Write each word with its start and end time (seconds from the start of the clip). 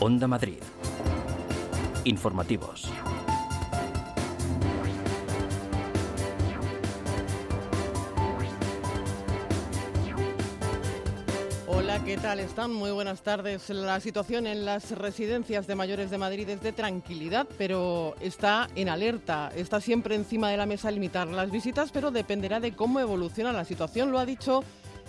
Onda 0.00 0.28
Madrid. 0.28 0.60
Informativos. 2.04 2.88
Hola, 11.66 12.04
¿qué 12.04 12.16
tal 12.16 12.38
están? 12.38 12.72
Muy 12.72 12.92
buenas 12.92 13.22
tardes. 13.22 13.70
La 13.70 13.98
situación 13.98 14.46
en 14.46 14.64
las 14.64 14.92
residencias 14.92 15.66
de 15.66 15.74
mayores 15.74 16.10
de 16.10 16.18
Madrid 16.18 16.48
es 16.48 16.62
de 16.62 16.70
tranquilidad, 16.70 17.48
pero 17.58 18.14
está 18.20 18.68
en 18.76 18.88
alerta. 18.88 19.50
Está 19.56 19.80
siempre 19.80 20.14
encima 20.14 20.48
de 20.48 20.58
la 20.58 20.66
mesa 20.66 20.92
limitar 20.92 21.26
las 21.26 21.50
visitas, 21.50 21.90
pero 21.90 22.12
dependerá 22.12 22.60
de 22.60 22.70
cómo 22.70 23.00
evoluciona 23.00 23.52
la 23.52 23.64
situación. 23.64 24.12
Lo 24.12 24.20
ha 24.20 24.26
dicho 24.26 24.62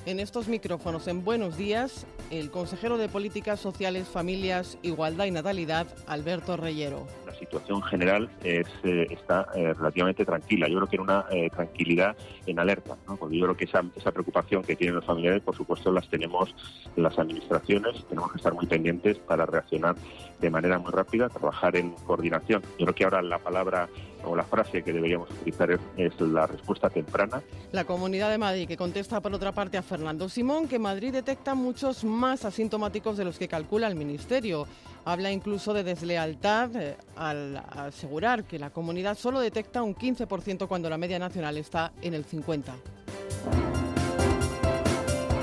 en 0.05 0.19
estos 0.19 0.47
micrófonos 0.47 1.07
en 1.07 1.23
Buenos 1.23 1.57
Días 1.57 2.05
el 2.31 2.51
consejero 2.51 2.97
de 2.97 3.09
Políticas 3.09 3.59
Sociales, 3.59 4.07
Familias, 4.07 4.77
Igualdad 4.81 5.25
y 5.25 5.31
Natalidad, 5.31 5.87
Alberto 6.07 6.57
Reyero. 6.57 7.07
La 7.25 7.33
situación 7.33 7.81
general 7.81 8.29
es, 8.43 8.67
eh, 8.83 9.07
está 9.09 9.47
eh, 9.55 9.73
relativamente 9.73 10.25
tranquila. 10.25 10.67
Yo 10.67 10.77
creo 10.77 10.87
que 10.87 10.95
en 10.97 11.01
una 11.01 11.25
eh, 11.31 11.49
tranquilidad 11.49 12.15
en 12.45 12.59
alerta, 12.59 12.97
¿no? 13.07 13.17
porque 13.17 13.37
yo 13.37 13.45
creo 13.45 13.57
que 13.57 13.65
esa, 13.65 13.83
esa 13.95 14.11
preocupación 14.11 14.63
que 14.63 14.75
tienen 14.75 14.95
los 14.95 15.05
familiares, 15.05 15.41
por 15.41 15.55
supuesto, 15.55 15.91
las 15.91 16.07
tenemos 16.09 16.53
las 16.95 17.17
administraciones. 17.17 18.05
Tenemos 18.07 18.31
que 18.31 18.37
estar 18.37 18.53
muy 18.53 18.67
pendientes 18.67 19.17
para 19.17 19.45
reaccionar 19.45 19.95
de 20.39 20.49
manera 20.49 20.77
muy 20.77 20.91
rápida, 20.91 21.29
trabajar 21.29 21.75
en 21.75 21.91
coordinación. 22.05 22.61
Yo 22.77 22.85
creo 22.85 22.95
que 22.95 23.03
ahora 23.05 23.21
la 23.21 23.39
palabra 23.39 23.89
o 24.23 24.35
la 24.35 24.43
frase 24.43 24.83
que 24.83 24.93
deberíamos 24.93 25.29
utilizar 25.31 25.71
es, 25.71 26.21
la 26.21 26.47
respuesta 26.47 26.89
temprana. 26.89 27.41
La 27.71 27.85
Comunidad 27.85 28.29
de 28.29 28.37
Madrid 28.37 28.67
que 28.67 28.77
contesta 28.77 29.21
por 29.21 29.33
otra 29.33 29.51
parte 29.51 29.77
a 29.77 29.81
Fernando 29.81 30.29
Simón 30.29 30.67
que 30.67 30.79
Madrid 30.79 31.11
detecta 31.11 31.55
muchos 31.55 32.03
más 32.03 32.45
asintomáticos 32.45 33.17
de 33.17 33.25
los 33.25 33.37
que 33.37 33.47
calcula 33.47 33.87
el 33.87 33.95
Ministerio. 33.95 34.67
Habla 35.05 35.31
incluso 35.31 35.73
de 35.73 35.83
deslealtad 35.83 36.75
eh, 36.75 36.97
al 37.15 37.57
asegurar 37.57 38.43
que 38.43 38.59
la 38.59 38.69
comunidad 38.69 39.17
solo 39.17 39.39
detecta 39.39 39.81
un 39.81 39.95
15% 39.95 40.67
cuando 40.67 40.89
la 40.89 40.97
media 40.97 41.19
nacional 41.19 41.57
está 41.57 41.91
en 42.01 42.13
el 42.13 42.25
50%. 42.25 43.88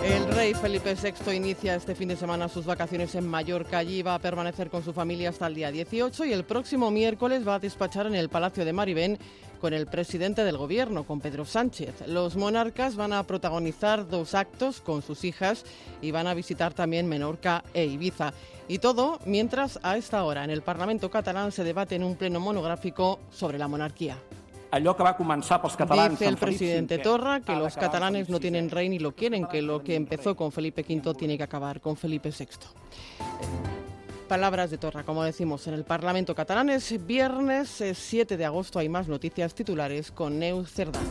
El 0.07 0.25
rey 0.29 0.55
Felipe 0.55 0.95
VI 0.95 1.35
inicia 1.35 1.75
este 1.75 1.97
fin 1.97 2.07
de 2.07 2.15
semana 2.15 2.49
sus 2.49 2.65
vacaciones 2.65 3.17
en 3.17 3.27
Mallorca. 3.27 3.79
Allí 3.79 4.03
va 4.03 4.15
a 4.15 4.21
permanecer 4.21 4.71
con 4.71 4.85
su 4.85 4.93
familia 4.93 5.31
hasta 5.31 5.49
el 5.49 5.57
día 5.57 5.73
18 5.73 6.27
y 6.27 6.33
el 6.33 6.45
próximo 6.45 6.93
miércoles 6.93 7.47
va 7.47 7.57
a 7.57 7.59
despachar 7.59 8.07
en 8.07 8.15
el 8.15 8.29
Palacio 8.29 8.65
de 8.65 8.73
Maribén 8.73 9.19
con 9.61 9.75
el 9.75 9.89
presidente 9.89 10.45
del 10.45 10.59
gobierno, 10.59 11.03
con 11.03 11.21
Pedro 11.21 11.45
Sánchez. 11.45 12.07
Los 12.07 12.37
monarcas 12.37 12.95
van 12.95 13.13
a 13.13 13.25
protagonizar 13.25 14.07
dos 14.07 14.35
actos 14.35 14.81
con 14.81 15.03
sus 15.03 15.25
hijas 15.25 15.65
y 16.01 16.13
van 16.13 16.29
a 16.29 16.35
visitar 16.35 16.73
también 16.73 17.09
Menorca 17.09 17.65
e 17.75 17.87
Ibiza. 17.87 18.33
Y 18.69 18.79
todo 18.79 19.19
mientras 19.27 19.81
a 19.83 19.97
esta 19.97 20.23
hora 20.23 20.45
en 20.45 20.51
el 20.51 20.63
Parlamento 20.63 21.11
catalán 21.11 21.51
se 21.51 21.65
debate 21.65 21.97
en 21.97 22.05
un 22.05 22.15
pleno 22.15 22.39
monográfico 22.39 23.19
sobre 23.33 23.59
la 23.59 23.67
monarquía. 23.67 24.19
Dice 26.11 26.27
el 26.27 26.37
presidente 26.37 26.99
Torra 26.99 27.41
que 27.41 27.55
los 27.55 27.77
catalanes 27.77 28.29
no 28.29 28.41
tienen 28.41 28.71
rey 28.71 28.89
ni 28.89 28.99
lo 28.99 29.15
quieren, 29.15 29.47
que 29.47 29.63
lo 29.63 29.83
que 29.83 29.95
empezó 29.95 30.37
con 30.37 30.53
Felipe 30.53 30.85
V 30.89 31.15
tiene 31.15 31.37
que 31.37 31.45
acabar 31.45 31.81
con 31.81 31.97
Felipe 31.97 32.31
VI. 32.31 32.47
Palabras 34.29 34.71
de 34.71 34.79
Torra, 34.79 35.05
como 35.05 35.23
decimos, 35.23 35.69
en 35.69 35.75
el 35.75 35.85
Parlamento 35.85 36.35
catalán 36.35 36.69
es 36.69 37.07
viernes 37.07 37.83
7 37.95 38.37
de 38.37 38.45
agosto. 38.45 38.81
Hay 38.81 38.89
más 38.89 39.07
noticias 39.07 39.55
titulares 39.55 40.11
con 40.11 40.39
Neus 40.41 40.73
Cerdán. 40.73 41.07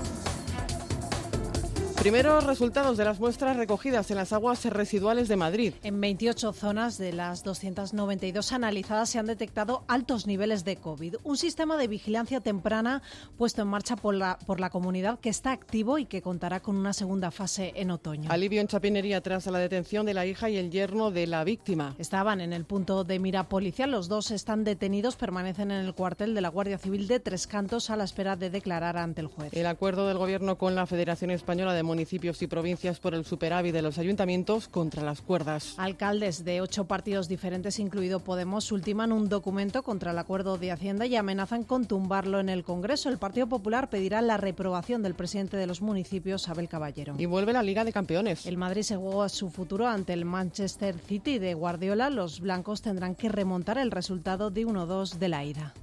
Primeros 2.05 2.43
resultados 2.43 2.97
de 2.97 3.03
las 3.03 3.19
muestras 3.19 3.57
recogidas 3.57 4.11
en 4.11 4.17
las 4.17 4.31
aguas 4.31 4.63
residuales 4.65 5.27
de 5.27 5.37
Madrid. 5.37 5.73
En 5.81 5.99
28 5.99 6.53
zonas 6.53 6.99
de 6.99 7.11
las 7.11 7.43
292 7.43 8.51
analizadas 8.51 9.09
se 9.09 9.17
han 9.17 9.25
detectado 9.25 9.83
altos 9.87 10.27
niveles 10.27 10.63
de 10.65 10.75
COVID. 10.75 11.15
Un 11.23 11.35
sistema 11.35 11.77
de 11.77 11.87
vigilancia 11.87 12.41
temprana 12.41 13.01
puesto 13.39 13.63
en 13.63 13.69
marcha 13.69 13.95
por 13.95 14.13
la, 14.13 14.37
por 14.45 14.59
la 14.59 14.69
comunidad 14.69 15.19
que 15.19 15.29
está 15.29 15.51
activo 15.51 15.97
y 15.97 16.05
que 16.05 16.21
contará 16.21 16.59
con 16.59 16.75
una 16.75 16.93
segunda 16.93 17.31
fase 17.31 17.73
en 17.75 17.89
otoño. 17.89 18.29
Alivio 18.29 18.61
en 18.61 18.67
Chapinería 18.67 19.21
tras 19.21 19.47
la 19.47 19.57
detención 19.57 20.05
de 20.05 20.13
la 20.13 20.27
hija 20.27 20.47
y 20.47 20.57
el 20.57 20.69
yerno 20.69 21.09
de 21.09 21.25
la 21.25 21.43
víctima. 21.43 21.95
Estaban 21.97 22.39
en 22.39 22.53
el 22.53 22.65
punto 22.65 23.03
de 23.03 23.17
mira 23.17 23.49
policial. 23.49 23.89
Los 23.89 24.09
dos 24.09 24.29
están 24.29 24.63
detenidos, 24.63 25.15
permanecen 25.15 25.71
en 25.71 25.83
el 25.83 25.95
cuartel 25.95 26.35
de 26.35 26.41
la 26.41 26.49
Guardia 26.49 26.77
Civil 26.77 27.07
de 27.07 27.19
Tres 27.19 27.47
Cantos 27.47 27.89
a 27.89 27.95
la 27.95 28.03
espera 28.03 28.35
de 28.35 28.51
declarar 28.51 28.95
ante 28.95 29.21
el 29.21 29.27
juez. 29.27 29.51
El 29.53 29.65
acuerdo 29.65 30.07
del 30.07 30.19
Gobierno 30.19 30.59
con 30.59 30.75
la 30.75 30.85
Federación 30.85 31.31
Española 31.31 31.73
de 31.73 31.94
municipios 31.95 32.41
y 32.41 32.47
provincias 32.47 32.99
por 32.99 33.15
el 33.15 33.23
superávit 33.23 33.73
de 33.73 33.81
los 33.81 33.97
ayuntamientos 33.97 34.67
contra 34.67 35.01
las 35.01 35.21
cuerdas. 35.21 35.75
Alcaldes 35.77 36.43
de 36.43 36.59
ocho 36.59 36.85
partidos 36.85 37.29
diferentes, 37.29 37.79
incluido 37.79 38.19
Podemos, 38.19 38.69
ultiman 38.73 39.13
un 39.13 39.29
documento 39.29 39.81
contra 39.81 40.11
el 40.11 40.19
acuerdo 40.19 40.57
de 40.57 40.73
Hacienda 40.73 41.05
y 41.05 41.15
amenazan 41.15 41.63
con 41.63 41.85
tumbarlo 41.85 42.41
en 42.41 42.49
el 42.49 42.65
Congreso. 42.65 43.07
El 43.07 43.17
Partido 43.17 43.47
Popular 43.47 43.89
pedirá 43.89 44.21
la 44.21 44.35
reprobación 44.35 45.03
del 45.03 45.15
presidente 45.15 45.55
de 45.55 45.67
los 45.67 45.81
municipios, 45.81 46.49
Abel 46.49 46.67
Caballero. 46.67 47.15
Y 47.17 47.27
vuelve 47.27 47.53
la 47.53 47.63
Liga 47.63 47.85
de 47.85 47.93
Campeones. 47.93 48.45
El 48.45 48.57
Madrid 48.57 48.81
se 48.81 48.97
juega 48.97 49.29
su 49.29 49.49
futuro 49.49 49.87
ante 49.87 50.11
el 50.11 50.25
Manchester 50.25 50.99
City 50.99 51.39
de 51.39 51.53
Guardiola. 51.53 52.09
Los 52.09 52.41
blancos 52.41 52.81
tendrán 52.81 53.15
que 53.15 53.29
remontar 53.29 53.77
el 53.77 53.91
resultado 53.91 54.51
de 54.51 54.67
1-2 54.67 55.13
de 55.13 55.29
la 55.29 55.45
ida. 55.45 55.73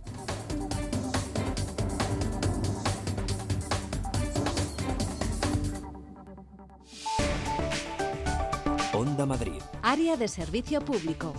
Onda 9.02 9.26
Madrid. 9.26 9.60
Área 9.82 10.16
de 10.16 10.28
servicio 10.28 10.80
público. 10.80 11.34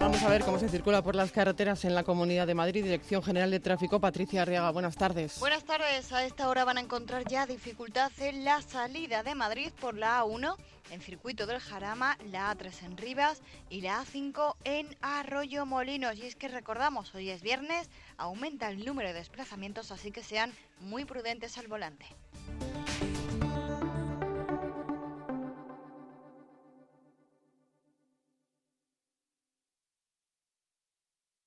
Vamos 0.00 0.22
a 0.22 0.28
ver 0.30 0.42
cómo 0.42 0.58
se 0.58 0.70
circula 0.70 1.02
por 1.02 1.14
las 1.14 1.32
carreteras 1.32 1.84
en 1.84 1.94
la 1.94 2.02
Comunidad 2.02 2.46
de 2.46 2.54
Madrid. 2.54 2.82
Dirección 2.82 3.22
General 3.22 3.50
de 3.50 3.60
Tráfico, 3.60 4.00
Patricia 4.00 4.40
Arriaga. 4.40 4.70
Buenas 4.70 4.96
tardes. 4.96 5.38
Buenas 5.38 5.64
tardes. 5.64 6.10
A 6.14 6.24
esta 6.24 6.48
hora 6.48 6.64
van 6.64 6.78
a 6.78 6.80
encontrar 6.80 7.28
ya 7.28 7.44
dificultad 7.44 8.10
en 8.20 8.42
la 8.42 8.62
salida 8.62 9.22
de 9.22 9.34
Madrid 9.34 9.70
por 9.78 9.98
la 9.98 10.22
A1, 10.22 10.56
en 10.92 11.02
Circuito 11.02 11.46
del 11.46 11.60
Jarama, 11.60 12.16
la 12.30 12.56
A3 12.56 12.84
en 12.84 12.96
Rivas 12.96 13.42
y 13.68 13.82
la 13.82 14.02
A5 14.02 14.54
en 14.64 14.96
Arroyo 15.02 15.66
Molinos. 15.66 16.16
Y 16.16 16.22
es 16.22 16.36
que 16.36 16.48
recordamos, 16.48 17.14
hoy 17.14 17.28
es 17.28 17.42
viernes, 17.42 17.90
aumenta 18.16 18.70
el 18.70 18.82
número 18.82 19.08
de 19.08 19.14
desplazamientos, 19.14 19.90
así 19.90 20.10
que 20.10 20.22
sean 20.22 20.54
muy 20.80 21.04
prudentes 21.04 21.58
al 21.58 21.68
volante. 21.68 22.06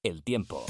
El 0.03 0.23
tiempo. 0.23 0.66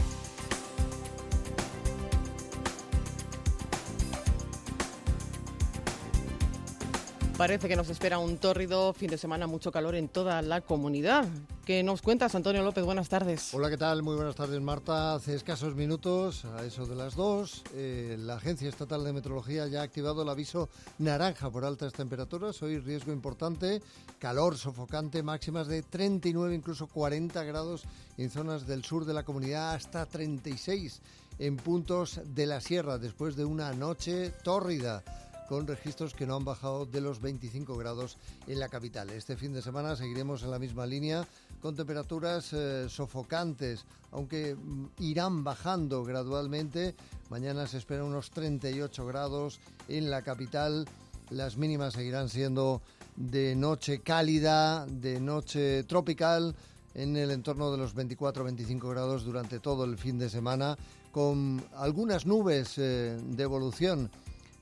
Parece 7.38 7.70
que 7.70 7.78
nos 7.78 7.90
espera 7.90 8.20
un 8.20 8.38
tórrido 8.38 8.91
fin 8.91 9.09
de 9.09 9.18
semana, 9.18 9.47
mucho 9.47 9.72
calor 9.72 9.96
en 9.96 10.09
toda 10.09 10.41
la 10.41 10.59
comunidad. 10.59 11.25
¿Qué 11.72 11.84
nos 11.84 12.02
cuentas, 12.02 12.36
Antonio 12.36 12.64
López? 12.64 12.84
Buenas 12.84 13.08
tardes. 13.08 13.54
Hola, 13.54 13.70
¿qué 13.70 13.78
tal? 13.78 14.04
Muy 14.04 14.18
buenas 14.18 14.36
tardes, 14.36 14.59
Marta. 14.59 15.14
Hace 15.16 15.36
escasos 15.36 15.74
minutos, 15.74 16.44
a 16.44 16.66
eso 16.66 16.86
de 16.86 16.98
las 16.98 17.16
dos, 17.16 17.64
eh, 17.74 18.18
la 18.20 18.36
Agencia 18.36 18.68
Estatal 18.68 19.06
de 19.06 19.14
Meteorología 19.14 19.68
ya 19.68 19.80
ha 19.80 19.84
activado 19.84 20.24
el 20.24 20.28
aviso 20.28 20.68
naranja 20.98 21.50
por 21.50 21.64
altas 21.64 21.94
temperaturas. 21.94 22.62
Hoy 22.62 22.78
riesgo 22.80 23.14
importante, 23.14 23.82
calor 24.20 24.58
sofocante, 24.58 25.24
máximas 25.24 25.68
de 25.68 25.82
39, 25.82 26.54
incluso 26.54 26.88
40 26.88 27.42
grados 27.46 27.84
en 28.18 28.30
zonas 28.30 28.68
del 28.68 28.84
sur 28.84 29.06
de 29.06 29.14
la 29.14 29.24
comunidad, 29.24 29.74
hasta 29.74 30.06
36 30.06 31.02
en 31.40 31.56
puntos 31.56 32.20
de 32.26 32.48
la 32.48 32.59
sierra, 32.59 32.98
después 32.98 33.38
de 33.38 33.46
una 33.46 33.72
noche 33.72 34.32
tórrida 34.44 35.06
con 35.51 35.67
registros 35.67 36.13
que 36.13 36.25
no 36.25 36.38
han 36.38 36.45
bajado 36.45 36.85
de 36.85 37.01
los 37.01 37.19
25 37.19 37.75
grados 37.75 38.16
en 38.47 38.57
la 38.57 38.69
capital. 38.69 39.09
Este 39.09 39.35
fin 39.35 39.51
de 39.51 39.62
semana 39.62 39.97
seguiremos 39.97 40.44
en 40.44 40.51
la 40.51 40.59
misma 40.59 40.85
línea 40.85 41.28
con 41.61 41.76
temperaturas 41.76 42.53
eh, 42.53 42.85
sofocantes, 42.87 43.84
aunque 44.14 44.55
mm, 44.55 44.85
irán 44.99 45.43
bajando 45.43 46.05
gradualmente. 46.05 46.96
Mañana 47.29 47.67
se 47.67 47.79
esperan 47.79 48.05
unos 48.05 48.31
38 48.31 49.05
grados 49.05 49.59
en 49.90 50.09
la 50.09 50.22
capital. 50.22 50.87
Las 51.31 51.58
mínimas 51.58 51.96
seguirán 51.96 52.29
siendo 52.29 52.81
de 53.17 53.53
noche 53.53 53.99
cálida, 53.99 54.85
de 54.85 55.20
noche 55.20 55.84
tropical, 55.84 56.55
en 56.93 57.17
el 57.17 57.29
entorno 57.29 57.73
de 57.73 57.78
los 57.78 57.93
24-25 57.93 58.90
grados 58.90 59.26
durante 59.26 59.59
todo 59.59 59.84
el 59.84 59.97
fin 59.97 60.17
de 60.17 60.29
semana, 60.29 60.78
con 61.11 61.61
algunas 61.76 62.26
nubes 62.26 62.78
eh, 62.78 63.20
de 63.22 63.43
evolución 63.43 64.09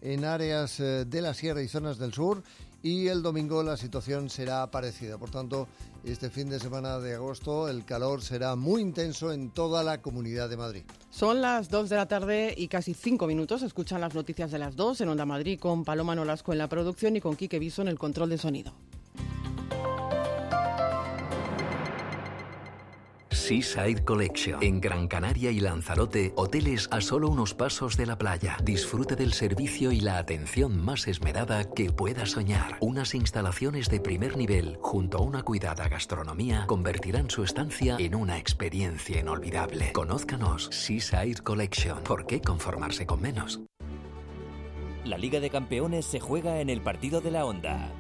en 0.02 0.26
áreas 0.26 0.80
eh, 0.80 1.06
de 1.06 1.22
la 1.22 1.34
sierra 1.34 1.62
y 1.62 1.68
zonas 1.68 1.98
del 1.98 2.14
sur 2.14 2.44
y 2.82 3.08
el 3.08 3.22
domingo 3.22 3.62
la 3.64 3.78
situación 3.78 4.30
será 4.30 4.70
parecida. 4.72 5.18
Por 5.18 5.30
tanto, 5.30 5.68
este 6.04 6.30
fin 6.30 6.50
de 6.50 6.60
semana 6.60 7.00
de 7.00 7.16
agosto 7.16 7.68
el 7.68 7.84
calor 7.84 8.22
será 8.22 8.56
muy 8.56 8.82
intenso 8.82 9.32
en 9.32 9.52
toda 9.52 9.84
la 9.84 10.02
comunidad 10.02 10.50
de 10.50 10.58
Madrid. 10.58 10.84
Son 11.10 11.42
las 11.42 11.70
2 11.70 11.90
de 11.90 11.96
la 11.96 12.08
tarde 12.08 12.54
y 12.56 12.68
casi 12.68 12.94
5 12.94 13.28
minutos. 13.28 13.62
Escuchan 13.64 14.02
las 14.02 14.16
noticias 14.16 14.52
de 14.52 14.60
las 14.60 14.76
2 14.76 15.02
en 15.02 15.10
Onda 15.10 15.26
Madrid 15.26 15.60
con 15.60 15.84
Paloma 15.84 16.16
Nolasco 16.16 16.54
en 16.54 16.60
la 16.60 16.70
producción 16.70 17.16
y 17.16 17.22
con 17.22 17.36
Quique 17.36 17.60
Viso 17.60 17.82
en 17.82 17.90
el 17.90 18.00
control 18.00 18.30
de 18.30 18.38
sonido. 18.38 18.74
Seaside 23.50 24.04
Collection. 24.04 24.62
En 24.62 24.80
Gran 24.80 25.08
Canaria 25.08 25.50
y 25.50 25.60
Lanzarote, 25.60 26.34
hoteles 26.36 26.88
a 26.92 27.02
solo 27.02 27.30
unos 27.30 27.56
pasos 27.56 27.98
de 27.98 28.06
la 28.06 28.16
playa. 28.16 28.58
Disfrute 28.64 29.16
del 29.16 29.34
servicio 29.34 29.92
y 29.92 30.02
la 30.02 30.20
atención 30.20 30.80
más 30.80 31.08
esmerada 31.08 31.64
que 31.74 31.92
pueda 31.92 32.28
soñar. 32.28 32.78
Unas 32.80 33.16
instalaciones 33.16 33.90
de 33.90 34.02
primer 34.02 34.38
nivel, 34.38 34.78
junto 34.84 35.18
a 35.18 35.22
una 35.22 35.42
cuidada 35.42 35.88
gastronomía, 35.88 36.66
convertirán 36.68 37.32
su 37.32 37.44
estancia 37.44 37.96
en 37.98 38.14
una 38.14 38.38
experiencia 38.38 39.20
inolvidable. 39.20 39.94
Conózcanos 39.94 40.70
Seaside 40.72 41.42
Collection. 41.42 42.04
¿Por 42.04 42.28
qué 42.28 42.42
conformarse 42.42 43.08
con 43.08 43.20
menos? 43.20 43.62
La 45.06 45.18
Liga 45.18 45.40
de 45.40 45.50
Campeones 45.50 46.06
se 46.06 46.20
juega 46.20 46.62
en 46.62 46.70
el 46.70 46.82
partido 46.82 47.20
de 47.20 47.32
la 47.32 47.46
Onda. 47.46 47.92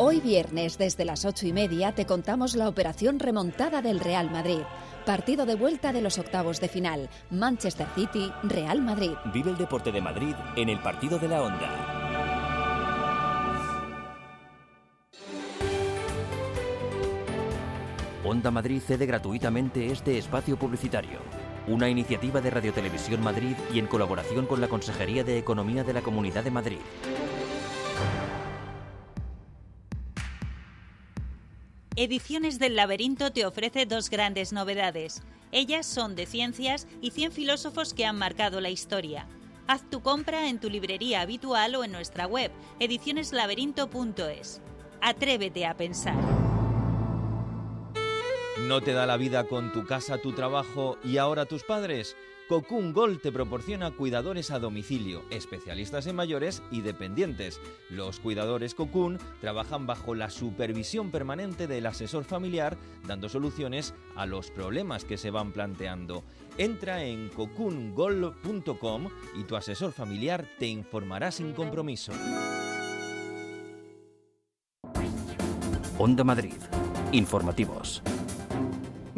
Hoy 0.00 0.20
viernes, 0.20 0.78
desde 0.78 1.04
las 1.04 1.24
ocho 1.24 1.44
y 1.48 1.52
media, 1.52 1.90
te 1.90 2.06
contamos 2.06 2.54
la 2.54 2.68
operación 2.68 3.18
remontada 3.18 3.82
del 3.82 3.98
Real 3.98 4.30
Madrid. 4.30 4.60
Partido 5.04 5.44
de 5.44 5.56
vuelta 5.56 5.92
de 5.92 6.00
los 6.00 6.20
octavos 6.20 6.60
de 6.60 6.68
final. 6.68 7.10
Manchester 7.30 7.88
City, 7.96 8.30
Real 8.44 8.80
Madrid. 8.80 9.10
Vive 9.34 9.50
el 9.50 9.58
deporte 9.58 9.90
de 9.90 10.00
Madrid 10.00 10.36
en 10.54 10.68
el 10.68 10.78
partido 10.78 11.18
de 11.18 11.26
la 11.26 11.42
Onda. 11.42 11.70
Onda 18.24 18.52
Madrid 18.52 18.80
cede 18.80 19.04
gratuitamente 19.04 19.90
este 19.90 20.16
espacio 20.16 20.56
publicitario. 20.56 21.18
Una 21.66 21.88
iniciativa 21.88 22.40
de 22.40 22.50
Radio 22.50 22.72
Televisión 22.72 23.20
Madrid 23.20 23.56
y 23.74 23.80
en 23.80 23.88
colaboración 23.88 24.46
con 24.46 24.60
la 24.60 24.68
Consejería 24.68 25.24
de 25.24 25.38
Economía 25.38 25.82
de 25.82 25.92
la 25.92 26.02
Comunidad 26.02 26.44
de 26.44 26.52
Madrid. 26.52 26.78
Ediciones 32.00 32.60
del 32.60 32.76
Laberinto 32.76 33.32
te 33.32 33.44
ofrece 33.44 33.84
dos 33.84 34.08
grandes 34.08 34.52
novedades. 34.52 35.20
Ellas 35.50 35.84
son 35.84 36.14
de 36.14 36.26
ciencias 36.26 36.86
y 37.00 37.10
100 37.10 37.32
filósofos 37.32 37.92
que 37.92 38.06
han 38.06 38.16
marcado 38.16 38.60
la 38.60 38.70
historia. 38.70 39.26
Haz 39.66 39.82
tu 39.90 40.00
compra 40.00 40.48
en 40.48 40.60
tu 40.60 40.70
librería 40.70 41.22
habitual 41.22 41.74
o 41.74 41.82
en 41.82 41.90
nuestra 41.90 42.28
web, 42.28 42.52
edicioneslaberinto.es. 42.78 44.62
Atrévete 45.00 45.66
a 45.66 45.76
pensar. 45.76 46.14
¿No 48.60 48.80
te 48.80 48.92
da 48.92 49.04
la 49.04 49.16
vida 49.16 49.48
con 49.48 49.72
tu 49.72 49.84
casa, 49.84 50.18
tu 50.18 50.32
trabajo 50.32 50.98
y 51.02 51.16
ahora 51.16 51.46
tus 51.46 51.64
padres? 51.64 52.16
Cocoon 52.48 52.94
Gold 52.94 53.20
te 53.20 53.30
proporciona 53.30 53.90
cuidadores 53.90 54.50
a 54.50 54.58
domicilio, 54.58 55.22
especialistas 55.28 56.06
en 56.06 56.16
mayores 56.16 56.62
y 56.70 56.80
dependientes. 56.80 57.60
Los 57.90 58.20
cuidadores 58.20 58.74
Cocoon 58.74 59.18
trabajan 59.42 59.86
bajo 59.86 60.14
la 60.14 60.30
supervisión 60.30 61.10
permanente 61.10 61.66
del 61.66 61.84
asesor 61.84 62.24
familiar, 62.24 62.78
dando 63.06 63.28
soluciones 63.28 63.92
a 64.16 64.24
los 64.24 64.50
problemas 64.50 65.04
que 65.04 65.18
se 65.18 65.30
van 65.30 65.52
planteando. 65.52 66.24
Entra 66.56 67.04
en 67.04 67.28
cocoongold.com 67.28 69.08
y 69.38 69.44
tu 69.44 69.54
asesor 69.54 69.92
familiar 69.92 70.46
te 70.58 70.66
informará 70.66 71.30
sin 71.30 71.52
compromiso. 71.52 72.12
Onda 75.98 76.24
Madrid. 76.24 76.54
Informativos. 77.12 78.02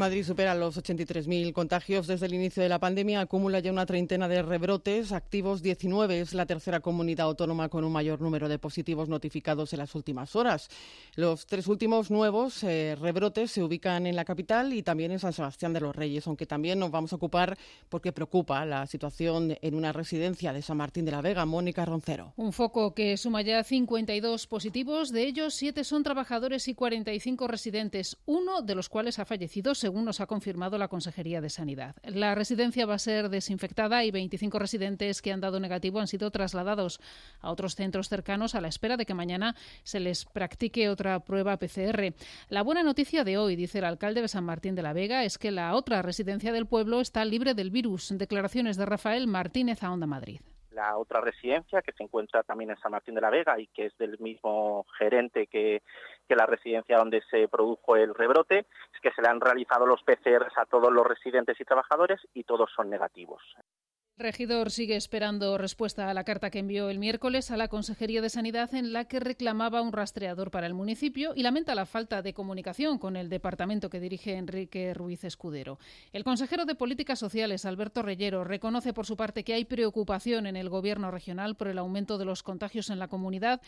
Madrid 0.01 0.25
supera 0.25 0.55
los 0.55 0.79
83.000 0.79 1.53
contagios 1.53 2.07
desde 2.07 2.25
el 2.25 2.33
inicio 2.33 2.63
de 2.63 2.71
la 2.71 2.79
pandemia, 2.79 3.21
acumula 3.21 3.61
ya 3.61 3.71
una 3.71 3.85
treintena 3.85 4.29
de 4.29 4.41
rebrotes, 4.41 5.13
activos 5.13 5.63
19, 5.63 6.21
es 6.21 6.33
la 6.33 6.47
tercera 6.47 6.81
comunidad 6.81 7.27
autónoma 7.27 7.69
con 7.69 7.85
un 7.85 7.93
mayor 7.93 8.23
número 8.23 8.49
de 8.49 8.59
positivos 8.59 9.11
notificados 9.11 9.75
en 9.75 9.81
las 9.81 9.95
últimas 9.95 10.35
horas. 10.37 10.71
Los 11.17 11.45
tres 11.45 11.67
últimos 11.67 12.11
nuevos 12.11 12.65
eh, 12.65 12.97
rebrotes 12.99 13.51
se 13.51 13.63
ubican 13.63 14.07
en 14.07 14.17
la 14.17 14.25
capital 14.25 14.73
y 14.73 14.83
también 14.83 15.13
en 15.13 15.19
San 15.19 15.35
Sebastián 15.35 15.75
de 15.75 15.81
los 15.81 15.95
Reyes, 15.95 16.27
aunque 16.27 16.47
también 16.47 16.79
nos 16.79 16.91
vamos 16.91 17.13
a 17.13 17.17
ocupar 17.17 17.59
porque 17.91 18.11
preocupa 18.11 18.65
la 18.65 18.87
situación 18.87 19.59
en 19.61 19.75
una 19.75 19.93
residencia 19.93 20.55
de 20.55 20.63
San 20.63 20.79
Martín 20.79 21.05
de 21.05 21.13
la 21.13 21.21
Vega, 21.21 21.45
Mónica 21.45 21.85
Roncero. 21.85 22.33
Un 22.37 22.55
foco 22.55 22.95
que 22.95 23.19
suma 23.19 23.43
ya 23.43 23.63
52 23.63 24.47
positivos, 24.47 25.13
de 25.13 25.25
ellos 25.25 25.53
siete 25.53 25.85
son 25.85 26.03
trabajadores 26.05 26.69
y 26.69 26.75
45 26.75 27.47
residentes, 27.49 28.17
uno 28.25 28.63
de 28.63 28.75
los 28.75 28.89
cuales 28.89 29.19
ha 29.19 29.27
fallecido 29.27 29.75
nos 29.93 30.21
ha 30.21 30.27
confirmado 30.27 30.79
la 30.79 30.89
Consejería 30.89 31.41
de 31.41 31.51
Sanidad. 31.51 31.97
La 32.05 32.35
residencia 32.35 32.87
va 32.87 32.95
a 32.95 32.99
ser 32.99 33.29
desinfectada 33.29 34.05
y 34.05 34.11
25 34.11 34.59
residentes 34.59 35.21
que 35.21 35.33
han 35.33 35.41
dado 35.41 35.61
negativo 35.61 36.01
han 36.01 36.07
sido 36.07 36.31
trasladados 36.31 37.01
a 37.41 37.51
otros 37.51 37.75
centros 37.75 38.09
cercanos 38.09 38.55
a 38.55 38.61
la 38.61 38.69
espera 38.69 38.97
de 38.97 39.05
que 39.05 39.15
mañana 39.15 39.55
se 39.83 40.01
les 40.01 40.25
practique 40.25 40.89
otra 40.89 41.21
prueba 41.21 41.57
PCR. 41.57 42.15
La 42.49 42.63
buena 42.63 42.83
noticia 42.83 43.25
de 43.25 43.37
hoy, 43.37 43.57
dice 43.57 43.79
el 43.79 43.85
alcalde 43.85 44.23
de 44.23 44.29
San 44.29 44.45
Martín 44.45 44.75
de 44.75 44.83
la 44.83 44.93
Vega, 44.93 45.25
es 45.25 45.37
que 45.37 45.51
la 45.51 45.75
otra 45.75 46.03
residencia 46.03 46.53
del 46.53 46.67
pueblo 46.67 47.01
está 47.01 47.25
libre 47.25 47.55
del 47.55 47.71
virus. 47.71 48.17
Declaraciones 48.17 48.77
de 48.77 48.87
Rafael 48.87 49.27
Martínez 49.27 49.83
a 49.83 49.93
Onda 49.93 50.07
Madrid 50.07 50.41
la 50.81 50.97
otra 50.97 51.21
residencia 51.21 51.83
que 51.83 51.93
se 51.93 52.03
encuentra 52.03 52.43
también 52.43 52.71
en 52.71 52.79
San 52.79 52.93
Martín 52.93 53.15
de 53.15 53.21
la 53.21 53.31
Vega 53.31 53.59
y 53.61 53.67
que 53.67 53.87
es 53.87 53.99
del 53.99 54.19
mismo 54.19 54.87
gerente 54.99 55.47
que, 55.47 55.83
la 56.29 56.47
residencia 56.47 56.97
donde 56.97 57.23
se 57.29 57.49
produjo 57.49 57.97
el 57.97 58.15
rebrote, 58.15 58.67
que 59.01 59.13
se 59.13 59.23
le 59.23 59.29
han 59.29 59.41
realizado 59.41 59.87
los 59.87 60.03
PCRs 60.03 60.57
a 60.57 60.67
todos 60.67 60.93
los 60.93 61.07
residentes 61.07 61.61
y 61.61 61.65
trabajadores 61.65 62.21
y 62.35 62.45
todos 62.45 62.71
son 62.75 62.91
negativos. 62.91 63.43
El 64.21 64.25
regidor 64.25 64.71
sigue 64.71 64.97
esperando 64.97 65.57
respuesta 65.57 66.11
a 66.11 66.13
la 66.13 66.25
carta 66.25 66.51
que 66.51 66.59
envió 66.59 66.91
el 66.91 66.99
miércoles 66.99 67.51
a 67.51 67.57
la 67.57 67.69
Consejería 67.69 68.21
de 68.21 68.29
Sanidad 68.29 68.75
en 68.75 68.93
la 68.93 69.07
que 69.07 69.19
reclamaba 69.19 69.81
un 69.81 69.95
rastreador 69.95 70.51
para 70.51 70.67
el 70.67 70.75
municipio 70.75 71.33
y 71.35 71.43
lamenta 71.43 71.75
la 71.75 71.87
falta 71.87 72.21
de 72.21 72.35
comunicación 72.35 72.99
con 72.99 73.17
el 73.17 73.31
departamento 73.31 73.89
que 73.89 73.99
dirige 73.99 74.37
Enrique 74.37 74.93
Ruiz 74.93 75.25
Escudero. 75.25 75.79
El 76.13 76.23
consejero 76.23 76.67
de 76.67 76.75
Políticas 76.75 77.19
Sociales, 77.19 77.65
Alberto 77.65 78.03
Reyero, 78.03 78.45
reconoce 78.45 78.93
por 78.93 79.07
su 79.07 79.17
parte 79.17 79.43
que 79.43 79.55
hay 79.55 79.65
preocupación 79.65 80.47
en 80.47 80.57
el 80.57 80.69
Gobierno 80.69 81.11
regional 81.11 81.57
por 81.57 81.69
el 81.69 81.79
aumento 81.79 82.19
de 82.19 82.27
los 82.27 82.43
contagios 82.43 82.91
en 82.91 82.99
la 82.99 83.09
comunidad 83.09 83.63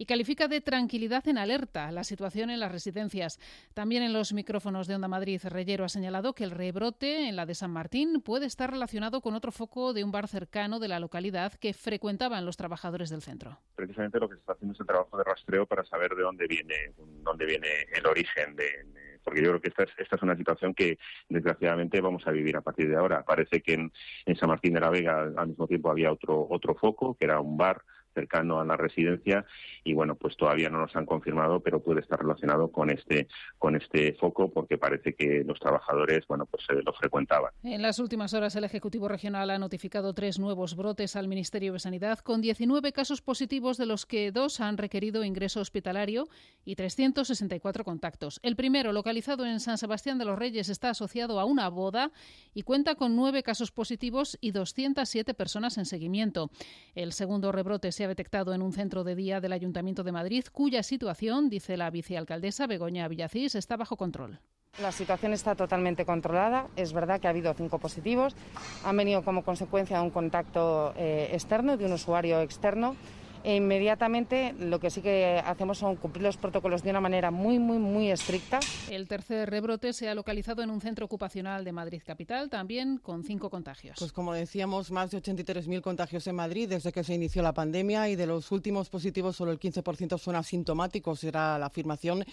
y 0.00 0.06
califica 0.06 0.48
de 0.48 0.62
tranquilidad 0.62 1.28
en 1.28 1.36
alerta 1.36 1.92
la 1.92 2.04
situación 2.04 2.48
en 2.48 2.58
las 2.58 2.72
residencias. 2.72 3.38
También 3.74 4.02
en 4.02 4.14
los 4.14 4.32
micrófonos 4.32 4.86
de 4.86 4.94
Onda 4.94 5.08
Madrid, 5.08 5.42
Reyero 5.44 5.84
ha 5.84 5.90
señalado 5.90 6.32
que 6.32 6.42
el 6.42 6.52
rebrote 6.52 7.28
en 7.28 7.36
la 7.36 7.44
de 7.44 7.54
San 7.54 7.70
Martín 7.70 8.22
puede 8.22 8.46
estar 8.46 8.70
relacionado 8.70 9.20
con 9.20 9.34
otro 9.34 9.52
foco 9.52 9.92
de 9.92 10.02
un 10.02 10.10
bar 10.10 10.26
cercano 10.26 10.78
de 10.78 10.88
la 10.88 11.00
localidad 11.00 11.52
que 11.52 11.74
frecuentaban 11.74 12.46
los 12.46 12.56
trabajadores 12.56 13.10
del 13.10 13.20
centro. 13.20 13.58
Precisamente 13.76 14.18
lo 14.18 14.26
que 14.26 14.36
se 14.36 14.40
está 14.40 14.54
haciendo 14.54 14.72
es 14.72 14.80
el 14.80 14.86
trabajo 14.86 15.18
de 15.18 15.24
rastreo 15.24 15.66
para 15.66 15.84
saber 15.84 16.14
de 16.14 16.22
dónde 16.22 16.46
viene, 16.46 16.94
dónde 17.22 17.44
viene 17.44 17.68
el 17.94 18.06
origen 18.06 18.56
de, 18.56 18.86
porque 19.22 19.42
yo 19.42 19.50
creo 19.50 19.60
que 19.60 19.68
esta 19.68 19.82
es, 19.82 19.90
esta 19.98 20.16
es 20.16 20.22
una 20.22 20.34
situación 20.34 20.72
que 20.72 20.98
desgraciadamente 21.28 22.00
vamos 22.00 22.26
a 22.26 22.30
vivir 22.30 22.56
a 22.56 22.62
partir 22.62 22.88
de 22.88 22.96
ahora. 22.96 23.22
Parece 23.22 23.60
que 23.60 23.74
en, 23.74 23.92
en 24.24 24.36
San 24.36 24.48
Martín 24.48 24.72
de 24.72 24.80
la 24.80 24.88
Vega 24.88 25.30
al 25.36 25.48
mismo 25.48 25.66
tiempo 25.66 25.90
había 25.90 26.10
otro 26.10 26.46
otro 26.48 26.74
foco 26.74 27.14
que 27.18 27.26
era 27.26 27.38
un 27.38 27.58
bar 27.58 27.82
cercano 28.12 28.60
a 28.60 28.64
la 28.64 28.76
residencia 28.76 29.44
y 29.84 29.94
bueno 29.94 30.14
pues 30.14 30.36
todavía 30.36 30.68
no 30.68 30.78
nos 30.78 30.94
han 30.96 31.06
confirmado 31.06 31.60
pero 31.60 31.80
puede 31.80 32.00
estar 32.00 32.20
relacionado 32.20 32.68
con 32.68 32.90
este 32.90 33.28
con 33.58 33.76
este 33.76 34.14
foco 34.14 34.50
porque 34.50 34.78
parece 34.78 35.14
que 35.14 35.44
los 35.44 35.58
trabajadores 35.58 36.26
bueno 36.26 36.46
pues 36.46 36.64
se 36.66 36.74
lo 36.74 36.92
frecuentaban. 36.92 37.52
En 37.62 37.82
las 37.82 37.98
últimas 37.98 38.34
horas 38.34 38.56
el 38.56 38.64
ejecutivo 38.64 39.08
regional 39.08 39.50
ha 39.50 39.58
notificado 39.58 40.12
tres 40.14 40.38
nuevos 40.38 40.76
brotes 40.76 41.16
al 41.16 41.28
Ministerio 41.28 41.72
de 41.72 41.78
Sanidad 41.78 42.18
con 42.18 42.40
19 42.40 42.92
casos 42.92 43.22
positivos 43.22 43.76
de 43.76 43.86
los 43.86 44.06
que 44.06 44.32
dos 44.32 44.60
han 44.60 44.76
requerido 44.76 45.24
ingreso 45.24 45.60
hospitalario 45.60 46.28
y 46.64 46.76
364 46.76 47.84
contactos. 47.84 48.40
El 48.42 48.56
primero 48.56 48.92
localizado 48.92 49.46
en 49.46 49.60
San 49.60 49.78
Sebastián 49.78 50.18
de 50.18 50.24
los 50.24 50.38
Reyes 50.38 50.68
está 50.68 50.90
asociado 50.90 51.40
a 51.40 51.44
una 51.44 51.68
boda 51.68 52.10
y 52.54 52.62
cuenta 52.62 52.94
con 52.94 53.16
nueve 53.16 53.42
casos 53.42 53.70
positivos 53.72 54.38
y 54.40 54.50
207 54.50 55.34
personas 55.34 55.78
en 55.78 55.86
seguimiento. 55.86 56.50
El 56.94 57.12
segundo 57.12 57.52
rebrote 57.52 57.92
se 58.00 58.04
ha 58.04 58.08
detectado 58.08 58.54
en 58.54 58.62
un 58.62 58.72
centro 58.72 59.04
de 59.04 59.14
día 59.14 59.42
del 59.42 59.52
Ayuntamiento 59.52 60.02
de 60.02 60.10
Madrid, 60.10 60.46
cuya 60.50 60.82
situación, 60.82 61.50
dice 61.50 61.76
la 61.76 61.90
vicealcaldesa 61.90 62.66
Begoña 62.66 63.06
Villacís, 63.08 63.54
está 63.54 63.76
bajo 63.76 63.98
control. 63.98 64.40
La 64.80 64.90
situación 64.90 65.34
está 65.34 65.54
totalmente 65.54 66.06
controlada. 66.06 66.68
Es 66.76 66.94
verdad 66.94 67.20
que 67.20 67.26
ha 67.26 67.30
habido 67.30 67.52
cinco 67.52 67.78
positivos. 67.78 68.34
Han 68.86 68.96
venido 68.96 69.22
como 69.22 69.44
consecuencia 69.44 69.98
de 69.98 70.04
un 70.04 70.08
contacto 70.08 70.94
eh, 70.96 71.28
externo, 71.32 71.76
de 71.76 71.84
un 71.84 71.92
usuario 71.92 72.40
externo 72.40 72.96
e 73.44 73.56
inmediatamente 73.56 74.54
lo 74.58 74.80
que 74.80 74.90
sí 74.90 75.00
que 75.00 75.40
hacemos 75.44 75.78
son 75.78 75.96
cumplir 75.96 76.22
los 76.22 76.36
protocolos 76.36 76.82
de 76.82 76.90
una 76.90 77.00
manera 77.00 77.30
muy, 77.30 77.58
muy, 77.58 77.78
muy 77.78 78.10
estricta. 78.10 78.60
El 78.90 79.08
tercer 79.08 79.48
rebrote 79.48 79.92
se 79.92 80.08
ha 80.08 80.14
localizado 80.14 80.62
en 80.62 80.70
un 80.70 80.80
centro 80.80 81.06
ocupacional 81.06 81.64
de 81.64 81.72
Madrid 81.72 82.02
Capital, 82.04 82.50
también 82.50 82.98
con 82.98 83.24
cinco 83.24 83.50
contagios. 83.50 83.96
Pues 83.98 84.12
como 84.12 84.32
decíamos, 84.32 84.90
más 84.90 85.10
de 85.10 85.22
83.000 85.22 85.80
contagios 85.80 86.26
en 86.26 86.36
Madrid 86.36 86.68
desde 86.68 86.92
que 86.92 87.04
se 87.04 87.14
inició 87.14 87.42
la 87.42 87.52
pandemia 87.52 88.08
y 88.08 88.16
de 88.16 88.26
los 88.26 88.50
últimos 88.52 88.88
positivos 88.88 89.36
solo 89.36 89.52
el 89.52 89.58
15% 89.58 90.18
son 90.18 90.36
asintomáticos, 90.36 91.24
era 91.24 91.58
la 91.58 91.66
afirmación 91.66 92.24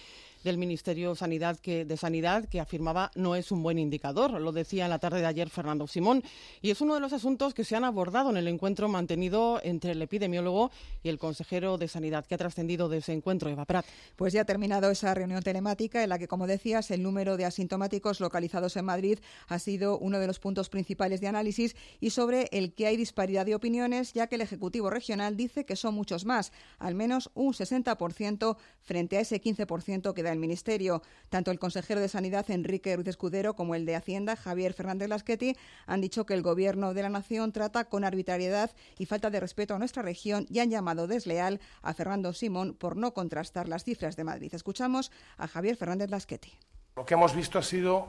del 0.44 0.58
Ministerio 0.58 1.14
Sanidad 1.14 1.58
que, 1.58 1.84
de 1.84 1.96
Sanidad 1.96 2.48
que 2.48 2.60
afirmaba 2.60 3.10
no 3.14 3.36
es 3.36 3.52
un 3.52 3.62
buen 3.62 3.78
indicador. 3.78 4.40
Lo 4.40 4.52
decía 4.52 4.84
en 4.84 4.90
la 4.90 4.98
tarde 4.98 5.20
de 5.20 5.26
ayer 5.26 5.50
Fernando 5.50 5.86
Simón. 5.86 6.22
Y 6.62 6.70
es 6.70 6.80
uno 6.80 6.94
de 6.94 7.00
los 7.00 7.12
asuntos 7.12 7.54
que 7.54 7.64
se 7.64 7.76
han 7.76 7.84
abordado 7.84 8.30
en 8.30 8.36
el 8.36 8.48
encuentro 8.48 8.88
mantenido 8.88 9.60
entre 9.62 9.92
el 9.92 10.02
epidemiólogo 10.02 10.70
y 11.02 11.08
el 11.08 11.18
consejero 11.18 11.78
de 11.78 11.88
Sanidad. 11.88 12.26
que 12.26 12.34
ha 12.34 12.38
trascendido 12.38 12.88
de 12.88 12.98
ese 12.98 13.12
encuentro, 13.12 13.50
Eva 13.50 13.64
Prat? 13.64 13.86
Pues 14.16 14.32
ya 14.32 14.42
ha 14.42 14.44
terminado 14.44 14.90
esa 14.90 15.14
reunión 15.14 15.42
telemática 15.42 16.02
en 16.02 16.08
la 16.08 16.18
que, 16.18 16.28
como 16.28 16.46
decías, 16.46 16.90
el 16.90 17.02
número 17.02 17.36
de 17.36 17.44
asintomáticos 17.44 18.20
localizados 18.20 18.76
en 18.76 18.84
Madrid 18.84 19.18
ha 19.48 19.58
sido 19.58 19.98
uno 19.98 20.18
de 20.18 20.26
los 20.26 20.38
puntos 20.38 20.68
principales 20.68 21.20
de 21.20 21.28
análisis 21.28 21.76
y 22.00 22.10
sobre 22.10 22.48
el 22.52 22.72
que 22.74 22.86
hay 22.86 22.96
disparidad 22.96 23.46
de 23.46 23.54
opiniones, 23.54 24.12
ya 24.12 24.26
que 24.26 24.36
el 24.36 24.40
Ejecutivo 24.40 24.90
Regional 24.90 25.36
dice 25.36 25.64
que 25.64 25.76
son 25.76 25.94
muchos 25.94 26.24
más, 26.24 26.52
al 26.78 26.94
menos 26.94 27.30
un 27.34 27.52
60% 27.52 28.56
frente 28.82 29.16
a 29.16 29.20
ese 29.20 29.40
15% 29.40 30.14
que 30.14 30.22
da 30.22 30.27
el 30.32 30.38
Ministerio. 30.38 31.02
Tanto 31.28 31.50
el 31.50 31.58
consejero 31.58 32.00
de 32.00 32.08
Sanidad, 32.08 32.50
Enrique 32.50 32.94
Ruiz 32.94 33.08
Escudero, 33.08 33.54
como 33.54 33.74
el 33.74 33.86
de 33.86 33.96
Hacienda, 33.96 34.36
Javier 34.36 34.72
Fernández 34.72 35.08
Lasqueti, 35.08 35.56
han 35.86 36.00
dicho 36.00 36.26
que 36.26 36.34
el 36.34 36.42
Gobierno 36.42 36.94
de 36.94 37.02
la 37.02 37.08
Nación 37.08 37.52
trata 37.52 37.84
con 37.84 38.04
arbitrariedad 38.04 38.70
y 38.98 39.06
falta 39.06 39.30
de 39.30 39.40
respeto 39.40 39.74
a 39.74 39.78
nuestra 39.78 40.02
región 40.02 40.46
y 40.50 40.60
han 40.60 40.70
llamado 40.70 41.06
desleal 41.06 41.60
a 41.82 41.94
Fernando 41.94 42.32
Simón 42.32 42.74
por 42.74 42.96
no 42.96 43.14
contrastar 43.14 43.68
las 43.68 43.84
cifras 43.84 44.16
de 44.16 44.24
Madrid. 44.24 44.54
Escuchamos 44.54 45.12
a 45.36 45.48
Javier 45.48 45.76
Fernández 45.76 46.10
Lasqueti. 46.10 46.52
Lo 46.96 47.06
que 47.06 47.14
hemos 47.14 47.34
visto 47.34 47.58
ha 47.58 47.62
sido 47.62 48.08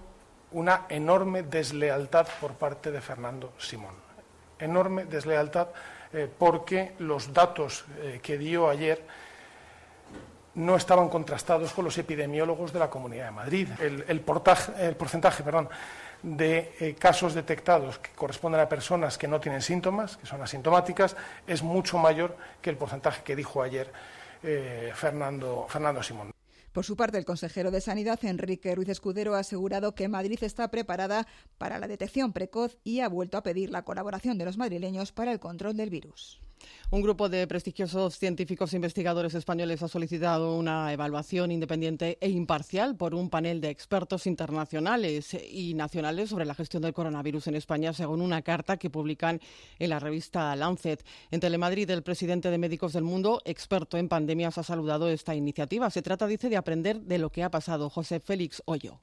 una 0.52 0.86
enorme 0.90 1.44
deslealtad 1.44 2.28
por 2.42 2.54
parte 2.54 2.92
de 2.92 3.02
Fernando 3.02 3.54
Simón. 3.60 3.96
Enorme 4.58 5.06
deslealtad 5.06 5.70
eh, 6.12 6.28
porque 6.38 6.94
los 7.00 7.34
datos 7.34 7.86
eh, 8.00 8.20
que 8.22 8.38
dio 8.38 8.68
ayer 8.68 9.06
no 10.56 10.76
estaban 10.76 11.10
contrastados 11.10 11.74
con 11.74 11.86
los 11.86 11.98
epidemiólogos 11.98 12.74
de 12.74 12.80
la 12.80 12.90
Comunidad 12.90 13.26
de 13.26 13.32
Madrid. 13.32 13.68
El, 13.80 14.22
porcentaje 14.22 15.44
perdón, 15.44 15.70
de 16.24 16.74
eh, 16.80 16.96
casos 16.96 17.34
detectados 17.34 18.00
que 18.00 18.12
corresponden 18.12 18.62
a 18.62 18.70
personas 18.70 19.18
que 19.18 19.28
no 19.28 19.40
tienen 19.40 19.62
síntomas, 19.62 20.18
que 20.18 20.26
son 20.26 20.42
asintomáticas, 20.42 21.16
es 21.48 21.64
mucho 21.64 21.98
mayor 21.98 22.36
que 22.62 22.70
el 22.70 22.78
porcentaje 22.78 23.24
que 23.24 23.36
dijo 23.36 23.62
ayer 23.62 23.92
Fernando, 24.94 25.66
Fernando 25.68 26.02
Simón. 26.02 26.32
Por 26.72 26.86
su 26.86 26.96
parte, 26.96 27.18
el 27.18 27.26
consejero 27.26 27.72
de 27.72 27.82
Sanidad, 27.82 28.24
Enrique 28.24 28.76
Ruiz 28.76 28.90
Escudero, 28.90 29.36
ha 29.36 29.40
asegurado 29.40 29.96
que 29.96 30.08
Madrid 30.08 30.40
está 30.44 30.70
preparada 30.70 31.28
para 31.58 31.80
la 31.80 31.88
detección 31.88 32.32
precoz 32.32 32.78
y 32.84 33.00
ha 33.00 33.10
vuelto 33.10 33.38
a 33.38 33.44
pedir 33.44 33.72
la 33.72 33.84
colaboración 33.84 34.38
de 34.38 34.46
los 34.46 34.58
madrileños 34.58 35.12
para 35.12 35.32
el 35.32 35.40
control 35.40 35.76
del 35.76 35.90
virus. 35.90 36.40
Un 36.92 37.02
grupo 37.02 37.30
de 37.30 37.46
prestigiosos 37.46 38.18
científicos 38.18 38.74
e 38.74 38.78
investigadores 38.78 39.36
españoles 39.36 39.84
ha 39.84 39.88
solicitado 39.88 40.56
una 40.56 40.92
evaluación 40.92 41.52
independiente 41.52 42.18
e 42.20 42.30
imparcial 42.30 42.96
por 42.96 43.14
un 43.14 43.30
panel 43.30 43.62
de 43.62 43.70
expertos 43.70 44.26
internacionales 44.26 45.38
y 45.52 45.76
nacionales 45.76 46.32
sobre 46.32 46.46
la 46.46 46.56
gestión 46.56 46.82
del 46.82 46.94
coronavirus 46.94 47.48
en 47.48 47.56
España, 47.56 47.94
según 47.94 48.22
una 48.22 48.42
carta 48.42 48.78
que 48.78 48.90
publican 48.90 49.40
en 49.78 49.90
la 49.92 50.00
revista 50.00 50.56
Lancet. 50.56 51.06
En 51.30 51.40
Telemadrid, 51.40 51.90
el 51.92 52.02
presidente 52.02 52.50
de 52.50 52.58
Médicos 52.58 52.94
del 52.94 53.04
Mundo, 53.04 53.42
experto 53.46 53.98
en 53.98 54.10
pandemias, 54.10 54.58
ha 54.58 54.64
saludado 54.64 55.10
esta 55.10 55.36
iniciativa. 55.36 55.90
Se 55.92 56.02
trata, 56.02 56.26
dice, 56.26 56.50
de 56.50 56.58
aprender 56.58 57.02
de 57.02 57.20
lo 57.20 57.30
que 57.30 57.44
ha 57.44 57.52
pasado. 57.52 57.90
José 57.90 58.20
Félix 58.20 58.64
Hoyo. 58.66 59.00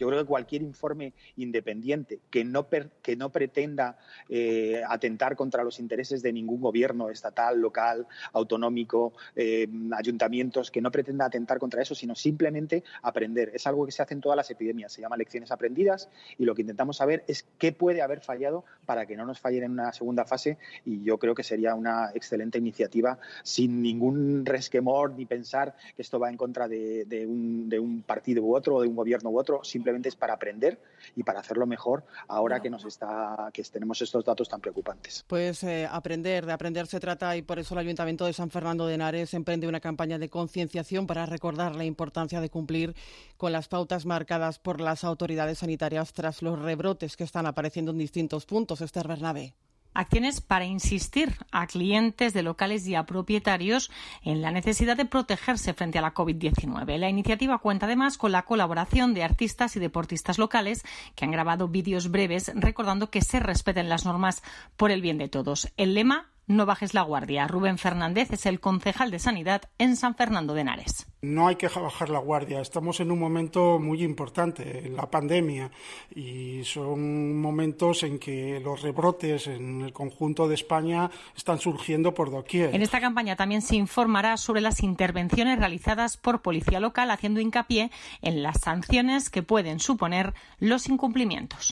Yo 0.00 0.06
creo 0.06 0.20
que 0.20 0.26
cualquier 0.26 0.62
informe 0.62 1.12
independiente 1.36 2.20
que 2.30 2.42
no, 2.42 2.66
que 3.02 3.16
no 3.16 3.28
pretenda 3.28 3.98
eh, 4.30 4.80
atentar 4.88 5.36
contra 5.36 5.62
los 5.62 5.78
intereses 5.78 6.22
de 6.22 6.32
ningún 6.32 6.62
gobierno 6.62 7.10
estatal, 7.10 7.60
local, 7.60 8.06
autonómico, 8.32 9.12
eh, 9.36 9.68
ayuntamientos, 9.94 10.70
que 10.70 10.80
no 10.80 10.90
pretenda 10.90 11.26
atentar 11.26 11.58
contra 11.58 11.82
eso, 11.82 11.94
sino 11.94 12.14
simplemente 12.14 12.82
aprender. 13.02 13.50
Es 13.52 13.66
algo 13.66 13.84
que 13.84 13.92
se 13.92 14.00
hace 14.00 14.14
en 14.14 14.22
todas 14.22 14.36
las 14.38 14.50
epidemias, 14.50 14.90
se 14.90 15.02
llama 15.02 15.18
lecciones 15.18 15.50
aprendidas 15.50 16.08
y 16.38 16.46
lo 16.46 16.54
que 16.54 16.62
intentamos 16.62 16.96
saber 16.96 17.22
es 17.28 17.46
qué 17.58 17.72
puede 17.72 18.00
haber 18.00 18.22
fallado 18.22 18.64
para 18.86 19.04
que 19.04 19.18
no 19.18 19.26
nos 19.26 19.38
fallen 19.38 19.64
en 19.64 19.72
una 19.72 19.92
segunda 19.92 20.24
fase 20.24 20.56
y 20.86 21.02
yo 21.02 21.18
creo 21.18 21.34
que 21.34 21.42
sería 21.42 21.74
una 21.74 22.10
excelente 22.14 22.56
iniciativa 22.56 23.18
sin 23.42 23.82
ningún 23.82 24.46
resquemor 24.46 25.12
ni 25.12 25.26
pensar 25.26 25.76
que 25.94 26.00
esto 26.00 26.18
va 26.18 26.30
en 26.30 26.38
contra 26.38 26.68
de, 26.68 27.26
un, 27.28 27.68
de 27.68 27.78
un 27.78 28.00
partido 28.00 28.42
u 28.42 28.56
otro 28.56 28.76
o 28.76 28.80
de 28.80 28.88
un 28.88 28.96
gobierno 28.96 29.28
u 29.28 29.38
otro, 29.38 29.62
simplemente 29.62 29.89
es 30.08 30.16
para 30.16 30.34
aprender 30.34 30.80
y 31.16 31.22
para 31.22 31.40
hacerlo 31.40 31.66
mejor 31.66 32.04
ahora 32.28 32.60
que 32.60 32.70
nos 32.70 32.84
está 32.84 33.50
que 33.52 33.62
tenemos 33.64 34.00
estos 34.02 34.24
datos 34.24 34.48
tan 34.48 34.60
preocupantes. 34.60 35.24
Pues 35.26 35.62
eh, 35.62 35.88
aprender, 35.90 36.46
de 36.46 36.52
aprender 36.52 36.86
se 36.86 37.00
trata 37.00 37.36
y 37.36 37.42
por 37.42 37.58
eso 37.58 37.74
el 37.74 37.80
Ayuntamiento 37.80 38.24
de 38.26 38.32
San 38.32 38.50
Fernando 38.50 38.86
de 38.86 38.94
Henares 38.94 39.34
emprende 39.34 39.68
una 39.68 39.80
campaña 39.80 40.18
de 40.18 40.28
concienciación 40.28 41.06
para 41.06 41.26
recordar 41.26 41.76
la 41.76 41.84
importancia 41.84 42.40
de 42.40 42.50
cumplir 42.50 42.94
con 43.36 43.52
las 43.52 43.68
pautas 43.68 44.06
marcadas 44.06 44.58
por 44.58 44.80
las 44.80 45.04
autoridades 45.04 45.58
sanitarias 45.58 46.12
tras 46.12 46.42
los 46.42 46.58
rebrotes 46.58 47.16
que 47.16 47.24
están 47.24 47.46
apareciendo 47.46 47.92
en 47.92 47.98
distintos 47.98 48.46
puntos. 48.46 48.80
Esther 48.80 49.08
Bernabé. 49.08 49.54
Acciones 49.92 50.40
para 50.40 50.64
insistir 50.64 51.34
a 51.50 51.66
clientes 51.66 52.32
de 52.32 52.42
locales 52.42 52.86
y 52.86 52.94
a 52.94 53.06
propietarios 53.06 53.90
en 54.22 54.40
la 54.40 54.52
necesidad 54.52 54.96
de 54.96 55.04
protegerse 55.04 55.74
frente 55.74 55.98
a 55.98 56.02
la 56.02 56.14
COVID-19. 56.14 56.96
La 56.98 57.08
iniciativa 57.08 57.58
cuenta 57.58 57.86
además 57.86 58.16
con 58.16 58.32
la 58.32 58.44
colaboración 58.44 59.14
de 59.14 59.24
artistas 59.24 59.76
y 59.76 59.80
deportistas 59.80 60.38
locales 60.38 60.84
que 61.14 61.24
han 61.24 61.32
grabado 61.32 61.68
vídeos 61.68 62.10
breves 62.10 62.52
recordando 62.54 63.10
que 63.10 63.22
se 63.22 63.40
respeten 63.40 63.88
las 63.88 64.04
normas 64.04 64.42
por 64.76 64.90
el 64.90 65.02
bien 65.02 65.18
de 65.18 65.28
todos. 65.28 65.72
El 65.76 65.94
lema 65.94 66.30
no 66.50 66.66
bajes 66.66 66.94
la 66.94 67.02
guardia. 67.02 67.46
Rubén 67.46 67.78
Fernández 67.78 68.32
es 68.32 68.44
el 68.44 68.58
concejal 68.58 69.10
de 69.12 69.20
Sanidad 69.20 69.62
en 69.78 69.96
San 69.96 70.16
Fernando 70.16 70.52
de 70.52 70.62
Henares. 70.62 71.06
No 71.22 71.46
hay 71.46 71.54
que 71.54 71.68
bajar 71.68 72.10
la 72.10 72.18
guardia. 72.18 72.60
Estamos 72.60 72.98
en 72.98 73.12
un 73.12 73.20
momento 73.20 73.78
muy 73.78 74.02
importante, 74.02 74.86
en 74.86 74.96
la 74.96 75.08
pandemia, 75.08 75.70
y 76.12 76.62
son 76.64 77.40
momentos 77.40 78.02
en 78.02 78.18
que 78.18 78.58
los 78.58 78.82
rebrotes 78.82 79.46
en 79.46 79.82
el 79.82 79.92
conjunto 79.92 80.48
de 80.48 80.56
España 80.56 81.10
están 81.36 81.60
surgiendo 81.60 82.14
por 82.14 82.32
doquier. 82.32 82.74
En 82.74 82.82
esta 82.82 83.00
campaña 83.00 83.36
también 83.36 83.62
se 83.62 83.76
informará 83.76 84.36
sobre 84.36 84.60
las 84.60 84.82
intervenciones 84.82 85.58
realizadas 85.58 86.16
por 86.16 86.42
policía 86.42 86.80
local, 86.80 87.12
haciendo 87.12 87.40
hincapié 87.40 87.92
en 88.22 88.42
las 88.42 88.60
sanciones 88.60 89.30
que 89.30 89.44
pueden 89.44 89.78
suponer 89.78 90.34
los 90.58 90.88
incumplimientos. 90.88 91.70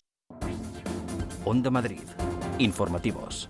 Onda 1.44 1.70
Madrid. 1.70 2.02
Informativos. 2.58 3.48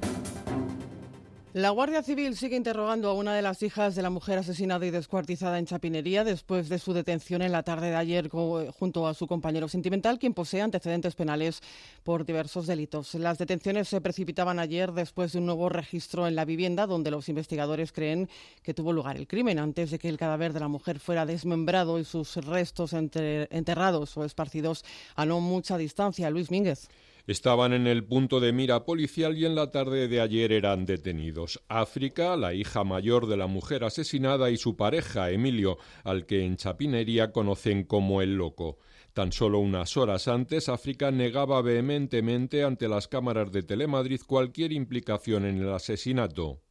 La 1.54 1.70
Guardia 1.70 2.02
Civil 2.02 2.36
sigue 2.36 2.56
interrogando 2.56 3.08
a 3.08 3.14
una 3.14 3.34
de 3.34 3.40
las 3.40 3.62
hijas 3.62 3.94
de 3.94 4.02
la 4.02 4.10
mujer 4.10 4.36
asesinada 4.36 4.84
y 4.84 4.90
descuartizada 4.90 5.58
en 5.58 5.64
Chapinería 5.64 6.22
después 6.22 6.68
de 6.68 6.78
su 6.78 6.92
detención 6.92 7.40
en 7.40 7.52
la 7.52 7.62
tarde 7.62 7.88
de 7.88 7.96
ayer 7.96 8.28
junto 8.28 9.08
a 9.08 9.14
su 9.14 9.26
compañero 9.26 9.66
sentimental, 9.66 10.18
quien 10.18 10.34
posee 10.34 10.60
antecedentes 10.60 11.14
penales 11.14 11.62
por 12.02 12.26
diversos 12.26 12.66
delitos. 12.66 13.14
Las 13.14 13.38
detenciones 13.38 13.88
se 13.88 14.02
precipitaban 14.02 14.58
ayer 14.58 14.92
después 14.92 15.32
de 15.32 15.38
un 15.38 15.46
nuevo 15.46 15.70
registro 15.70 16.28
en 16.28 16.36
la 16.36 16.44
vivienda 16.44 16.86
donde 16.86 17.10
los 17.10 17.30
investigadores 17.30 17.92
creen 17.92 18.28
que 18.62 18.74
tuvo 18.74 18.92
lugar 18.92 19.16
el 19.16 19.26
crimen 19.26 19.58
antes 19.58 19.90
de 19.90 19.98
que 19.98 20.10
el 20.10 20.18
cadáver 20.18 20.52
de 20.52 20.60
la 20.60 20.68
mujer 20.68 21.00
fuera 21.00 21.24
desmembrado 21.24 21.98
y 21.98 22.04
sus 22.04 22.36
restos 22.36 22.92
enterrados 22.92 24.18
o 24.18 24.24
esparcidos 24.26 24.84
a 25.16 25.24
no 25.24 25.40
mucha 25.40 25.78
distancia. 25.78 26.28
Luis 26.28 26.50
Mínguez. 26.50 26.90
Estaban 27.28 27.75
en 27.75 27.87
el 27.87 28.06
punto 28.06 28.40
de 28.40 28.54
mira 28.54 28.87
policial 28.87 29.37
y 29.37 29.44
en 29.44 29.54
la 29.54 29.70
tarde 29.70 30.08
de 30.08 30.23
ayer 30.23 30.50
eran 30.50 30.87
detenidos. 30.87 31.62
África, 31.68 32.38
la 32.38 32.54
hija 32.54 32.85
mayor 32.85 33.26
de 33.26 33.37
la 33.37 33.47
mujer 33.47 33.85
asesinada, 33.85 34.49
y 34.49 34.56
su 34.56 34.78
pareja, 34.78 35.30
Emilio, 35.30 35.76
al 36.04 36.25
que 36.25 36.42
en 36.42 36.56
Chapinería 36.56 37.30
conocen 37.30 37.85
como 37.85 38.23
el 38.23 38.37
loco. 38.37 38.78
Tan 39.12 39.30
solo 39.30 39.58
unas 39.58 39.99
horas 39.99 40.26
antes, 40.26 40.70
África 40.70 41.11
negaba 41.11 41.61
vehementemente 41.61 42.64
ante 42.64 42.88
las 42.88 43.08
cámaras 43.08 43.52
de 43.52 43.62
Telemadrid 43.62 44.23
cualquier 44.26 44.73
implicación 44.73 45.44
en 45.44 45.58
el 45.58 45.70
asesinato. 45.70 46.62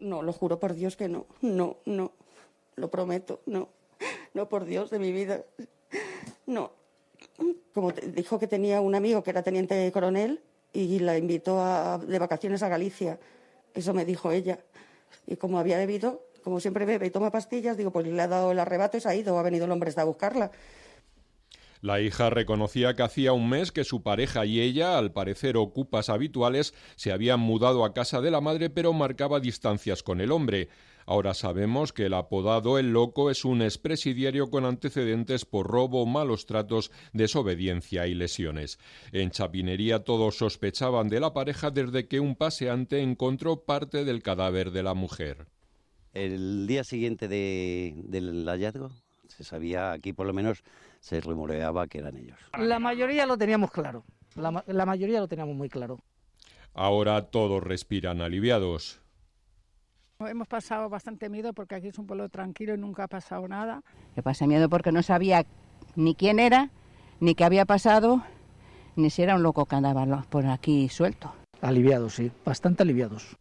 No, 0.00 0.22
lo 0.22 0.32
juro 0.32 0.58
por 0.58 0.72
Dios 0.72 0.96
que 0.96 1.10
no, 1.10 1.26
no, 1.42 1.80
no, 1.84 2.12
lo 2.76 2.90
prometo, 2.90 3.42
no, 3.44 3.68
no 4.32 4.48
por 4.48 4.64
Dios 4.64 4.88
de 4.88 4.98
mi 4.98 5.12
vida, 5.12 5.44
no, 6.46 6.81
como 7.74 7.92
dijo 7.92 8.38
que 8.38 8.46
tenía 8.46 8.80
un 8.80 8.94
amigo 8.94 9.22
que 9.22 9.30
era 9.30 9.42
teniente 9.42 9.90
coronel 9.92 10.40
y 10.72 10.98
la 11.00 11.18
invitó 11.18 11.98
de 11.98 12.18
vacaciones 12.18 12.62
a 12.62 12.68
Galicia. 12.68 13.18
Eso 13.74 13.94
me 13.94 14.04
dijo 14.04 14.32
ella. 14.32 14.58
Y 15.26 15.36
como 15.36 15.58
había 15.58 15.76
bebido, 15.76 16.26
como 16.42 16.60
siempre 16.60 16.84
bebe 16.84 17.06
y 17.06 17.10
toma 17.10 17.30
pastillas, 17.30 17.76
digo, 17.76 17.90
pues 17.90 18.06
le 18.06 18.20
ha 18.20 18.28
dado 18.28 18.52
el 18.52 18.58
arrebato 18.58 18.96
y 18.96 19.00
se 19.00 19.08
ha 19.08 19.14
ido, 19.14 19.38
ha 19.38 19.42
venido 19.42 19.64
el 19.64 19.70
hombre 19.70 19.92
a 19.96 20.04
buscarla. 20.04 20.50
La 21.80 22.00
hija 22.00 22.30
reconocía 22.30 22.94
que 22.94 23.02
hacía 23.02 23.32
un 23.32 23.48
mes 23.48 23.72
que 23.72 23.82
su 23.82 24.04
pareja 24.04 24.46
y 24.46 24.60
ella, 24.60 24.98
al 24.98 25.12
parecer 25.12 25.56
ocupas 25.56 26.10
habituales, 26.10 26.74
se 26.94 27.10
habían 27.10 27.40
mudado 27.40 27.84
a 27.84 27.92
casa 27.92 28.20
de 28.20 28.30
la 28.30 28.40
madre, 28.40 28.70
pero 28.70 28.92
marcaba 28.92 29.40
distancias 29.40 30.04
con 30.04 30.20
el 30.20 30.30
hombre. 30.30 30.68
Ahora 31.06 31.34
sabemos 31.34 31.92
que 31.92 32.06
el 32.06 32.14
apodado 32.14 32.78
El 32.78 32.92
Loco 32.92 33.30
es 33.30 33.44
un 33.44 33.62
expresidiario 33.62 34.50
con 34.50 34.64
antecedentes 34.64 35.44
por 35.44 35.66
robo, 35.66 36.06
malos 36.06 36.46
tratos, 36.46 36.90
desobediencia 37.12 38.06
y 38.06 38.14
lesiones. 38.14 38.78
En 39.12 39.30
Chapinería 39.30 40.04
todos 40.04 40.36
sospechaban 40.36 41.08
de 41.08 41.20
la 41.20 41.32
pareja 41.32 41.70
desde 41.70 42.06
que 42.08 42.20
un 42.20 42.36
paseante 42.36 43.02
encontró 43.02 43.64
parte 43.64 44.04
del 44.04 44.22
cadáver 44.22 44.70
de 44.70 44.82
la 44.82 44.94
mujer. 44.94 45.46
El 46.14 46.66
día 46.66 46.84
siguiente 46.84 47.28
del 47.28 48.44
hallazgo 48.46 48.90
Se 49.28 49.44
sabía, 49.44 49.92
aquí 49.92 50.12
por 50.12 50.26
lo 50.26 50.34
menos 50.34 50.62
se 51.00 51.20
rumoreaba 51.20 51.86
que 51.86 51.98
eran 51.98 52.16
ellos. 52.16 52.38
La 52.58 52.78
mayoría 52.78 53.26
lo 53.26 53.36
teníamos 53.38 53.70
claro, 53.70 54.04
la, 54.36 54.62
la 54.66 54.86
mayoría 54.86 55.20
lo 55.20 55.28
teníamos 55.28 55.56
muy 55.56 55.68
claro. 55.68 56.00
Ahora 56.74 57.30
todos 57.30 57.62
respiran 57.62 58.22
aliviados. 58.22 59.01
Hemos 60.28 60.48
pasado 60.48 60.88
bastante 60.88 61.28
miedo 61.28 61.52
porque 61.52 61.74
aquí 61.74 61.88
es 61.88 61.98
un 61.98 62.06
pueblo 62.06 62.28
tranquilo 62.28 62.74
y 62.74 62.78
nunca 62.78 63.04
ha 63.04 63.08
pasado 63.08 63.46
nada. 63.48 63.82
Me 64.16 64.22
pasé 64.22 64.46
miedo 64.46 64.68
porque 64.68 64.92
no 64.92 65.02
sabía 65.02 65.44
ni 65.96 66.14
quién 66.14 66.38
era, 66.38 66.70
ni 67.20 67.34
qué 67.34 67.44
había 67.44 67.64
pasado, 67.64 68.22
ni 68.96 69.10
si 69.10 69.22
era 69.22 69.34
un 69.34 69.42
loco 69.42 69.66
que 69.66 69.76
andaba 69.76 70.22
por 70.28 70.46
aquí 70.46 70.88
suelto. 70.88 71.32
Aliviados, 71.60 72.14
sí, 72.14 72.30
bastante 72.44 72.82
aliviados. 72.82 73.36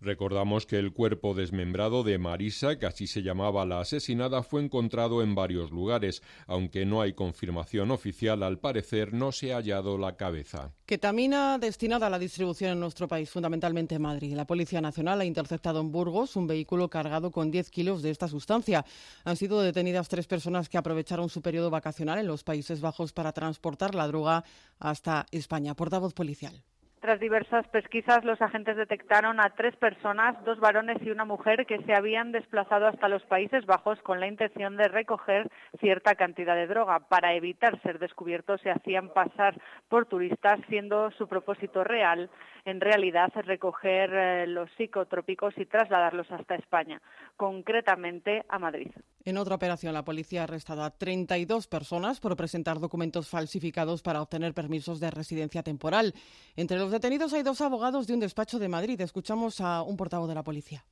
Recordamos 0.00 0.64
que 0.64 0.78
el 0.78 0.92
cuerpo 0.92 1.34
desmembrado 1.34 2.04
de 2.04 2.18
Marisa, 2.18 2.78
que 2.78 2.86
así 2.86 3.08
se 3.08 3.22
llamaba 3.22 3.66
la 3.66 3.80
asesinada, 3.80 4.44
fue 4.44 4.62
encontrado 4.62 5.22
en 5.22 5.34
varios 5.34 5.72
lugares. 5.72 6.22
Aunque 6.46 6.86
no 6.86 7.00
hay 7.00 7.14
confirmación 7.14 7.90
oficial, 7.90 8.44
al 8.44 8.60
parecer 8.60 9.12
no 9.12 9.32
se 9.32 9.52
ha 9.52 9.56
hallado 9.56 9.98
la 9.98 10.16
cabeza. 10.16 10.72
Ketamina 10.86 11.58
destinada 11.58 12.06
a 12.06 12.10
la 12.10 12.18
distribución 12.20 12.72
en 12.72 12.80
nuestro 12.80 13.08
país, 13.08 13.28
fundamentalmente 13.28 13.96
en 13.96 14.02
Madrid. 14.02 14.34
La 14.34 14.46
Policía 14.46 14.80
Nacional 14.80 15.20
ha 15.20 15.24
interceptado 15.24 15.80
en 15.80 15.90
Burgos 15.90 16.36
un 16.36 16.46
vehículo 16.46 16.88
cargado 16.88 17.32
con 17.32 17.50
10 17.50 17.68
kilos 17.70 18.00
de 18.00 18.10
esta 18.10 18.28
sustancia. 18.28 18.84
Han 19.24 19.36
sido 19.36 19.60
detenidas 19.60 20.08
tres 20.08 20.28
personas 20.28 20.68
que 20.68 20.78
aprovecharon 20.78 21.28
su 21.28 21.42
periodo 21.42 21.70
vacacional 21.70 22.20
en 22.20 22.28
los 22.28 22.44
Países 22.44 22.80
Bajos 22.80 23.12
para 23.12 23.32
transportar 23.32 23.96
la 23.96 24.06
droga 24.06 24.44
hasta 24.78 25.26
España. 25.32 25.74
Portavoz 25.74 26.14
policial. 26.14 26.62
Tras 27.00 27.20
diversas 27.20 27.66
pesquisas, 27.68 28.24
los 28.24 28.42
agentes 28.42 28.76
detectaron 28.76 29.38
a 29.38 29.50
tres 29.50 29.76
personas, 29.76 30.42
dos 30.44 30.58
varones 30.58 30.98
y 31.00 31.10
una 31.10 31.24
mujer, 31.24 31.64
que 31.64 31.78
se 31.84 31.94
habían 31.94 32.32
desplazado 32.32 32.88
hasta 32.88 33.08
los 33.08 33.22
Países 33.24 33.66
Bajos 33.66 34.00
con 34.02 34.18
la 34.18 34.26
intención 34.26 34.76
de 34.76 34.88
recoger 34.88 35.48
cierta 35.78 36.16
cantidad 36.16 36.56
de 36.56 36.66
droga. 36.66 36.98
Para 36.98 37.34
evitar 37.34 37.80
ser 37.82 38.00
descubiertos, 38.00 38.60
se 38.62 38.70
hacían 38.70 39.10
pasar 39.10 39.60
por 39.88 40.06
turistas, 40.06 40.58
siendo 40.68 41.12
su 41.12 41.28
propósito 41.28 41.84
real, 41.84 42.30
en 42.64 42.80
realidad, 42.80 43.30
recoger 43.44 44.10
eh, 44.12 44.46
los 44.48 44.68
psicotrópicos 44.72 45.56
y 45.56 45.66
trasladarlos 45.66 46.30
hasta 46.32 46.56
España, 46.56 47.00
concretamente 47.36 48.44
a 48.48 48.58
Madrid. 48.58 48.90
En 49.28 49.36
otra 49.36 49.56
operación, 49.56 49.92
la 49.92 50.06
policía 50.06 50.40
ha 50.40 50.44
arrestado 50.44 50.82
a 50.82 50.90
32 50.90 51.66
personas 51.66 52.18
por 52.18 52.34
presentar 52.34 52.78
documentos 52.78 53.28
falsificados 53.28 54.00
para 54.00 54.22
obtener 54.22 54.54
permisos 54.54 55.00
de 55.00 55.10
residencia 55.10 55.62
temporal. 55.62 56.14
Entre 56.56 56.78
los 56.78 56.90
detenidos 56.90 57.34
hay 57.34 57.42
dos 57.42 57.60
abogados 57.60 58.06
de 58.06 58.14
un 58.14 58.20
despacho 58.20 58.58
de 58.58 58.70
Madrid. 58.70 58.98
Escuchamos 59.02 59.60
a 59.60 59.82
un 59.82 59.98
portavoz 59.98 60.30
de 60.30 60.34
la 60.34 60.42
policía 60.42 60.82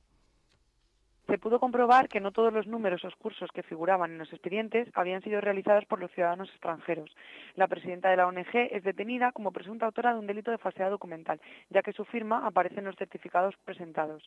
se 1.27 1.37
pudo 1.37 1.59
comprobar 1.59 2.07
que 2.07 2.21
no 2.21 2.31
todos 2.31 2.53
los 2.53 2.67
números 2.67 3.03
o 3.03 3.09
cursos 3.19 3.49
que 3.53 3.61
figuraban 3.61 4.11
en 4.11 4.17
los 4.17 4.31
expedientes 4.31 4.87
habían 4.93 5.21
sido 5.21 5.41
realizados 5.41 5.85
por 5.85 5.99
los 5.99 6.09
ciudadanos 6.11 6.49
extranjeros. 6.49 7.13
La 7.55 7.67
presidenta 7.67 8.09
de 8.09 8.15
la 8.15 8.27
ONG 8.27 8.55
es 8.71 8.83
detenida 8.83 9.33
como 9.33 9.51
presunta 9.51 9.85
autora 9.85 10.13
de 10.13 10.19
un 10.19 10.27
delito 10.27 10.51
de 10.51 10.57
falsedad 10.57 10.89
documental, 10.89 11.41
ya 11.69 11.81
que 11.81 11.91
su 11.91 12.05
firma 12.05 12.47
aparece 12.47 12.79
en 12.79 12.85
los 12.85 12.95
certificados 12.95 13.55
presentados. 13.65 14.23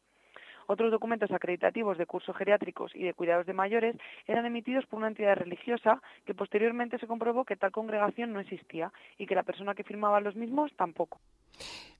Otros 0.73 0.93
documentos 0.93 1.33
acreditativos 1.33 1.99
de 1.99 2.07
cursos 2.07 2.37
geriátricos 2.37 2.93
y 2.95 3.03
de 3.03 3.13
cuidados 3.13 3.45
de 3.45 3.53
mayores 3.53 3.97
eran 4.29 4.47
emitidos 4.47 4.87
por 4.87 5.01
una 5.01 5.09
entidad 5.09 5.35
religiosa 5.35 6.01
que 6.25 6.33
posteriormente 6.33 6.97
se 7.01 7.09
comprobó 7.09 7.45
que 7.45 7.57
tal 7.57 7.73
congregación 7.73 8.33
no 8.33 8.39
existía 8.39 8.93
y 9.19 9.27
que 9.27 9.35
la 9.35 9.43
persona 9.43 9.75
que 9.75 9.83
firmaba 9.83 10.21
los 10.21 10.37
mismos 10.37 10.71
tampoco. 10.77 11.19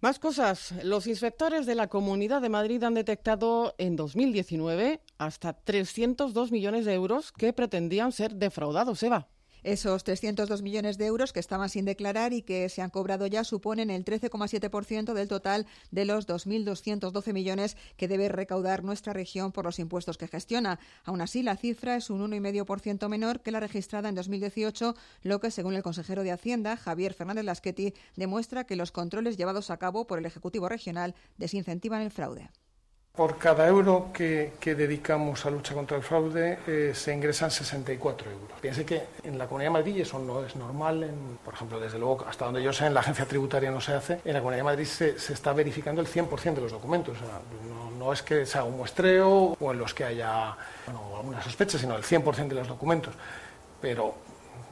Más 0.01 0.21
cosas. 0.21 0.85
Los 0.85 1.09
inspectores 1.09 1.67
de 1.67 1.75
la 1.75 1.89
Comunidad 1.89 2.41
de 2.43 2.49
Madrid 2.49 2.85
han 2.85 2.95
detectado 2.95 3.75
en 3.77 3.97
2019 3.97 5.01
hasta 5.19 5.53
302 5.53 6.53
millones 6.53 6.85
de 6.85 6.95
euros 6.95 7.33
que 7.33 7.53
pretendían 7.53 8.13
ser 8.13 8.37
defraudados. 8.37 9.03
Eva. 9.03 9.27
Esos 9.63 10.05
302 10.05 10.63
millones 10.63 10.97
de 10.97 11.07
euros 11.07 11.33
que 11.33 11.41
estaban 11.41 11.69
sin 11.69 11.85
declarar 11.85 12.33
y 12.33 12.43
que 12.43 12.69
se 12.69 12.83
han 12.83 12.91
cobrado 12.91 13.27
ya 13.27 13.45
suponen 13.45 13.91
el 13.91 14.05
13,7% 14.05 15.13
del 15.13 15.29
total 15.29 15.67
de 15.91 16.05
los 16.05 16.27
2.212 16.27 17.33
millones 17.33 17.77
que 17.97 18.09
debe 18.09 18.29
recaudar 18.29 18.85
nuestra 18.85 19.13
región 19.13 19.53
por 19.53 19.65
los 19.65 19.79
impuestos 19.79 20.17
que 20.17 20.29
gestiona. 20.29 20.81
Aún 21.05 21.21
así, 21.21 21.43
la 21.43 21.57
cifra 21.57 21.97
es 21.97 22.11
un 22.11 22.31
1,5% 22.31 23.09
menor 23.09 23.41
que 23.41 23.51
la 23.51 23.61
registrada 23.61 24.09
en 24.09 24.15
2018, 24.15 24.95
lo 25.23 25.41
que, 25.41 25.51
según 25.51 25.75
el 25.75 25.83
consejero 25.83 26.23
de 26.23 26.33
Hacienda, 26.33 26.77
Javier 26.77 27.15
Fernández 27.15 27.45
Lasqueti, 27.45 27.95
demuestra 28.17 28.65
que 28.65 28.77
los 28.77 28.93
controles 28.93 29.37
llevados 29.37 29.71
a 29.71 29.77
cabo 29.77 30.07
por 30.07 30.19
el 30.19 30.27
Ejecutivo 30.27 30.69
Regional 30.69 31.15
desincentivan 31.37 32.03
el 32.03 32.11
fraude. 32.11 32.51
Por 33.21 33.37
cada 33.37 33.67
euro 33.67 34.11
que, 34.15 34.53
dedicamos 34.65 35.45
a 35.45 35.51
lucha 35.51 35.75
contra 35.75 35.97
el 35.97 36.03
fraude 36.03 36.59
eh, 36.67 36.93
se 36.95 37.13
ingresan 37.13 37.51
64 37.51 38.31
euros. 38.31 38.59
Piense 38.61 38.87
que 38.87 39.03
en 39.25 39.37
la 39.37 39.47
Comunidad 39.47 39.73
de 39.73 39.79
Madrid 39.79 40.01
eso 40.01 40.19
no 40.19 40.43
es 40.43 40.57
normal. 40.57 41.11
por 41.45 41.53
ejemplo, 41.53 41.79
desde 41.79 41.99
luego, 41.99 42.25
hasta 42.27 42.47
donde 42.47 42.63
yo 42.63 42.73
sé, 42.73 42.87
en 42.87 42.95
la 42.95 43.01
agencia 43.01 43.27
tributaria 43.27 43.71
no 43.71 43.81
se 43.81 43.93
hace. 43.93 44.21
En 44.25 44.33
la 44.33 44.39
Comunidad 44.39 44.61
de 44.61 44.65
Madrid 44.65 44.87
se, 44.87 45.17
está 45.17 45.53
verificando 45.53 46.01
el 46.01 46.07
100% 46.07 46.55
de 46.55 46.61
los 46.63 46.73
documentos. 46.73 47.19
no, 47.99 48.13
es 48.13 48.23
que 48.23 48.47
sea 48.47 48.65
un 48.65 48.79
muestreo 48.79 49.57
o 49.61 49.73
en 49.73 49.79
los 49.79 49.93
que 49.93 50.05
haya 50.05 50.57
alguna 50.87 51.43
sospecha, 51.43 51.79
sino 51.79 51.97
el 51.97 52.05
100% 52.05 52.49
de 52.49 52.55
los 52.55 52.69
documentos. 52.69 53.13
Pero 53.83 54.15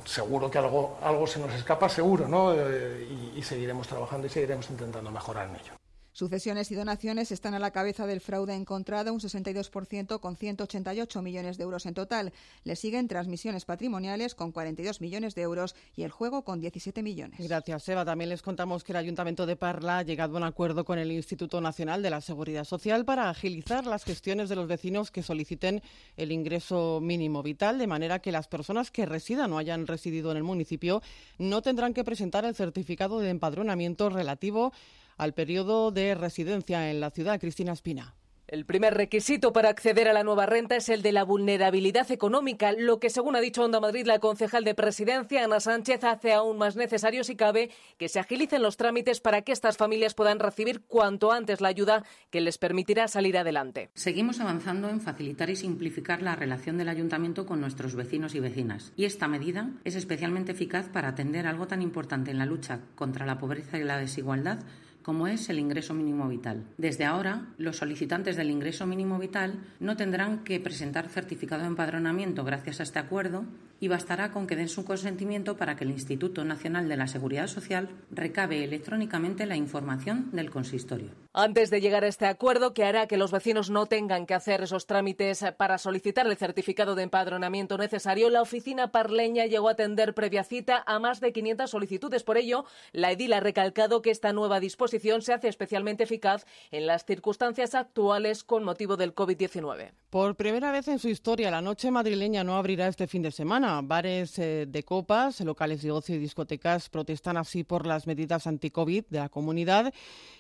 seguro 0.05 0.51
que 0.51 0.59
algo, 0.59 1.27
se 1.27 1.39
nos 1.41 1.53
escapa, 1.53 1.89
seguro, 1.89 2.27
¿no? 2.27 2.55
Eh, 2.55 3.33
y 3.37 3.43
seguiremos 3.43 3.87
trabajando 3.87 4.27
y 4.27 4.31
seguiremos 4.31 4.71
intentando 4.71 5.11
mejorar 5.11 5.49
en 5.49 5.57
ello. 5.57 5.78
Sucesiones 6.19 6.73
y 6.73 6.75
donaciones 6.75 7.31
están 7.31 7.55
a 7.55 7.61
la 7.61 7.71
cabeza 7.71 8.05
del 8.05 8.21
fraude 8.21 8.53
encontrado, 8.53 9.13
un 9.13 9.21
62% 9.21 10.19
con 10.19 10.35
188 10.35 11.23
millones 11.23 11.59
de 11.59 11.63
euros 11.63 11.87
en 11.87 11.95
total. 11.95 12.33
Le 12.65 12.75
siguen 12.75 13.07
transmisiones 13.07 13.65
patrimoniales 13.65 14.35
con 14.35 14.51
42 14.51 15.01
millones 15.01 15.37
de 15.37 15.43
euros 15.43 15.77
y 15.95 16.03
el 16.03 16.11
juego 16.11 16.43
con 16.43 16.59
17 16.59 17.05
millones. 17.05 17.39
Gracias, 17.39 17.89
Eva. 17.89 18.05
También 18.05 18.31
les 18.31 18.43
contamos 18.43 18.83
que 18.83 18.91
el 18.91 18.97
Ayuntamiento 18.97 19.47
de 19.47 19.55
Parla 19.55 19.99
ha 19.99 20.03
llegado 20.03 20.35
a 20.35 20.39
un 20.39 20.43
acuerdo 20.43 20.85
con 20.85 20.99
el 20.99 21.13
Instituto 21.13 21.61
Nacional 21.61 22.03
de 22.03 22.11
la 22.11 22.21
Seguridad 22.21 22.65
Social 22.65 23.05
para 23.05 23.31
agilizar 23.31 23.87
las 23.87 24.03
gestiones 24.03 24.49
de 24.49 24.57
los 24.57 24.67
vecinos 24.67 25.13
que 25.13 25.23
soliciten 25.23 25.83
el 26.17 26.33
ingreso 26.33 26.99
mínimo 27.01 27.45
vital, 27.45 27.79
de 27.79 27.87
manera 27.87 28.19
que 28.19 28.33
las 28.33 28.49
personas 28.49 28.91
que 28.91 29.07
residan 29.07 29.53
o 29.53 29.59
hayan 29.59 29.87
residido 29.87 30.33
en 30.33 30.39
el 30.39 30.43
municipio 30.43 31.01
no 31.39 31.63
tendrán 31.63 31.95
que 31.95 32.03
presentar 32.03 32.45
el 32.45 32.57
certificado 32.57 33.21
de 33.21 33.31
empadronamiento 33.31 34.11
relativo 34.11 34.73
al 35.19 35.35
periodo 35.35 35.91
de 35.91 36.15
residencia 36.15 36.91
en 36.91 37.01
la 37.01 37.11
ciudad. 37.11 37.39
Cristina 37.39 37.73
Espina. 37.73 38.15
El 38.49 38.65
primer 38.65 38.95
requisito 38.95 39.53
para 39.53 39.69
acceder 39.69 40.09
a 40.09 40.15
la 40.15 40.25
nueva 40.25 40.47
renta 40.47 40.75
es 40.75 40.89
el 40.89 41.03
de 41.03 41.13
la 41.13 41.23
vulnerabilidad 41.23 42.11
económica, 42.11 42.73
lo 42.73 42.99
que, 42.99 43.11
según 43.11 43.37
ha 43.37 43.41
dicho 43.41 43.63
Onda 43.63 43.79
Madrid 43.79 44.07
la 44.07 44.21
concejal 44.21 44.65
de 44.65 44.75
presidencia, 44.75 45.45
Ana 45.45 45.61
Sánchez, 45.61 46.03
hace 46.05 46.33
aún 46.33 46.57
más 46.57 46.75
necesario, 46.75 47.25
si 47.25 47.37
cabe, 47.37 47.71
que 47.99 48.09
se 48.09 48.19
agilicen 48.19 48.63
los 48.63 48.79
trámites 48.79 49.21
para 49.21 49.43
que 49.43 49.53
estas 49.53 49.77
familias 49.77 50.15
puedan 50.15 50.39
recibir 50.39 50.81
cuanto 50.81 51.31
antes 51.31 51.61
la 51.61 51.69
ayuda 51.69 52.07
que 52.31 52.41
les 52.41 52.57
permitirá 52.57 53.07
salir 53.07 53.37
adelante. 53.37 53.91
Seguimos 53.93 54.41
avanzando 54.41 54.89
en 54.89 55.03
facilitar 55.03 55.51
y 55.51 55.57
simplificar 55.57 56.23
la 56.23 56.35
relación 56.35 56.79
del 56.79 56.89
ayuntamiento 56.89 57.45
con 57.45 57.61
nuestros 57.61 57.97
vecinos 57.97 58.35
y 58.35 58.41
vecinas. 58.41 58.95
Y 58.97 59.05
esta 59.05 59.29
medida 59.29 59.73
es 59.85 59.95
especialmente 59.95 60.53
eficaz 60.53 60.89
para 60.89 61.09
atender 61.09 61.47
algo 61.47 61.67
tan 61.67 61.83
importante 61.83 62.31
en 62.31 62.39
la 62.39 62.47
lucha 62.47 62.81
contra 62.95 63.27
la 63.27 63.37
pobreza 63.37 63.77
y 63.77 63.85
la 63.85 63.99
desigualdad 63.99 64.61
como 65.09 65.27
es 65.27 65.49
el 65.49 65.59
ingreso 65.59 65.95
mínimo 65.95 66.29
vital. 66.29 66.67
Desde 66.77 67.07
ahora, 67.07 67.47
los 67.57 67.79
solicitantes 67.79 68.37
del 68.37 68.51
ingreso 68.51 68.87
mínimo 68.87 69.19
vital 69.19 69.59
no 69.81 69.97
tendrán 69.97 70.45
que 70.45 70.61
presentar 70.61 71.09
certificado 71.09 71.63
de 71.63 71.69
empadronamiento 71.69 72.45
gracias 72.45 72.81
a 72.81 72.83
este 72.83 72.99
acuerdo 72.99 73.47
y 73.81 73.89
bastará 73.89 74.33
con 74.33 74.47
que 74.47 74.57
den 74.57 74.69
su 74.69 74.85
consentimiento 74.85 75.57
para 75.57 75.77
que 75.77 75.85
el 75.85 75.93
Instituto 75.93 76.45
Nacional 76.45 76.89
de 76.89 76.97
la 76.97 77.07
Seguridad 77.07 77.47
Social 77.47 77.89
recabe 78.11 78.65
electrónicamente 78.65 79.47
la 79.47 79.57
información 79.57 80.29
del 80.33 80.51
consistorio. 80.51 81.13
Antes 81.33 81.71
de 81.71 81.81
llegar 81.81 82.03
a 82.03 82.09
este 82.09 82.27
acuerdo, 82.27 82.75
que 82.75 82.85
hará 82.85 83.07
que 83.07 83.17
los 83.17 83.31
vecinos 83.31 83.71
no 83.71 83.87
tengan 83.87 84.27
que 84.27 84.35
hacer 84.35 84.63
esos 84.63 84.87
trámites 84.87 85.45
para 85.57 85.79
solicitar 85.79 86.27
el 86.27 86.37
certificado 86.37 86.97
de 86.97 87.05
empadronamiento 87.05 87.79
necesario, 87.79 88.29
la 88.29 88.43
oficina 88.43 88.91
parleña 88.91 89.47
llegó 89.47 89.69
a 89.69 89.73
atender 89.73 90.13
previa 90.13 90.43
cita 90.43 90.83
a 90.85 90.99
más 90.99 91.21
de 91.21 91.33
500 91.33 91.71
solicitudes. 91.71 92.25
Por 92.25 92.37
ello, 92.37 92.65
la 92.93 93.13
edil 93.13 93.33
ha 93.33 93.41
recalcado 93.41 94.03
que 94.03 94.11
esta 94.11 94.33
nueva 94.33 94.59
disposición 94.59 94.98
se 94.99 95.33
hace 95.33 95.49
especialmente 95.49 96.05
eficaz 96.05 96.45
en 96.71 96.87
las 96.87 97.05
circunstancias 97.05 97.75
actuales 97.75 98.45
con 98.45 98.65
motivo 98.65 98.97
del 98.97 99.15
COVID-19. 99.15 99.93
Por 100.11 100.37
primera 100.37 100.73
vez 100.73 100.89
en 100.89 100.99
su 100.99 101.09
historia, 101.09 101.51
la 101.51 101.61
noche 101.61 101.91
madrileña 101.91 102.43
no 102.43 102.57
abrirá 102.57 102.89
este 102.89 103.07
fin 103.07 103.23
de 103.23 103.31
semana. 103.31 103.81
Bares 103.83 104.39
eh, 104.39 104.67
de 104.67 104.83
copas, 104.83 105.41
locales 105.41 105.83
de 105.83 105.91
ocio 105.91 106.17
y 106.17 106.19
discotecas 106.19 106.89
protestan 106.89 107.37
así 107.37 107.63
por 107.63 107.87
las 107.87 108.07
medidas 108.07 108.47
anti-COVID 108.47 109.05
de 109.09 109.19
la 109.19 109.29
comunidad 109.29 109.93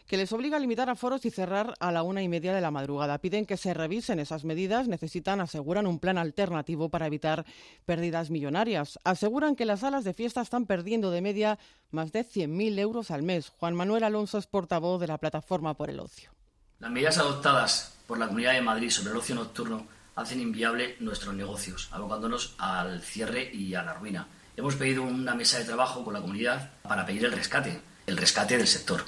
que 0.09 0.17
les 0.17 0.33
obliga 0.33 0.57
a 0.57 0.61
limitar 0.61 0.89
aforos 0.89 1.27
y 1.27 1.31
cerrar 1.31 1.75
a 1.81 1.93
la 1.93 2.03
una 2.03 2.23
y 2.23 2.29
media 2.29 2.55
de 2.55 2.63
la 2.63 2.71
madrugada. 2.71 3.19
Piden 3.19 3.45
que 3.45 3.59
se 3.59 3.75
revisen 3.75 4.19
esas 4.19 4.43
medidas, 4.43 4.89
necesitan, 4.89 5.43
aseguran, 5.43 5.87
un 5.87 5.99
plan 5.99 6.17
alternativo 6.17 6.89
para 6.89 7.07
evitar 7.07 7.45
pérdidas 7.85 8.31
millonarias. 8.31 8.99
Aseguran 9.05 9.55
que 9.55 9.67
las 9.67 9.81
salas 9.81 10.05
de 10.05 10.15
fiesta 10.15 10.41
están 10.41 10.65
perdiendo 10.65 11.11
de 11.11 11.21
media 11.21 11.59
más 11.91 12.11
de 12.11 12.25
100.000 12.25 12.79
euros 12.79 13.11
al 13.11 13.23
mes. 13.23 13.51
Juan 13.51 13.75
Manuel 13.75 14.03
Alonso 14.03 14.39
portavoz 14.51 15.01
de 15.01 15.07
la 15.07 15.19
Plataforma 15.19 15.75
por 15.75 15.91
el 15.91 16.01
Ocio. 16.01 16.31
Las 16.79 16.91
medidas 16.91 17.19
adoptadas 17.19 17.95
por 18.07 18.19
la 18.19 18.27
Comunidad 18.27 18.53
de 18.53 18.63
Madrid 18.63 18.91
sobre 18.91 19.11
el 19.11 19.17
ocio 19.17 19.35
nocturno 19.35 19.87
hacen 20.17 20.41
inviable 20.41 20.97
nuestros 21.01 21.35
negocios, 21.35 21.89
abocándonos 21.93 22.55
al 22.59 23.03
cierre 23.03 23.51
y 23.53 23.75
a 23.75 23.83
la 23.83 23.95
ruina. 23.95 24.27
Hemos 24.57 24.75
pedido 24.75 25.03
una 25.03 25.35
mesa 25.35 25.59
de 25.59 25.65
trabajo 25.65 26.05
con 26.05 26.15
la 26.15 26.21
comunidad 26.21 26.73
para 26.83 27.07
pedir 27.07 27.25
el 27.25 27.33
rescate, 27.33 27.81
el 28.07 28.17
rescate 28.17 28.57
del 28.57 28.67
sector. 28.67 29.05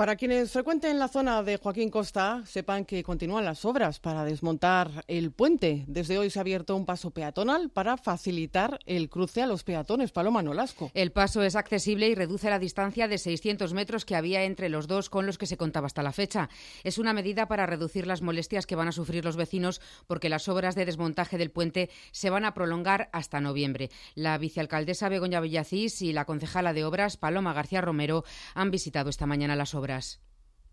Para 0.00 0.16
quienes 0.16 0.50
frecuenten 0.50 0.98
la 0.98 1.08
zona 1.08 1.42
de 1.42 1.58
Joaquín 1.58 1.90
Costa, 1.90 2.42
sepan 2.46 2.86
que 2.86 3.02
continúan 3.02 3.44
las 3.44 3.66
obras 3.66 4.00
para 4.00 4.24
desmontar 4.24 5.04
el 5.08 5.30
puente. 5.30 5.84
Desde 5.88 6.16
hoy 6.16 6.30
se 6.30 6.38
ha 6.38 6.40
abierto 6.40 6.74
un 6.74 6.86
paso 6.86 7.10
peatonal 7.10 7.68
para 7.68 7.98
facilitar 7.98 8.78
el 8.86 9.10
cruce 9.10 9.42
a 9.42 9.46
los 9.46 9.62
peatones. 9.62 10.10
Paloma 10.10 10.42
Nolasco. 10.42 10.90
El 10.94 11.12
paso 11.12 11.42
es 11.42 11.54
accesible 11.54 12.08
y 12.08 12.14
reduce 12.14 12.48
la 12.48 12.58
distancia 12.58 13.08
de 13.08 13.18
600 13.18 13.74
metros 13.74 14.06
que 14.06 14.16
había 14.16 14.44
entre 14.44 14.70
los 14.70 14.86
dos 14.86 15.10
con 15.10 15.26
los 15.26 15.36
que 15.36 15.44
se 15.44 15.58
contaba 15.58 15.88
hasta 15.88 16.02
la 16.02 16.12
fecha. 16.12 16.48
Es 16.82 16.96
una 16.96 17.12
medida 17.12 17.46
para 17.46 17.66
reducir 17.66 18.06
las 18.06 18.22
molestias 18.22 18.64
que 18.64 18.76
van 18.76 18.88
a 18.88 18.92
sufrir 18.92 19.22
los 19.22 19.36
vecinos 19.36 19.82
porque 20.06 20.30
las 20.30 20.48
obras 20.48 20.76
de 20.76 20.86
desmontaje 20.86 21.36
del 21.36 21.50
puente 21.50 21.90
se 22.10 22.30
van 22.30 22.46
a 22.46 22.54
prolongar 22.54 23.10
hasta 23.12 23.42
noviembre. 23.42 23.90
La 24.14 24.38
vicealcaldesa 24.38 25.10
Begoña 25.10 25.40
Villacís 25.40 26.00
y 26.00 26.14
la 26.14 26.24
concejala 26.24 26.72
de 26.72 26.86
obras 26.86 27.18
Paloma 27.18 27.52
García 27.52 27.82
Romero 27.82 28.24
han 28.54 28.70
visitado 28.70 29.10
esta 29.10 29.26
mañana 29.26 29.56
las 29.56 29.74
obras. 29.74 29.89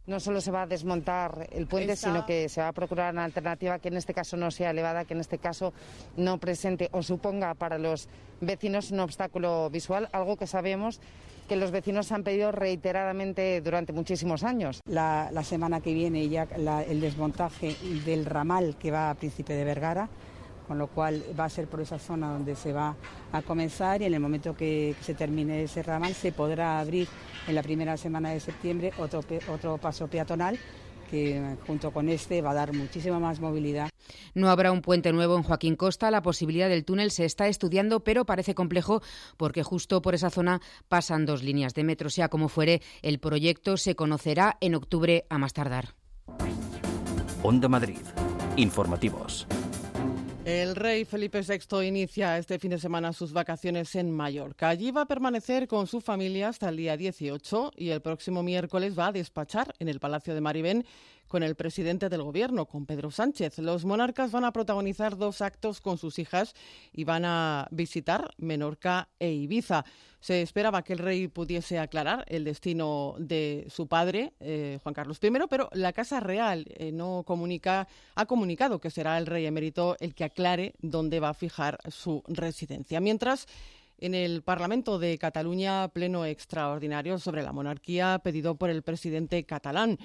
No 0.05 0.21
solo 0.21 0.39
se 0.39 0.51
va 0.51 0.61
a 0.61 0.67
desmontar 0.67 1.49
el 1.51 1.67
puente, 1.67 1.97
sino 1.97 2.25
que 2.25 2.47
se 2.47 2.61
va 2.61 2.69
a 2.69 2.73
procurar 2.73 3.13
una 3.13 3.25
alternativa 3.25 3.77
que 3.79 3.89
en 3.89 3.97
este 3.97 4.13
caso 4.13 4.37
no 4.37 4.51
sea 4.51 4.69
elevada, 4.69 5.03
que 5.03 5.13
en 5.13 5.19
este 5.19 5.37
caso 5.37 5.73
no 6.15 6.37
presente 6.37 6.87
o 6.93 7.03
suponga 7.03 7.53
para 7.55 7.77
los 7.77 8.07
vecinos 8.39 8.91
un 8.91 9.01
obstáculo 9.01 9.69
visual, 9.69 10.07
algo 10.13 10.37
que 10.37 10.47
sabemos 10.47 11.01
que 11.49 11.55
los 11.55 11.71
vecinos 11.71 12.11
han 12.11 12.23
pedido 12.23 12.51
reiteradamente 12.51 13.61
durante 13.61 13.93
muchísimos 13.93 14.43
años. 14.43 14.81
La, 14.85 15.29
semana 15.43 15.81
que 15.81 15.93
viene 15.93 16.27
ya 16.29 16.43
el 16.87 17.01
desmontaje 17.01 17.75
del 18.05 18.25
ramal 18.25 18.75
que 18.77 18.91
va 18.91 19.09
a 19.09 19.15
Príncipe 19.15 19.53
de 19.53 19.63
Vergara 19.63 20.09
con 20.67 20.77
lo 20.77 20.87
cual 20.87 21.23
va 21.39 21.45
a 21.45 21.49
ser 21.49 21.67
por 21.67 21.81
esa 21.81 21.97
zona 21.97 22.31
donde 22.31 22.55
se 22.55 22.73
va 22.73 22.95
a 23.31 23.41
comenzar 23.41 24.01
y 24.01 24.05
en 24.05 24.13
el 24.13 24.19
momento 24.19 24.55
que 24.55 24.95
se 25.01 25.13
termine 25.13 25.63
ese 25.63 25.83
ramal 25.83 26.13
se 26.13 26.31
podrá 26.31 26.79
abrir 26.79 27.07
en 27.47 27.55
la 27.55 27.63
primera 27.63 27.97
semana 27.97 28.31
de 28.31 28.39
septiembre 28.39 28.91
otro, 28.97 29.21
otro 29.51 29.77
paso 29.77 30.07
peatonal 30.07 30.59
que 31.09 31.55
junto 31.65 31.91
con 31.91 32.09
este 32.09 32.41
va 32.41 32.51
a 32.51 32.53
dar 32.53 32.73
muchísima 32.73 33.19
más 33.19 33.39
movilidad. 33.39 33.89
No 34.33 34.49
habrá 34.49 34.71
un 34.71 34.81
puente 34.81 35.11
nuevo 35.13 35.37
en 35.37 35.43
Joaquín 35.43 35.75
Costa. 35.75 36.11
La 36.11 36.21
posibilidad 36.21 36.69
del 36.69 36.85
túnel 36.85 37.11
se 37.11 37.25
está 37.25 37.47
estudiando, 37.47 38.01
pero 38.01 38.25
parece 38.25 38.55
complejo 38.55 39.01
porque 39.37 39.63
justo 39.63 40.01
por 40.01 40.15
esa 40.15 40.29
zona 40.29 40.61
pasan 40.87 41.25
dos 41.25 41.43
líneas 41.43 41.73
de 41.73 41.83
metro. 41.83 42.09
Sea 42.09 42.29
como 42.29 42.49
fuere, 42.49 42.81
el 43.01 43.19
proyecto 43.19 43.77
se 43.77 43.95
conocerá 43.95 44.57
en 44.61 44.75
octubre 44.75 45.25
a 45.29 45.37
más 45.37 45.53
tardar. 45.53 45.95
Onda 47.43 47.67
Madrid. 47.67 47.99
Informativos. 48.55 49.47
El 50.47 50.77
rey 50.77 51.03
Felipe 51.03 51.41
VI 51.41 51.85
inicia 51.85 52.37
este 52.37 52.57
fin 52.57 52.71
de 52.71 52.79
semana 52.79 53.11
sus 53.11 53.33
vacaciones 53.33 53.93
en 53.95 54.09
Mallorca. 54.09 54.69
Allí 54.69 54.91
va 54.91 55.01
a 55.01 55.05
permanecer 55.05 55.67
con 55.67 55.87
su 55.87 55.99
familia 55.99 56.47
hasta 56.47 56.69
el 56.69 56.77
día 56.77 56.95
18 56.95 57.73
y 57.75 57.89
el 57.89 57.99
próximo 57.99 58.43
miércoles 58.43 58.97
va 58.97 59.07
a 59.07 59.11
despachar 59.11 59.75
en 59.79 59.89
el 59.89 59.99
Palacio 59.99 60.33
de 60.33 60.39
Maribén 60.39 60.85
con 61.27 61.43
el 61.43 61.55
presidente 61.55 62.09
del 62.09 62.23
gobierno, 62.23 62.65
con 62.65 62.85
Pedro 62.85 63.11
Sánchez. 63.11 63.59
Los 63.59 63.85
monarcas 63.85 64.31
van 64.31 64.45
a 64.45 64.51
protagonizar 64.51 65.17
dos 65.17 65.41
actos 65.41 65.81
con 65.81 65.97
sus 65.97 66.19
hijas 66.19 66.53
y 66.93 67.03
van 67.03 67.25
a 67.25 67.67
visitar 67.71 68.33
Menorca 68.37 69.09
e 69.19 69.31
Ibiza. 69.31 69.85
Se 70.19 70.41
esperaba 70.41 70.81
que 70.81 70.93
el 70.93 70.99
rey 70.99 71.27
pudiese 71.27 71.77
aclarar 71.77 72.25
el 72.27 72.43
destino 72.43 73.15
de 73.19 73.67
su 73.69 73.87
padre, 73.87 74.33
eh, 74.39 74.79
Juan 74.81 74.95
Carlos 74.95 75.19
I, 75.21 75.31
pero 75.49 75.69
la 75.73 75.93
Casa 75.93 76.19
Real 76.19 76.65
eh, 76.69 76.91
no 76.91 77.23
comunica, 77.25 77.87
ha 78.15 78.25
comunicado 78.25 78.81
que 78.81 78.89
será 78.89 79.17
el 79.17 79.27
rey 79.27 79.45
emérito 79.45 79.95
el 79.99 80.15
que 80.15 80.23
aclare 80.23 80.73
dónde 80.81 81.19
va 81.19 81.29
a 81.29 81.33
fijar 81.33 81.77
su 81.89 82.23
residencia. 82.27 82.99
Mientras, 82.99 83.47
en 83.99 84.15
el 84.15 84.43
Parlamento 84.43 84.99
de 84.99 85.17
Cataluña, 85.17 85.87
pleno 85.89 86.25
extraordinario 86.25 87.19
sobre 87.19 87.43
la 87.43 87.51
monarquía 87.51 88.19
pedido 88.19 88.55
por 88.55 88.69
el 88.69 88.83
presidente 88.83 89.43
catalán. 89.45 89.97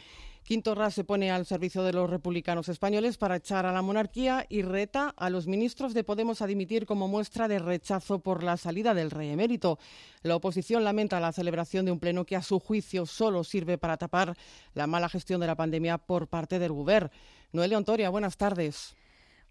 Quintorra 0.44 0.90
se 0.90 1.05
pone 1.05 1.31
al 1.31 1.46
servicio 1.46 1.85
de 1.85 1.92
los 1.92 2.11
republicanos 2.11 2.68
españoles 2.68 3.16
para 3.16 3.37
echar 3.37 3.64
a 3.64 3.72
la 3.72 3.81
monarquía 3.81 4.44
y 4.48 4.62
reta 4.62 5.14
a 5.16 5.31
los 5.31 5.46
ministros 5.46 5.94
de 5.94 6.02
Podemos 6.02 6.42
a 6.42 6.48
dimitir 6.48 6.85
como 6.85 7.07
muestra 7.07 7.46
de 7.46 7.61
rechazo 7.61 8.18
por 8.18 8.42
la 8.42 8.57
salida 8.57 8.92
del 8.92 9.12
rey 9.12 9.31
emérito. 9.31 9.78
La 10.22 10.35
oposición 10.35 10.83
lamenta 10.83 11.20
la 11.20 11.33
celebración 11.33 11.85
de 11.85 11.92
un 11.92 12.00
pleno 12.00 12.24
que 12.24 12.35
a 12.35 12.42
su 12.42 12.59
juicio 12.59 13.07
solo 13.07 13.44
sirve 13.44 13.78
para 13.78 13.96
tapar 13.98 14.37
la 14.74 14.88
mala 14.88 15.09
gestión 15.09 15.40
de 15.40 15.46
la 15.46 15.55
pandemia 15.57 15.98
por 15.98 16.26
parte 16.26 16.59
del 16.59 16.72
Gobierno. 16.72 17.11
Noelia 17.52 17.78
Ontoria, 17.78 18.11
buenas 18.11 18.37
tardes. 18.37 18.96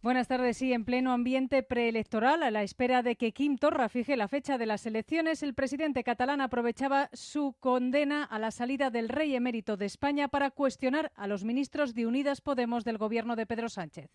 Buenas 0.04 0.28
tardes. 0.28 0.58
Sí, 0.58 0.74
en 0.74 0.84
pleno 0.84 1.12
ambiente 1.12 1.62
preelectoral, 1.62 2.42
a 2.42 2.50
la 2.50 2.64
espera 2.64 3.04
de 3.04 3.16
que 3.16 3.34
Kim 3.34 3.60
Torra 3.60 3.88
fije 3.88 4.18
la 4.18 4.28
fecha 4.28 4.58
de 4.58 4.66
las 4.66 4.88
elecciones, 4.88 5.44
el 5.44 5.54
presidente 5.54 6.04
catalán 6.04 6.42
aprovechaba 6.42 7.12
su 7.14 7.54
condena 7.60 8.24
a 8.24 8.40
la 8.40 8.50
salida 8.50 8.90
del 8.90 9.10
rey 9.10 9.36
emérito 9.36 9.78
de 9.78 9.86
España 9.86 10.28
para 10.28 10.50
cuestionar 10.50 11.12
a 11.16 11.28
los 11.28 11.44
ministros 11.44 11.94
de 11.94 12.08
Unidas 12.08 12.42
Podemos 12.42 12.84
del 12.84 12.98
gobierno 12.98 13.36
de 13.36 13.46
Pedro 13.46 13.70
Sánchez. 13.70 14.10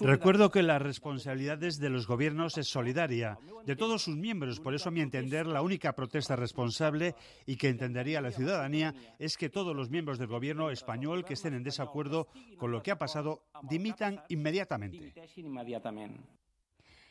Recuerdo 0.00 0.50
que 0.50 0.62
las 0.62 0.82
responsabilidades 0.82 1.78
de 1.78 1.88
los 1.88 2.06
gobiernos 2.06 2.58
es 2.58 2.68
solidaria, 2.68 3.38
de 3.64 3.76
todos 3.76 4.02
sus 4.02 4.16
miembros. 4.16 4.60
Por 4.60 4.74
eso, 4.74 4.88
a 4.88 4.92
mi 4.92 5.00
entender, 5.00 5.46
la 5.46 5.62
única 5.62 5.92
protesta 5.94 6.34
responsable 6.34 7.14
y 7.46 7.56
que 7.56 7.68
entendería 7.68 8.20
la 8.20 8.32
ciudadanía 8.32 8.94
es 9.18 9.36
que 9.36 9.50
todos 9.50 9.74
los 9.74 9.90
miembros 9.90 10.18
del 10.18 10.28
gobierno 10.28 10.70
español 10.70 11.24
que 11.24 11.34
estén 11.34 11.54
en 11.54 11.62
desacuerdo 11.62 12.28
con 12.58 12.72
lo 12.72 12.82
que 12.82 12.90
ha 12.90 12.98
pasado 12.98 13.42
dimitan 13.62 14.20
inmediatamente. 14.28 15.12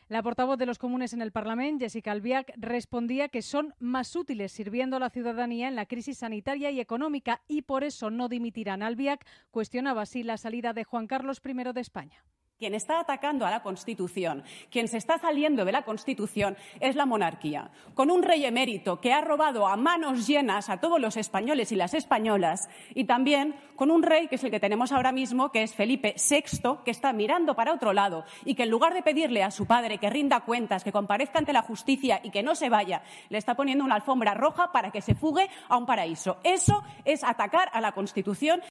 La 0.08 0.22
portavoz 0.22 0.58
de 0.58 0.66
los 0.66 0.78
comunes 0.78 1.14
en 1.14 1.22
el 1.22 1.32
Parlamento, 1.32 1.82
Jessica 1.82 2.12
Albiac, 2.12 2.52
respondía 2.56 3.30
que 3.30 3.40
son 3.40 3.74
más 3.78 4.14
útiles 4.14 4.52
sirviendo 4.52 4.96
a 4.96 5.00
la 5.00 5.08
ciudadanía 5.08 5.66
en 5.66 5.76
la 5.76 5.86
crisis 5.86 6.18
sanitaria 6.18 6.70
y 6.70 6.78
económica 6.78 7.40
y 7.48 7.62
por 7.62 7.84
eso 7.84 8.10
no 8.10 8.28
dimitirán. 8.28 8.82
Albiac 8.82 9.26
cuestionaba 9.50 10.02
así 10.02 10.22
la 10.22 10.36
salida 10.36 10.74
de 10.74 10.84
Juan 10.84 11.06
Carlos 11.06 11.40
I 11.42 11.72
de 11.72 11.80
España. 11.80 12.22
Quien 12.56 12.74
está 12.74 13.00
atacando 13.00 13.44
a 13.46 13.50
la 13.50 13.64
Constitución, 13.64 14.44
quien 14.70 14.86
se 14.86 14.96
está 14.96 15.18
saliendo 15.18 15.64
de 15.64 15.72
la 15.72 15.82
Constitución, 15.82 16.56
es 16.78 16.94
la 16.94 17.04
monarquía. 17.04 17.72
Con 17.94 18.12
un 18.12 18.22
rey 18.22 18.44
emérito 18.44 19.00
que 19.00 19.12
ha 19.12 19.20
robado 19.20 19.66
a 19.66 19.76
manos 19.76 20.28
llenas 20.28 20.70
a 20.70 20.78
todos 20.78 21.00
los 21.00 21.16
españoles 21.16 21.72
y 21.72 21.76
las 21.76 21.94
españolas, 21.94 22.68
y 22.94 23.06
también 23.06 23.56
con 23.74 23.90
un 23.90 24.04
rey 24.04 24.28
que 24.28 24.36
es 24.36 24.44
el 24.44 24.52
que 24.52 24.60
tenemos 24.60 24.92
ahora 24.92 25.10
mismo, 25.10 25.50
que 25.50 25.64
es 25.64 25.74
Felipe 25.74 26.14
VI, 26.16 26.84
que 26.84 26.92
está 26.92 27.12
mirando 27.12 27.56
para 27.56 27.72
otro 27.72 27.92
lado 27.92 28.24
y 28.44 28.54
que 28.54 28.62
en 28.62 28.70
lugar 28.70 28.94
de 28.94 29.02
pedirle 29.02 29.42
a 29.42 29.50
su 29.50 29.66
padre 29.66 29.98
que 29.98 30.08
rinda 30.08 30.44
cuentas, 30.44 30.84
que 30.84 30.92
comparezca 30.92 31.40
ante 31.40 31.52
la 31.52 31.62
justicia 31.62 32.20
y 32.22 32.30
que 32.30 32.44
no 32.44 32.54
se 32.54 32.68
vaya, 32.68 33.02
le 33.30 33.38
está 33.38 33.56
poniendo 33.56 33.84
una 33.84 33.96
alfombra 33.96 34.34
roja 34.34 34.70
para 34.70 34.92
que 34.92 35.02
se 35.02 35.16
fugue 35.16 35.50
a 35.68 35.76
un 35.76 35.86
paraíso. 35.86 36.38
Eso 36.44 36.84
es 37.04 37.24
atacar 37.24 37.68
a 37.72 37.80
la 37.80 37.90
Constitución. 37.90 38.62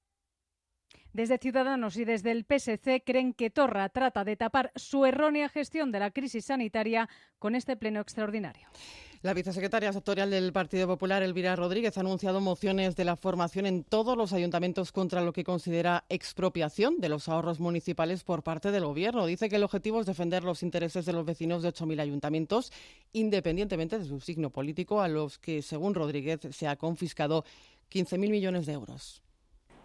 Desde 1.13 1.37
Ciudadanos 1.37 1.95
y 1.97 2.05
desde 2.05 2.31
el 2.31 2.43
PSC 2.43 3.03
creen 3.05 3.33
que 3.33 3.51
Torra 3.51 3.87
trata 3.89 4.23
de 4.23 4.35
tapar 4.35 4.71
su 4.75 5.05
errónea 5.05 5.47
gestión 5.47 5.91
de 5.91 5.99
la 5.99 6.09
crisis 6.09 6.45
sanitaria 6.45 7.07
con 7.37 7.53
este 7.53 7.77
pleno 7.77 8.01
extraordinario. 8.01 8.67
La 9.21 9.35
vicesecretaria 9.35 9.93
sectorial 9.93 10.31
del 10.31 10.51
Partido 10.51 10.87
Popular, 10.87 11.21
Elvira 11.21 11.55
Rodríguez, 11.55 11.95
ha 11.97 12.01
anunciado 12.01 12.41
mociones 12.41 12.95
de 12.95 13.05
la 13.05 13.15
formación 13.15 13.67
en 13.67 13.83
todos 13.83 14.17
los 14.17 14.33
ayuntamientos 14.33 14.91
contra 14.91 15.21
lo 15.21 15.31
que 15.31 15.45
considera 15.45 16.03
expropiación 16.09 16.99
de 16.99 17.09
los 17.09 17.29
ahorros 17.29 17.61
municipales 17.61 18.23
por 18.23 18.43
parte 18.43 18.71
del 18.71 18.83
Gobierno. 18.83 19.25
Dice 19.27 19.47
que 19.49 19.55
el 19.57 19.63
objetivo 19.63 20.01
es 20.01 20.07
defender 20.07 20.43
los 20.43 20.61
intereses 20.61 21.05
de 21.05 21.13
los 21.13 21.25
vecinos 21.25 21.63
de 21.63 21.69
8.000 21.69 22.01
ayuntamientos, 22.01 22.73
independientemente 23.13 23.97
de 23.97 24.05
su 24.05 24.19
signo 24.19 24.49
político, 24.49 24.99
a 24.99 25.07
los 25.07 25.37
que, 25.37 25.61
según 25.61 25.93
Rodríguez, 25.93 26.41
se 26.49 26.67
ha 26.67 26.75
confiscado 26.75 27.45
15.000 27.91 28.29
millones 28.29 28.65
de 28.65 28.73
euros. 28.73 29.22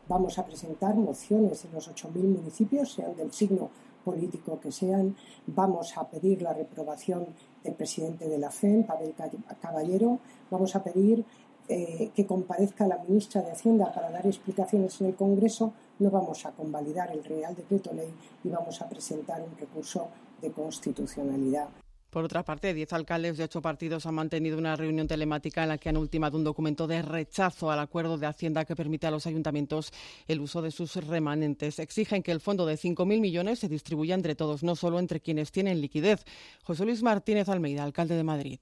Vamos 0.08 0.38
a 0.38 0.46
presentar 0.46 0.94
mociones 0.94 1.64
en 1.66 1.72
los 1.72 1.90
8.000 1.90 2.38
municipios, 2.38 2.92
sean 2.92 3.14
del 3.14 3.30
signo 3.30 3.68
político 4.02 4.58
que 4.58 4.72
sean. 4.72 5.14
Vamos 5.46 5.98
a 5.98 6.08
pedir 6.08 6.40
la 6.40 6.54
reprobación 6.54 7.26
del 7.62 7.74
presidente 7.74 8.26
de 8.26 8.38
la 8.38 8.50
FEN, 8.50 8.84
Pavel 8.84 9.14
Caballero. 9.60 10.18
Vamos 10.50 10.74
a 10.74 10.82
pedir 10.82 11.26
eh, 11.68 12.10
que 12.14 12.24
comparezca 12.24 12.86
la 12.86 12.96
ministra 13.06 13.42
de 13.42 13.50
Hacienda 13.50 13.92
para 13.92 14.10
dar 14.10 14.26
explicaciones 14.26 14.98
en 15.02 15.08
el 15.08 15.14
Congreso. 15.14 15.74
No 15.98 16.10
vamos 16.10 16.46
a 16.46 16.52
convalidar 16.52 17.10
el 17.12 17.22
Real 17.22 17.54
Decreto 17.54 17.92
Ley 17.92 18.10
y 18.44 18.48
vamos 18.48 18.80
a 18.80 18.88
presentar 18.88 19.42
un 19.42 19.54
recurso 19.58 20.08
de 20.40 20.50
constitucionalidad. 20.50 21.68
Por 22.10 22.24
otra 22.24 22.42
parte, 22.42 22.72
diez 22.72 22.90
alcaldes 22.94 23.36
de 23.36 23.44
ocho 23.44 23.60
partidos 23.60 24.06
han 24.06 24.14
mantenido 24.14 24.56
una 24.56 24.76
reunión 24.76 25.06
telemática 25.06 25.62
en 25.62 25.68
la 25.68 25.76
que 25.76 25.90
han 25.90 25.98
ultimado 25.98 26.38
un 26.38 26.44
documento 26.44 26.86
de 26.86 27.02
rechazo 27.02 27.70
al 27.70 27.80
acuerdo 27.80 28.16
de 28.16 28.26
Hacienda 28.26 28.64
que 28.64 28.74
permite 28.74 29.06
a 29.06 29.10
los 29.10 29.26
ayuntamientos 29.26 29.92
el 30.26 30.40
uso 30.40 30.62
de 30.62 30.70
sus 30.70 30.96
remanentes. 30.96 31.78
Exigen 31.78 32.22
que 32.22 32.32
el 32.32 32.40
fondo 32.40 32.64
de 32.64 32.76
5.000 32.76 33.20
millones 33.20 33.58
se 33.58 33.68
distribuya 33.68 34.14
entre 34.14 34.34
todos, 34.34 34.62
no 34.62 34.74
solo 34.74 34.98
entre 34.98 35.20
quienes 35.20 35.52
tienen 35.52 35.82
liquidez. 35.82 36.24
José 36.62 36.86
Luis 36.86 37.02
Martínez 37.02 37.50
Almeida, 37.50 37.84
alcalde 37.84 38.16
de 38.16 38.24
Madrid. 38.24 38.58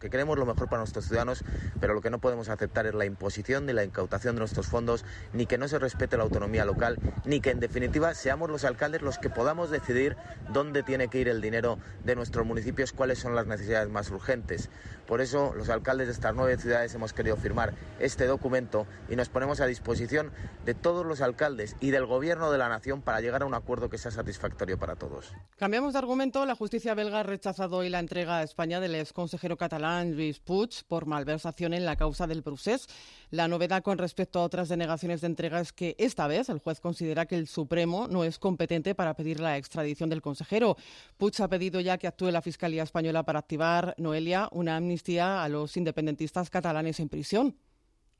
Que 0.00 0.08
queremos 0.08 0.38
lo 0.38 0.46
mejor 0.46 0.68
para 0.68 0.80
nuestros 0.80 1.04
ciudadanos, 1.04 1.44
pero 1.78 1.92
lo 1.92 2.00
que 2.00 2.08
no 2.08 2.18
podemos 2.18 2.48
aceptar 2.48 2.86
es 2.86 2.94
la 2.94 3.04
imposición 3.04 3.66
ni 3.66 3.74
la 3.74 3.84
incautación 3.84 4.34
de 4.34 4.40
nuestros 4.40 4.66
fondos, 4.66 5.04
ni 5.34 5.44
que 5.44 5.58
no 5.58 5.68
se 5.68 5.78
respete 5.78 6.16
la 6.16 6.22
autonomía 6.22 6.64
local, 6.64 6.98
ni 7.26 7.40
que 7.40 7.50
en 7.50 7.60
definitiva 7.60 8.14
seamos 8.14 8.48
los 8.48 8.64
alcaldes 8.64 9.02
los 9.02 9.18
que 9.18 9.28
podamos 9.28 9.70
decidir 9.70 10.16
dónde 10.52 10.82
tiene 10.82 11.08
que 11.08 11.18
ir 11.18 11.28
el 11.28 11.42
dinero 11.42 11.78
de 12.02 12.16
nuestros 12.16 12.46
municipios, 12.46 12.92
cuáles 12.92 13.18
son 13.18 13.34
las 13.34 13.46
necesidades 13.46 13.90
más 13.90 14.10
urgentes. 14.10 14.70
Por 15.10 15.20
eso 15.20 15.52
los 15.56 15.68
alcaldes 15.70 16.06
de 16.06 16.12
estas 16.12 16.36
nueve 16.36 16.56
ciudades 16.56 16.94
hemos 16.94 17.12
querido 17.12 17.36
firmar 17.36 17.74
este 17.98 18.26
documento 18.26 18.86
y 19.08 19.16
nos 19.16 19.28
ponemos 19.28 19.60
a 19.60 19.66
disposición 19.66 20.30
de 20.64 20.72
todos 20.72 21.04
los 21.04 21.20
alcaldes 21.20 21.74
y 21.80 21.90
del 21.90 22.06
Gobierno 22.06 22.52
de 22.52 22.58
la 22.58 22.68
Nación 22.68 23.02
para 23.02 23.20
llegar 23.20 23.42
a 23.42 23.46
un 23.46 23.54
acuerdo 23.54 23.90
que 23.90 23.98
sea 23.98 24.12
satisfactorio 24.12 24.78
para 24.78 24.94
todos. 24.94 25.32
Cambiamos 25.56 25.94
de 25.94 25.98
argumento. 25.98 26.46
La 26.46 26.54
justicia 26.54 26.94
belga 26.94 27.18
ha 27.18 27.22
rechazado 27.24 27.78
hoy 27.78 27.88
la 27.88 27.98
entrega 27.98 28.38
a 28.38 28.44
España 28.44 28.78
del 28.78 28.94
ex 28.94 29.12
consejero 29.12 29.56
catalán 29.56 30.14
Luis 30.14 30.38
Puig 30.38 30.84
por 30.86 31.06
malversación 31.06 31.74
en 31.74 31.86
la 31.86 31.96
causa 31.96 32.28
del 32.28 32.44
Procés. 32.44 32.86
La 33.30 33.46
novedad 33.46 33.84
con 33.84 33.96
respecto 33.96 34.40
a 34.40 34.42
otras 34.42 34.68
denegaciones 34.68 35.20
de 35.20 35.28
entrega 35.28 35.60
es 35.60 35.72
que 35.72 35.94
esta 35.98 36.26
vez 36.26 36.48
el 36.48 36.58
juez 36.58 36.80
considera 36.80 37.26
que 37.26 37.36
el 37.36 37.46
Supremo 37.46 38.08
no 38.08 38.24
es 38.24 38.40
competente 38.40 38.96
para 38.96 39.14
pedir 39.14 39.38
la 39.38 39.56
extradición 39.56 40.10
del 40.10 40.20
consejero. 40.20 40.76
Puig 41.16 41.40
ha 41.40 41.46
pedido 41.46 41.78
ya 41.78 41.96
que 41.96 42.08
actúe 42.08 42.32
la 42.32 42.42
Fiscalía 42.42 42.82
Española 42.82 43.22
para 43.22 43.38
activar, 43.38 43.94
Noelia, 43.98 44.48
una 44.50 44.76
amnistía 44.76 45.44
a 45.44 45.48
los 45.48 45.76
independentistas 45.76 46.50
catalanes 46.50 46.98
en 46.98 47.08
prisión. 47.08 47.56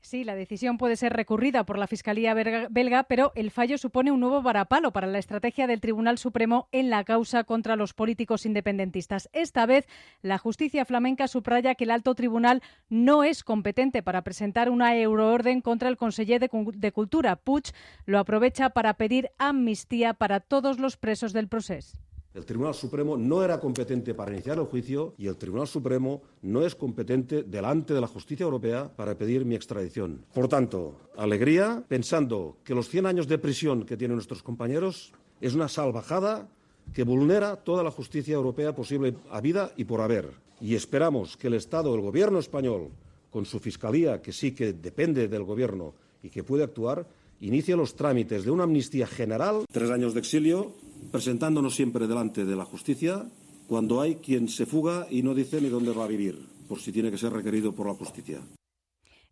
Sí, 0.03 0.23
la 0.23 0.33
decisión 0.33 0.79
puede 0.79 0.95
ser 0.95 1.13
recurrida 1.13 1.63
por 1.63 1.77
la 1.77 1.85
Fiscalía 1.85 2.33
belga, 2.33 3.03
pero 3.03 3.31
el 3.35 3.51
fallo 3.51 3.77
supone 3.77 4.11
un 4.11 4.19
nuevo 4.19 4.41
varapalo 4.41 4.91
para 4.91 5.05
la 5.05 5.19
estrategia 5.19 5.67
del 5.67 5.79
Tribunal 5.79 6.17
Supremo 6.17 6.67
en 6.71 6.89
la 6.89 7.03
causa 7.03 7.43
contra 7.43 7.75
los 7.75 7.93
políticos 7.93 8.47
independentistas. 8.47 9.29
Esta 9.31 9.67
vez, 9.67 9.87
la 10.23 10.39
justicia 10.39 10.85
flamenca 10.85 11.27
subraya 11.27 11.75
que 11.75 11.83
el 11.83 11.91
alto 11.91 12.15
tribunal 12.15 12.63
no 12.89 13.23
es 13.23 13.43
competente 13.43 14.01
para 14.01 14.23
presentar 14.23 14.71
una 14.71 14.97
euroorden 14.97 15.61
contra 15.61 15.87
el 15.87 15.97
conseller 15.97 16.41
de, 16.41 16.91
Cultura. 16.91 17.35
Puig 17.35 17.65
lo 18.05 18.17
aprovecha 18.17 18.71
para 18.71 18.95
pedir 18.95 19.29
amnistía 19.37 20.15
para 20.15 20.39
todos 20.39 20.79
los 20.79 20.97
presos 20.97 21.31
del 21.31 21.47
proceso. 21.47 21.97
El 22.33 22.45
Tribunal 22.45 22.73
Supremo 22.73 23.17
no 23.17 23.43
era 23.43 23.59
competente 23.59 24.13
para 24.13 24.31
iniciar 24.31 24.57
el 24.57 24.65
juicio 24.65 25.13
y 25.17 25.27
el 25.27 25.35
Tribunal 25.35 25.67
Supremo 25.67 26.21
no 26.43 26.65
es 26.65 26.75
competente 26.75 27.43
delante 27.43 27.93
de 27.93 27.99
la 27.99 28.07
justicia 28.07 28.45
europea 28.45 28.89
para 28.95 29.17
pedir 29.17 29.43
mi 29.43 29.55
extradición. 29.55 30.23
Por 30.33 30.47
tanto, 30.47 30.95
alegría 31.17 31.83
pensando 31.85 32.57
que 32.63 32.73
los 32.73 32.87
100 32.87 33.05
años 33.05 33.27
de 33.27 33.37
prisión 33.37 33.85
que 33.85 33.97
tienen 33.97 34.15
nuestros 34.15 34.43
compañeros 34.43 35.11
es 35.41 35.55
una 35.55 35.67
salvajada 35.67 36.47
que 36.93 37.03
vulnera 37.03 37.57
toda 37.57 37.83
la 37.83 37.91
justicia 37.91 38.35
europea 38.35 38.73
posible 38.73 39.13
a 39.29 39.41
vida 39.41 39.73
y 39.75 39.83
por 39.83 39.99
haber. 39.99 40.29
Y 40.61 40.75
esperamos 40.75 41.35
que 41.35 41.47
el 41.47 41.55
Estado, 41.55 41.93
el 41.93 42.01
Gobierno 42.01 42.39
español, 42.39 42.91
con 43.29 43.45
su 43.45 43.59
Fiscalía, 43.59 44.21
que 44.21 44.31
sí 44.31 44.53
que 44.53 44.71
depende 44.71 45.27
del 45.27 45.43
Gobierno 45.43 45.93
y 46.23 46.29
que 46.29 46.43
puede 46.43 46.63
actuar, 46.63 47.05
inicie 47.41 47.75
los 47.75 47.95
trámites 47.95 48.45
de 48.45 48.51
una 48.51 48.63
amnistía 48.63 49.07
general. 49.07 49.65
Tres 49.69 49.89
años 49.89 50.13
de 50.13 50.19
exilio 50.21 50.71
presentándonos 51.11 51.75
siempre 51.75 52.07
delante 52.07 52.45
de 52.45 52.55
la 52.55 52.65
justicia 52.65 53.25
cuando 53.67 54.01
hay 54.01 54.15
quien 54.15 54.49
se 54.49 54.65
fuga 54.65 55.07
y 55.09 55.23
no 55.23 55.33
dice 55.33 55.61
ni 55.61 55.69
dónde 55.69 55.93
va 55.93 56.03
a 56.03 56.07
vivir, 56.07 56.37
por 56.67 56.79
si 56.79 56.91
tiene 56.91 57.09
que 57.09 57.17
ser 57.17 57.31
requerido 57.31 57.73
por 57.73 57.87
la 57.87 57.93
justicia. 57.93 58.41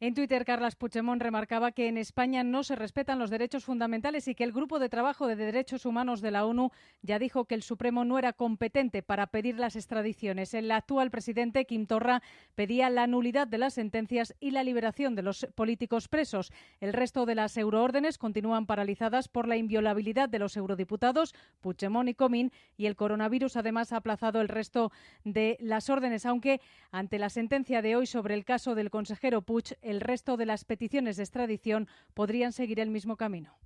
En 0.01 0.13
Twitter, 0.13 0.45
Carlas 0.45 0.77
Puigdemont 0.77 1.21
remarcaba 1.21 1.73
que 1.73 1.89
en 1.89 1.97
España 1.97 2.41
no 2.41 2.63
se 2.63 2.77
respetan 2.77 3.19
los 3.19 3.29
derechos 3.29 3.65
fundamentales 3.65 4.29
y 4.29 4.35
que 4.35 4.45
el 4.45 4.53
Grupo 4.53 4.79
de 4.79 4.87
Trabajo 4.87 5.27
de 5.27 5.35
Derechos 5.35 5.85
Humanos 5.85 6.21
de 6.21 6.31
la 6.31 6.45
ONU 6.45 6.71
ya 7.01 7.19
dijo 7.19 7.43
que 7.43 7.55
el 7.55 7.63
Supremo 7.63 8.05
no 8.05 8.17
era 8.17 8.31
competente 8.31 9.03
para 9.03 9.27
pedir 9.27 9.59
las 9.59 9.75
extradiciones. 9.75 10.53
El 10.53 10.71
actual 10.71 11.11
presidente, 11.11 11.65
Kim 11.65 11.85
Torra, 11.85 12.23
pedía 12.55 12.89
la 12.89 13.07
nulidad 13.07 13.45
de 13.45 13.57
las 13.57 13.73
sentencias 13.73 14.33
y 14.39 14.51
la 14.51 14.63
liberación 14.63 15.15
de 15.15 15.21
los 15.21 15.45
políticos 15.53 16.07
presos. 16.07 16.53
El 16.79 16.93
resto 16.93 17.25
de 17.25 17.35
las 17.35 17.57
euroórdenes 17.57 18.17
continúan 18.17 18.67
paralizadas 18.67 19.27
por 19.27 19.49
la 19.49 19.57
inviolabilidad 19.57 20.29
de 20.29 20.39
los 20.39 20.55
eurodiputados 20.55 21.35
Puigdemont 21.59 22.07
y 22.07 22.13
Comín 22.13 22.53
y 22.77 22.85
el 22.85 22.95
coronavirus 22.95 23.57
además 23.57 23.91
ha 23.91 23.97
aplazado 23.97 24.39
el 24.39 24.47
resto 24.47 24.93
de 25.25 25.57
las 25.59 25.89
órdenes, 25.89 26.25
aunque 26.25 26.61
ante 26.89 27.19
la 27.19 27.29
sentencia 27.29 27.81
de 27.81 27.97
hoy 27.97 28.05
sobre 28.05 28.35
el 28.35 28.45
caso 28.45 28.75
del 28.75 28.91
consejero 28.91 29.41
Puig, 29.41 29.75
el 29.89 30.01
resto 30.01 30.37
de 30.37 30.45
las 30.45 30.65
peticiones 30.65 31.17
de 31.17 31.23
extradición 31.23 31.87
podrían 32.13 32.53
seguir 32.53 32.79
el 32.79 32.89
mismo 32.89 33.17
camino. 33.17 33.57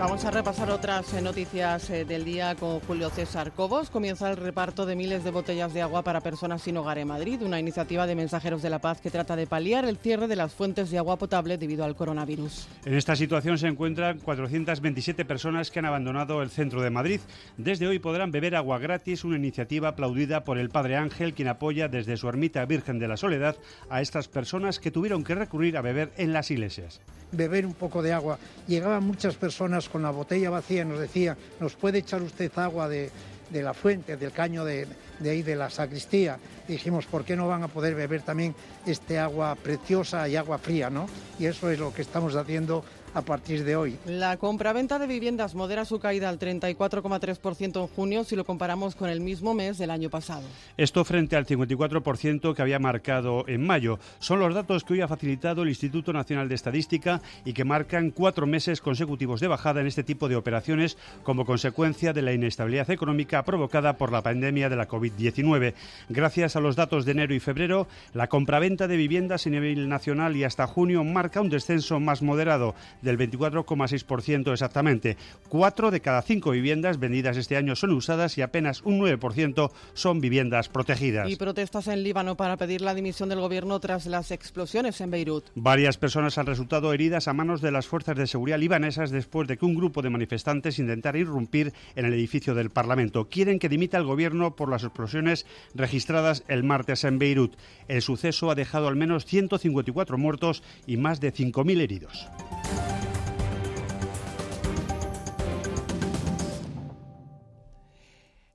Vamos 0.00 0.24
a 0.24 0.30
repasar 0.30 0.70
otras 0.70 1.12
eh, 1.12 1.20
noticias 1.20 1.90
eh, 1.90 2.06
del 2.06 2.24
día 2.24 2.54
con 2.54 2.80
Julio 2.80 3.10
César 3.10 3.52
Cobos. 3.52 3.90
Comienza 3.90 4.30
el 4.30 4.38
reparto 4.38 4.86
de 4.86 4.96
miles 4.96 5.24
de 5.24 5.30
botellas 5.30 5.74
de 5.74 5.82
agua 5.82 6.02
para 6.02 6.22
personas 6.22 6.62
sin 6.62 6.78
hogar 6.78 6.96
en 6.96 7.08
Madrid, 7.08 7.42
una 7.42 7.60
iniciativa 7.60 8.06
de 8.06 8.14
Mensajeros 8.14 8.62
de 8.62 8.70
la 8.70 8.78
Paz 8.78 9.02
que 9.02 9.10
trata 9.10 9.36
de 9.36 9.46
paliar 9.46 9.84
el 9.84 9.98
cierre 9.98 10.26
de 10.26 10.36
las 10.36 10.54
fuentes 10.54 10.90
de 10.90 10.96
agua 10.96 11.18
potable 11.18 11.58
debido 11.58 11.84
al 11.84 11.96
coronavirus. 11.96 12.66
En 12.86 12.94
esta 12.94 13.14
situación 13.14 13.58
se 13.58 13.66
encuentran 13.66 14.20
427 14.20 15.26
personas 15.26 15.70
que 15.70 15.80
han 15.80 15.84
abandonado 15.84 16.40
el 16.40 16.48
centro 16.48 16.80
de 16.80 16.88
Madrid. 16.88 17.20
Desde 17.58 17.86
hoy 17.86 17.98
podrán 17.98 18.30
beber 18.30 18.56
agua 18.56 18.78
gratis, 18.78 19.22
una 19.22 19.36
iniciativa 19.36 19.88
aplaudida 19.88 20.44
por 20.44 20.56
el 20.56 20.70
Padre 20.70 20.96
Ángel, 20.96 21.34
quien 21.34 21.48
apoya 21.48 21.88
desde 21.88 22.16
su 22.16 22.26
ermita 22.26 22.64
Virgen 22.64 22.98
de 22.98 23.08
la 23.08 23.18
Soledad 23.18 23.56
a 23.90 24.00
estas 24.00 24.28
personas 24.28 24.80
que 24.80 24.90
tuvieron 24.90 25.24
que 25.24 25.34
recurrir 25.34 25.76
a 25.76 25.82
beber 25.82 26.10
en 26.16 26.32
las 26.32 26.50
iglesias. 26.50 27.02
Beber 27.32 27.66
un 27.66 27.74
poco 27.74 28.02
de 28.02 28.14
agua. 28.14 28.38
Llegaban 28.66 29.04
muchas 29.04 29.36
personas 29.36 29.89
con 29.90 30.02
la 30.02 30.10
botella 30.10 30.50
vacía 30.50 30.84
nos 30.84 30.98
decía, 30.98 31.36
¿nos 31.58 31.74
puede 31.74 31.98
echar 31.98 32.22
usted 32.22 32.50
agua 32.56 32.88
de, 32.88 33.10
la 33.52 33.74
fuente, 33.74 34.16
del 34.16 34.32
caño 34.32 34.64
de, 34.64 34.86
de 35.18 35.30
ahí 35.30 35.42
de 35.42 35.56
la 35.56 35.70
sacristía? 35.70 36.38
dijimos, 36.68 37.06
¿por 37.06 37.24
qué 37.24 37.36
no 37.36 37.48
van 37.48 37.62
a 37.62 37.68
poder 37.68 37.94
beber 37.94 38.22
también 38.22 38.54
este 38.86 39.18
agua 39.18 39.54
preciosa 39.56 40.28
y 40.28 40.36
agua 40.36 40.58
fría? 40.58 40.88
¿no? 40.88 41.06
Y 41.38 41.46
eso 41.46 41.70
es 41.70 41.78
lo 41.78 41.92
que 41.92 42.02
estamos 42.02 42.34
haciendo 42.36 42.84
a 43.14 43.22
partir 43.22 43.64
de 43.64 43.76
hoy. 43.76 43.98
La 44.06 44.36
compraventa 44.36 44.98
de 44.98 45.06
viviendas 45.06 45.54
modera 45.54 45.84
su 45.84 45.98
caída 45.98 46.28
al 46.28 46.38
34,3% 46.38 47.80
en 47.80 47.86
junio 47.88 48.24
si 48.24 48.36
lo 48.36 48.44
comparamos 48.44 48.94
con 48.94 49.08
el 49.08 49.20
mismo 49.20 49.54
mes 49.54 49.78
del 49.78 49.90
año 49.90 50.10
pasado. 50.10 50.42
Esto 50.76 51.04
frente 51.04 51.36
al 51.36 51.46
54% 51.46 52.54
que 52.54 52.62
había 52.62 52.78
marcado 52.78 53.44
en 53.48 53.66
mayo. 53.66 53.98
Son 54.18 54.38
los 54.38 54.54
datos 54.54 54.84
que 54.84 54.94
hoy 54.94 55.00
ha 55.00 55.08
facilitado 55.08 55.62
el 55.62 55.68
Instituto 55.68 56.12
Nacional 56.12 56.48
de 56.48 56.54
Estadística 56.54 57.20
y 57.44 57.52
que 57.52 57.64
marcan 57.64 58.10
cuatro 58.10 58.46
meses 58.46 58.80
consecutivos 58.80 59.40
de 59.40 59.48
bajada 59.48 59.80
en 59.80 59.86
este 59.86 60.04
tipo 60.04 60.28
de 60.28 60.36
operaciones 60.36 60.96
como 61.22 61.44
consecuencia 61.44 62.12
de 62.12 62.22
la 62.22 62.32
inestabilidad 62.32 62.90
económica 62.90 63.44
provocada 63.44 63.94
por 63.94 64.12
la 64.12 64.22
pandemia 64.22 64.68
de 64.68 64.76
la 64.76 64.88
COVID-19. 64.88 65.74
Gracias 66.08 66.56
a 66.56 66.60
los 66.60 66.76
datos 66.76 67.04
de 67.04 67.12
enero 67.12 67.34
y 67.34 67.40
febrero, 67.40 67.86
la 68.14 68.28
compraventa 68.28 68.88
de 68.88 68.96
viviendas 68.96 69.46
a 69.46 69.50
nivel 69.50 69.88
nacional 69.88 70.36
y 70.36 70.44
hasta 70.44 70.66
junio 70.66 71.04
marca 71.04 71.40
un 71.40 71.50
descenso 71.50 72.00
más 72.00 72.22
moderado 72.22 72.74
del 73.02 73.18
24,6% 73.18 74.52
exactamente. 74.52 75.16
Cuatro 75.48 75.90
de 75.90 76.00
cada 76.00 76.22
cinco 76.22 76.50
viviendas 76.50 76.98
vendidas 76.98 77.36
este 77.36 77.56
año 77.56 77.76
son 77.76 77.90
usadas 77.92 78.38
y 78.38 78.42
apenas 78.42 78.82
un 78.82 79.00
9% 79.00 79.70
son 79.94 80.20
viviendas 80.20 80.68
protegidas. 80.68 81.28
Y 81.30 81.36
protestas 81.36 81.88
en 81.88 82.02
Líbano 82.02 82.36
para 82.36 82.56
pedir 82.56 82.80
la 82.80 82.94
dimisión 82.94 83.28
del 83.28 83.40
gobierno 83.40 83.80
tras 83.80 84.06
las 84.06 84.30
explosiones 84.30 85.00
en 85.00 85.10
Beirut. 85.10 85.46
Varias 85.54 85.96
personas 85.98 86.38
han 86.38 86.46
resultado 86.46 86.92
heridas 86.92 87.28
a 87.28 87.32
manos 87.32 87.60
de 87.60 87.70
las 87.70 87.86
fuerzas 87.86 88.16
de 88.16 88.26
seguridad 88.26 88.58
libanesas 88.58 89.10
después 89.10 89.48
de 89.48 89.56
que 89.56 89.64
un 89.64 89.74
grupo 89.74 90.02
de 90.02 90.10
manifestantes 90.10 90.78
intentara 90.78 91.18
irrumpir 91.18 91.72
en 91.96 92.04
el 92.04 92.14
edificio 92.14 92.54
del 92.54 92.70
Parlamento. 92.70 93.28
Quieren 93.28 93.58
que 93.58 93.68
dimita 93.68 93.98
el 93.98 94.04
gobierno 94.04 94.56
por 94.56 94.70
las 94.70 94.84
explosiones 94.84 95.46
registradas 95.74 96.44
el 96.48 96.64
martes 96.64 97.04
en 97.04 97.18
Beirut. 97.18 97.56
El 97.88 98.02
suceso 98.02 98.50
ha 98.50 98.54
dejado 98.54 98.88
al 98.88 98.96
menos 98.96 99.24
154 99.24 100.18
muertos 100.18 100.62
y 100.86 100.96
más 100.96 101.20
de 101.20 101.32
5.000 101.32 101.80
heridos. 101.80 102.28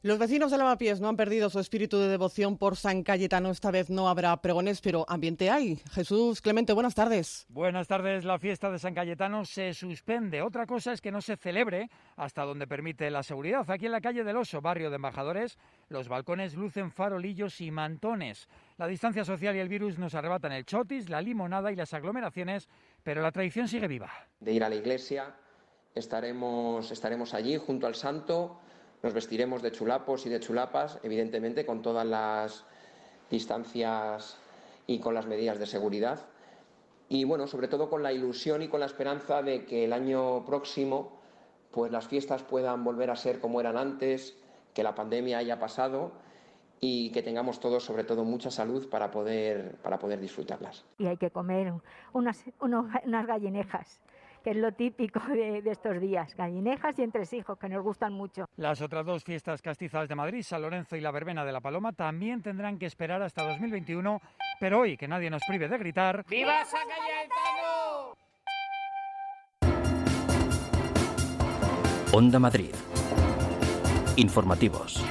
Los 0.06 0.20
vecinos 0.20 0.52
de 0.52 0.60
Lavapiés 0.60 1.02
no 1.02 1.08
han 1.08 1.18
perdido 1.18 1.50
su 1.50 1.60
espíritu 1.60 1.98
de 1.98 2.08
devoción 2.08 2.60
por 2.60 2.76
San 2.76 3.02
Cayetano. 3.02 3.50
Esta 3.50 3.72
vez 3.72 3.90
no 3.90 4.08
habrá 4.08 4.40
pregones, 4.40 4.80
pero 4.80 5.04
ambiente 5.10 5.50
hay. 5.50 5.82
Jesús 5.94 6.42
Clemente, 6.42 6.74
buenas 6.74 6.94
tardes. 6.94 7.48
Buenas 7.50 7.88
tardes. 7.88 8.24
La 8.24 8.38
fiesta 8.38 8.70
de 8.70 8.78
San 8.78 8.94
Cayetano 8.94 9.46
se 9.46 9.74
suspende. 9.74 10.44
Otra 10.44 10.68
cosa 10.68 10.94
es 10.94 11.02
que 11.02 11.12
no 11.12 11.24
se 11.24 11.38
celebre 11.38 11.90
hasta 12.18 12.44
donde 12.44 12.68
permite 12.68 13.10
la 13.10 13.24
seguridad. 13.24 13.68
Aquí 13.68 13.88
en 13.88 13.94
la 13.94 14.00
calle 14.00 14.24
del 14.24 14.38
Oso, 14.38 14.62
barrio 14.62 14.92
de 14.92 14.98
Embajadores, 14.98 15.58
los 15.90 16.08
balcones 16.08 16.54
lucen 16.54 16.92
farolillos 16.92 17.60
y 17.60 17.72
mantones. 17.72 18.48
La 18.78 18.86
distancia 18.86 19.26
social 19.26 19.56
y 19.56 19.60
el 19.60 19.70
virus 19.70 19.98
nos 19.98 20.14
arrebatan 20.14 20.52
el 20.52 20.68
chotis, 20.68 21.10
la 21.10 21.20
limonada 21.20 21.72
y 21.72 21.76
las 21.76 21.96
aglomeraciones, 21.96 22.70
pero 23.02 23.24
la 23.24 23.32
tradición 23.32 23.68
sigue 23.68 23.88
viva. 23.88 24.12
De 24.40 24.52
ir 24.52 24.64
a 24.64 24.70
la 24.70 24.76
iglesia, 24.76 25.34
estaremos, 25.96 26.92
estaremos 26.92 27.34
allí 27.34 27.58
junto 27.58 27.88
al 27.88 27.96
santo 27.96 28.60
nos 29.06 29.14
vestiremos 29.14 29.62
de 29.62 29.72
chulapos 29.72 30.26
y 30.26 30.30
de 30.30 30.40
chulapas, 30.40 30.98
evidentemente 31.04 31.64
con 31.64 31.84
todas 31.84 32.08
las 32.08 32.66
distancias 33.30 34.40
y 34.88 34.98
con 34.98 35.14
las 35.14 35.28
medidas 35.28 35.60
de 35.60 35.68
seguridad. 35.68 36.26
Y 37.08 37.24
bueno, 37.24 37.46
sobre 37.46 37.68
todo 37.68 37.88
con 37.88 38.02
la 38.02 38.12
ilusión 38.12 38.64
y 38.64 38.68
con 38.68 38.80
la 38.80 38.88
esperanza 38.88 39.44
de 39.44 39.64
que 39.64 39.84
el 39.84 39.94
año 39.94 40.44
próximo 40.44 41.20
pues 41.70 41.92
las 41.92 42.08
fiestas 42.08 42.42
puedan 42.42 42.84
volver 42.84 43.12
a 43.12 43.16
ser 43.16 43.40
como 43.40 43.60
eran 43.60 43.78
antes, 43.78 44.40
que 44.74 44.82
la 44.82 44.96
pandemia 44.96 45.38
haya 45.38 45.60
pasado 45.60 46.14
y 46.80 47.12
que 47.12 47.22
tengamos 47.22 47.60
todos, 47.60 47.84
sobre 47.84 48.06
todo, 48.06 48.24
mucha 48.24 48.50
salud 48.50 48.90
para 48.90 49.12
poder, 49.12 49.76
para 49.84 50.00
poder 50.00 50.20
disfrutarlas. 50.20 50.84
Y 50.98 51.06
hay 51.06 51.18
que 51.18 51.30
comer 51.30 51.72
unas, 52.12 52.44
unas 52.60 53.28
gallinejas 53.28 54.02
que 54.46 54.52
es 54.52 54.58
lo 54.58 54.72
típico 54.74 55.20
de, 55.22 55.64
de, 55.64 55.72
estos 55.72 56.00
días, 56.00 56.36
gallinejas 56.36 57.00
y 57.00 57.02
entresijos, 57.02 57.58
que 57.58 57.68
nos 57.68 57.84
gustan 57.84 58.14
mucho. 58.14 58.46
Las 58.58 58.80
otras 58.80 59.04
dos 59.04 59.24
fiestas 59.24 59.60
castizas 59.60 60.08
de 60.08 60.14
Madrid, 60.14 60.44
San 60.44 60.62
Lorenzo 60.62 60.96
y 60.96 61.02
la 61.02 61.10
Verbena 61.10 61.44
de 61.44 61.52
la 61.52 61.62
Paloma, 61.62 61.94
también 61.94 62.44
tendrán 62.44 62.78
que 62.78 62.86
esperar 62.86 63.24
hasta 63.24 63.42
2021, 63.42 64.22
pero 64.60 64.82
hoy 64.82 64.98
que 64.98 65.08
nadie 65.08 65.32
nos 65.32 65.42
prive 65.48 65.68
de 65.68 65.80
gritar 65.80 66.24
¡Viva 66.30 66.64
San 66.64 66.82
Cayetano! 66.88 68.14
Onda 72.14 72.38
Madrid. 72.38 72.76
Informativos. 74.16 75.04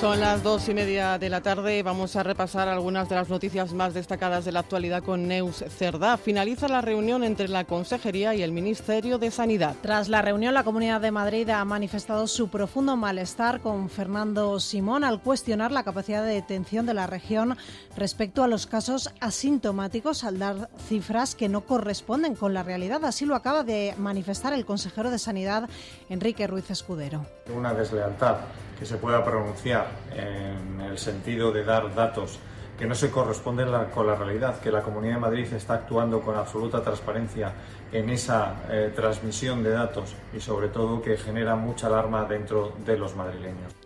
Son 0.00 0.20
las 0.20 0.44
dos 0.44 0.68
y 0.68 0.74
media 0.74 1.18
de 1.18 1.28
la 1.28 1.40
tarde. 1.40 1.82
Vamos 1.82 2.14
a 2.14 2.22
repasar 2.22 2.68
algunas 2.68 3.08
de 3.08 3.16
las 3.16 3.28
noticias 3.28 3.72
más 3.72 3.94
destacadas 3.94 4.44
de 4.44 4.52
la 4.52 4.60
actualidad 4.60 5.02
con 5.02 5.26
Neus 5.26 5.64
Cerdá. 5.76 6.16
Finaliza 6.16 6.68
la 6.68 6.80
reunión 6.80 7.24
entre 7.24 7.48
la 7.48 7.64
Consejería 7.64 8.32
y 8.32 8.42
el 8.42 8.52
Ministerio 8.52 9.18
de 9.18 9.32
Sanidad. 9.32 9.74
Tras 9.82 10.08
la 10.08 10.22
reunión, 10.22 10.54
la 10.54 10.62
Comunidad 10.62 11.00
de 11.00 11.10
Madrid 11.10 11.50
ha 11.50 11.64
manifestado 11.64 12.28
su 12.28 12.48
profundo 12.48 12.96
malestar 12.96 13.60
con 13.60 13.90
Fernando 13.90 14.60
Simón 14.60 15.02
al 15.02 15.20
cuestionar 15.20 15.72
la 15.72 15.82
capacidad 15.82 16.24
de 16.24 16.34
detención 16.34 16.86
de 16.86 16.94
la 16.94 17.08
región 17.08 17.56
respecto 17.96 18.44
a 18.44 18.48
los 18.48 18.68
casos 18.68 19.12
asintomáticos, 19.18 20.22
al 20.22 20.38
dar 20.38 20.70
cifras 20.88 21.34
que 21.34 21.48
no 21.48 21.62
corresponden 21.62 22.36
con 22.36 22.54
la 22.54 22.62
realidad. 22.62 23.04
Así 23.04 23.26
lo 23.26 23.34
acaba 23.34 23.64
de 23.64 23.94
manifestar 23.98 24.52
el 24.52 24.64
consejero 24.64 25.10
de 25.10 25.18
Sanidad, 25.18 25.68
Enrique 26.08 26.46
Ruiz 26.46 26.70
Escudero. 26.70 27.26
Una 27.52 27.74
deslealtad 27.74 28.36
que 28.78 28.86
se 28.86 28.96
pueda 28.96 29.24
pronunciar 29.24 29.88
en 30.14 30.80
el 30.80 30.98
sentido 30.98 31.50
de 31.50 31.64
dar 31.64 31.94
datos 31.94 32.38
que 32.78 32.86
no 32.86 32.94
se 32.94 33.10
corresponden 33.10 33.68
con 33.92 34.06
la 34.06 34.14
realidad, 34.14 34.60
que 34.60 34.70
la 34.70 34.82
Comunidad 34.82 35.14
de 35.14 35.20
Madrid 35.20 35.52
está 35.52 35.74
actuando 35.74 36.20
con 36.20 36.36
absoluta 36.36 36.80
transparencia 36.80 37.52
en 37.90 38.08
esa 38.10 38.54
eh, 38.70 38.92
transmisión 38.94 39.64
de 39.64 39.70
datos 39.70 40.14
y 40.32 40.40
sobre 40.40 40.68
todo 40.68 41.02
que 41.02 41.16
genera 41.16 41.56
mucha 41.56 41.88
alarma 41.88 42.24
dentro 42.24 42.74
de 42.86 42.96
los 42.96 43.16
madrileños. 43.16 43.77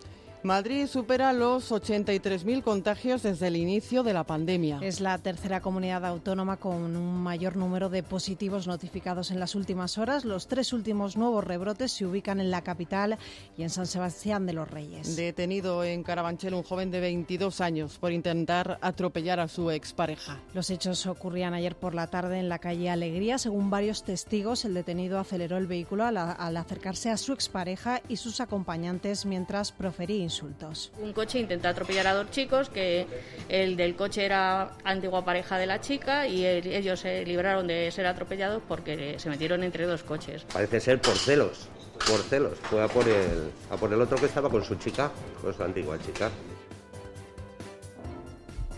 Madrid 0.45 0.87
supera 0.87 1.33
los 1.33 1.71
83.000 1.71 2.63
contagios 2.63 3.23
desde 3.23 3.47
el 3.47 3.57
inicio 3.57 4.03
de 4.03 4.13
la 4.13 4.25
pandemia. 4.25 4.79
Es 4.83 5.01
la 5.01 5.17
tercera 5.19 5.61
comunidad 5.61 6.05
autónoma 6.05 6.57
con 6.57 6.97
un 6.97 7.23
mayor 7.23 7.57
número 7.57 7.89
de 7.89 8.03
positivos 8.03 8.67
notificados 8.67 9.31
en 9.31 9.39
las 9.39 9.55
últimas 9.55 9.99
horas. 9.99 10.25
Los 10.25 10.49
tres 10.49 10.73
últimos 10.73 11.17
nuevos 11.17 11.45
rebrotes 11.45 11.93
se 11.93 12.07
ubican 12.07 12.41
en 12.41 12.51
la 12.51 12.63
capital 12.63 13.19
y 13.57 13.63
en 13.63 13.71
San 13.71 13.87
Sebastián 13.87 14.47
de 14.47 14.53
los 14.53 14.71
Reyes. 14.71 15.15
Detenido 15.15 15.85
en 15.85 16.03
Carabanchel 16.03 16.55
un 16.55 16.65
joven 16.65 16.91
de 16.91 17.01
22 17.01 17.61
años 17.61 17.99
por 17.99 18.11
intentar 18.11 18.79
atropellar 18.81 19.39
a 19.39 19.47
su 19.49 19.71
expareja. 19.71 20.41
Los 20.55 20.71
hechos 20.71 21.07
ocurrían 21.07 21.55
ayer 21.55 21.77
por 21.77 21.95
la 21.95 22.09
tarde 22.09 22.39
en 22.39 22.49
la 22.49 22.59
calle 22.59 22.91
Alegría. 22.91 23.39
Según 23.39 23.71
varios 23.71 24.03
testigos, 24.03 24.65
el 24.65 24.75
detenido 24.75 25.21
aceleró 25.21 25.57
el 25.57 25.69
vehículo 25.69 26.05
al, 26.05 26.17
al 26.17 26.57
acercarse 26.57 27.11
a 27.11 27.17
su 27.17 27.33
expareja 27.33 28.01
y 28.09 28.17
sus 28.17 28.41
acompañantes 28.41 29.25
mientras 29.25 29.73
profería 29.73 30.32
insultos. 30.33 30.91
Un 30.99 31.13
coche 31.13 31.39
intentó 31.39 31.69
atropellar 31.69 32.07
a 32.07 32.15
dos 32.15 32.31
chicos, 32.31 32.69
que 32.71 33.07
el 33.49 33.77
del 33.77 33.95
coche 33.95 34.25
era 34.25 34.73
antigua 34.85 35.25
pareja 35.25 35.59
de 35.59 35.67
la 35.67 35.81
chica 35.81 36.27
y 36.27 36.45
el, 36.45 36.67
ellos 36.67 37.01
se 37.01 37.25
libraron 37.25 37.67
de 37.67 37.91
ser 37.91 38.07
atropellados 38.07 38.63
porque 38.67 39.19
se 39.19 39.29
metieron 39.29 39.63
entre 39.63 39.87
dos 39.87 40.03
coches. 40.03 40.45
Parece 40.53 40.81
ser 40.81 41.01
por 41.01 41.17
celos, 41.17 41.69
por 42.07 42.21
celos. 42.21 42.59
Fue 42.63 42.83
a 42.83 42.89
por 42.89 43.07
el, 43.07 43.51
a 43.71 43.77
por 43.77 43.93
el 43.93 44.01
otro 44.01 44.17
que 44.17 44.27
estaba 44.27 44.49
con 44.49 44.65
su 44.65 44.75
chica, 44.77 45.11
con 45.41 45.55
su 45.55 45.63
antigua 45.63 45.99
chica. 45.99 46.31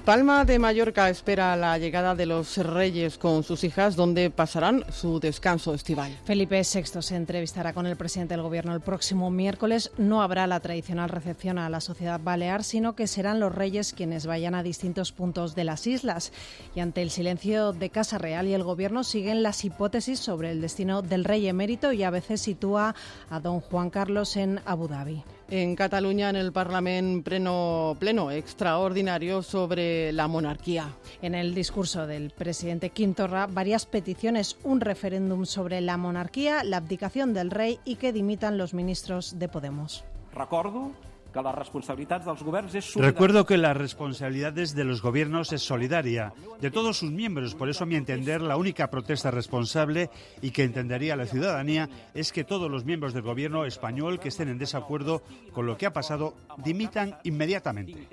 Palma 0.05 0.45
de 0.45 0.59
Mallorca 0.59 1.09
espera 1.09 1.57
la 1.57 1.79
llegada 1.79 2.15
de 2.15 2.27
los 2.27 2.59
reyes 2.59 3.17
con 3.17 3.43
sus 3.43 3.65
hijas, 3.65 3.97
donde 3.97 4.29
pasarán 4.29 4.85
su 4.93 5.19
descanso 5.19 5.73
estival. 5.73 6.15
Felipe 6.27 6.61
VI 6.61 7.01
se 7.01 7.17
entrevistará 7.17 7.73
con 7.73 7.87
el 7.87 7.97
presidente 7.97 8.35
del 8.35 8.43
Gobierno 8.43 8.75
el 8.75 8.83
próximo 8.83 9.31
miércoles. 9.31 9.93
No 9.97 10.21
habrá 10.21 10.47
la 10.47 10.61
tradicional 10.61 11.09
recepción 11.09 11.57
a 11.57 11.71
la 11.71 11.81
sociedad 11.81 12.21
balear, 12.23 12.65
sino 12.65 12.95
que 12.95 13.07
serán 13.07 13.41
los 13.41 13.55
reyes 13.55 13.95
quienes 13.95 14.27
vayan 14.27 14.55
a 14.55 14.63
distintos 14.63 15.11
puntos 15.11 15.55
de 15.55 15.65
las 15.65 15.87
islas. 15.87 16.33
Y 16.75 16.81
ante 16.81 17.01
el 17.01 17.09
silencio 17.09 17.73
de 17.73 17.89
Casa 17.89 18.19
Real 18.19 18.47
y 18.47 18.53
el 18.53 18.63
Gobierno 18.63 19.05
siguen 19.05 19.43
las 19.43 19.65
hipótesis 19.65 20.19
sobre 20.21 20.51
el 20.51 20.61
destino 20.61 21.01
del 21.01 21.25
rey 21.25 21.49
emérito 21.49 21.93
y 21.93 22.03
a 22.03 22.11
veces 22.11 22.43
sitúa 22.43 22.95
a 23.31 23.41
don 23.41 23.61
Juan 23.61 23.89
Carlos 23.89 24.37
en 24.37 24.61
Abu 24.67 24.87
Dhabi. 24.87 25.23
En 25.57 25.77
Cataluña, 25.77 26.31
en 26.31 26.35
el 26.35 26.51
Parlamento 26.51 27.23
pleno, 27.23 27.97
pleno 28.01 28.33
extraordinario 28.33 29.41
sobre 29.41 30.11
la 30.11 30.27
monarquía. 30.27 30.97
En 31.23 31.37
el 31.37 31.55
discurso 31.55 32.09
del 32.09 32.31
presidente 32.31 32.91
Quim 32.91 33.15
Torra, 33.15 33.47
varias 33.47 33.87
peticiones, 33.87 34.57
un 34.65 34.81
referéndum 34.81 35.45
sobre 35.45 35.81
la 35.81 35.97
monarquía, 35.97 36.65
la 36.65 36.79
abdicación 36.79 37.35
del 37.35 37.53
rey 37.53 37.79
y 37.85 37.95
que 37.95 38.13
dimitan 38.13 38.59
los 38.59 38.75
ministros 38.75 39.39
de 39.39 39.49
Podemos. 39.49 40.03
Recordo 40.35 40.91
que 41.35 41.43
les 41.43 41.57
responsabilitats 41.57 42.27
dels 42.29 42.43
governs 42.47 42.77
és 42.79 42.93
Recuerdo 42.95 43.45
que 43.45 43.59
las 43.59 43.77
responsabilidades 43.77 44.75
de 44.75 44.85
los 44.85 45.03
gobiernos 45.03 45.53
es 45.53 45.63
solidaria, 45.63 46.33
de 46.61 46.71
todos 46.71 46.99
sus 46.99 47.11
miembros. 47.11 47.55
Por 47.55 47.69
eso, 47.69 47.85
a 47.85 47.87
mi 47.87 47.97
entender, 47.97 48.41
la 48.41 48.57
única 48.57 48.89
protesta 48.89 49.31
responsable 49.31 50.11
y 50.41 50.53
que 50.53 50.63
entendería 50.63 51.17
la 51.17 51.27
ciudadanía 51.27 51.89
es 52.15 52.33
que 52.33 52.45
todos 52.45 52.71
los 52.71 52.85
miembros 52.85 53.13
del 53.15 53.23
gobierno 53.23 53.65
español 53.65 54.21
que 54.21 54.29
estén 54.29 54.49
en 54.49 54.59
desacuerdo 54.59 55.23
con 55.53 55.67
lo 55.67 55.77
que 55.77 55.87
ha 55.87 55.93
pasado 55.93 56.35
dimitan 56.59 57.17
inmediatamente. 57.25 58.07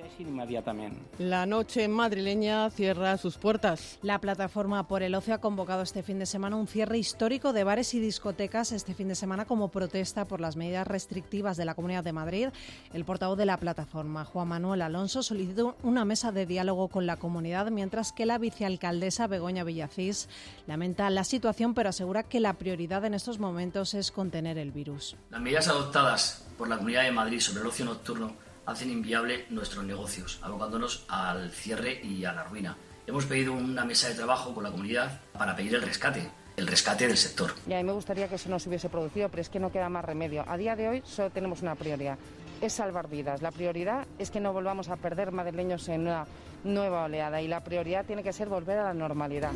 La 1.20 1.46
noche 1.46 1.88
madrileña 1.88 2.70
cierra 2.72 3.18
sus 3.18 3.38
puertas. 3.38 4.00
La 4.02 4.20
plataforma 4.20 4.88
por 4.88 5.04
el 5.04 5.14
ocio 5.14 5.36
ha 5.36 5.40
convocado 5.40 5.84
este 5.84 6.02
fin 6.02 6.18
de 6.18 6.26
semana 6.26 6.56
un 6.56 6.68
cierre 6.68 6.98
histórico 6.98 7.54
de 7.54 7.64
bares 7.64 7.94
y 7.94 8.00
discotecas 8.00 8.72
este 8.72 8.94
fin 8.94 9.08
de 9.08 9.16
semana 9.16 9.46
como 9.46 9.70
protesta 9.70 10.26
por 10.26 10.42
las 10.42 10.56
medidas 10.56 10.88
restrictivas 10.88 11.58
de 11.58 11.66
la 11.66 11.76
Comunidad 11.76 12.04
de 12.04 12.14
Madrid. 12.14 12.50
El 12.94 13.06
portavoz 13.12 13.38
de 13.38 13.46
la 13.46 13.58
plataforma, 13.58 14.24
Juan 14.24 14.48
Manuel 14.48 14.82
Alonso, 14.82 15.22
solicitó 15.22 15.76
una 15.84 16.06
mesa 16.06 16.32
de 16.32 16.46
diálogo 16.46 16.88
con 16.88 17.06
la 17.06 17.18
comunidad, 17.18 17.70
mientras 17.70 18.14
que 18.14 18.26
la 18.26 18.38
vicealcaldesa 18.38 19.28
Begoña 19.28 19.66
Villacís 19.66 20.30
lamenta 20.66 21.10
la 21.10 21.26
situación, 21.26 21.74
pero 21.74 21.90
asegura 21.90 22.24
que 22.24 22.40
la 22.40 22.54
prioridad 22.54 23.04
en 23.04 23.14
estos 23.14 23.38
momentos 23.38 23.96
es 23.96 24.14
contener 24.14 24.58
el 24.58 24.72
virus. 24.72 25.18
Las 25.30 25.42
medidas 25.42 25.68
adoptadas 25.68 26.46
por 26.58 26.70
la 26.70 26.78
Comunidad 26.78 27.04
de 27.04 27.12
Madrid 27.12 27.42
sobre 27.42 27.60
el 27.60 27.68
ocio 27.68 27.84
nocturno 27.84 28.32
hacen 28.66 28.90
inviable 28.90 29.46
nuestros 29.50 29.84
negocios, 29.84 30.40
abocándonos 30.42 31.04
al 31.10 31.52
cierre 31.52 32.00
y 32.02 32.24
a 32.24 32.32
la 32.32 32.46
ruina. 32.46 32.78
Hemos 33.08 33.26
pedido 33.26 33.52
una 33.52 33.84
mesa 33.84 34.08
de 34.08 34.16
trabajo 34.16 34.54
con 34.54 34.64
la 34.64 34.72
comunidad 34.72 35.20
para 35.34 35.54
pedir 35.54 35.76
el 35.76 35.82
rescate, 35.82 36.32
el 36.56 36.66
rescate 36.66 37.08
del 37.08 37.18
sector. 37.18 37.54
Y 37.68 37.74
a 37.74 37.78
mí 37.78 37.84
me 37.84 37.92
gustaría 37.92 38.30
que 38.30 38.36
eso 38.36 38.50
no 38.50 38.60
se 38.60 38.70
hubiese 38.70 38.88
producido, 38.88 39.28
pero 39.28 39.42
es 39.42 39.50
que 39.50 39.60
no 39.60 39.70
queda 39.70 39.90
más 39.90 40.06
remedio. 40.06 40.46
A 40.48 40.56
día 40.56 40.78
de 40.78 40.88
hoy 40.88 41.04
solo 41.06 41.30
tenemos 41.30 41.62
una 41.62 41.76
prioridad, 41.76 42.18
es 42.62 42.74
salvar 42.74 43.10
vidas. 43.10 43.42
La 43.42 43.52
prioridad 43.52 44.08
es 44.20 44.32
que 44.32 44.40
no 44.40 44.54
volvamos 44.54 44.90
a 44.90 44.96
perder 44.96 45.32
madrileños 45.32 45.90
en 45.90 46.02
una 46.02 46.26
nueva 46.64 47.06
oleada 47.06 47.42
y 47.42 47.48
la 47.48 47.64
prioridad 47.64 48.06
tiene 48.06 48.24
que 48.24 48.32
ser 48.32 48.48
volver 48.48 48.78
a 48.78 48.84
la 48.86 48.94
normalidad. 48.94 49.52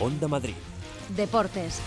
Onda 0.00 0.26
Madrid. 0.26 0.54
Deportes. 1.10 1.80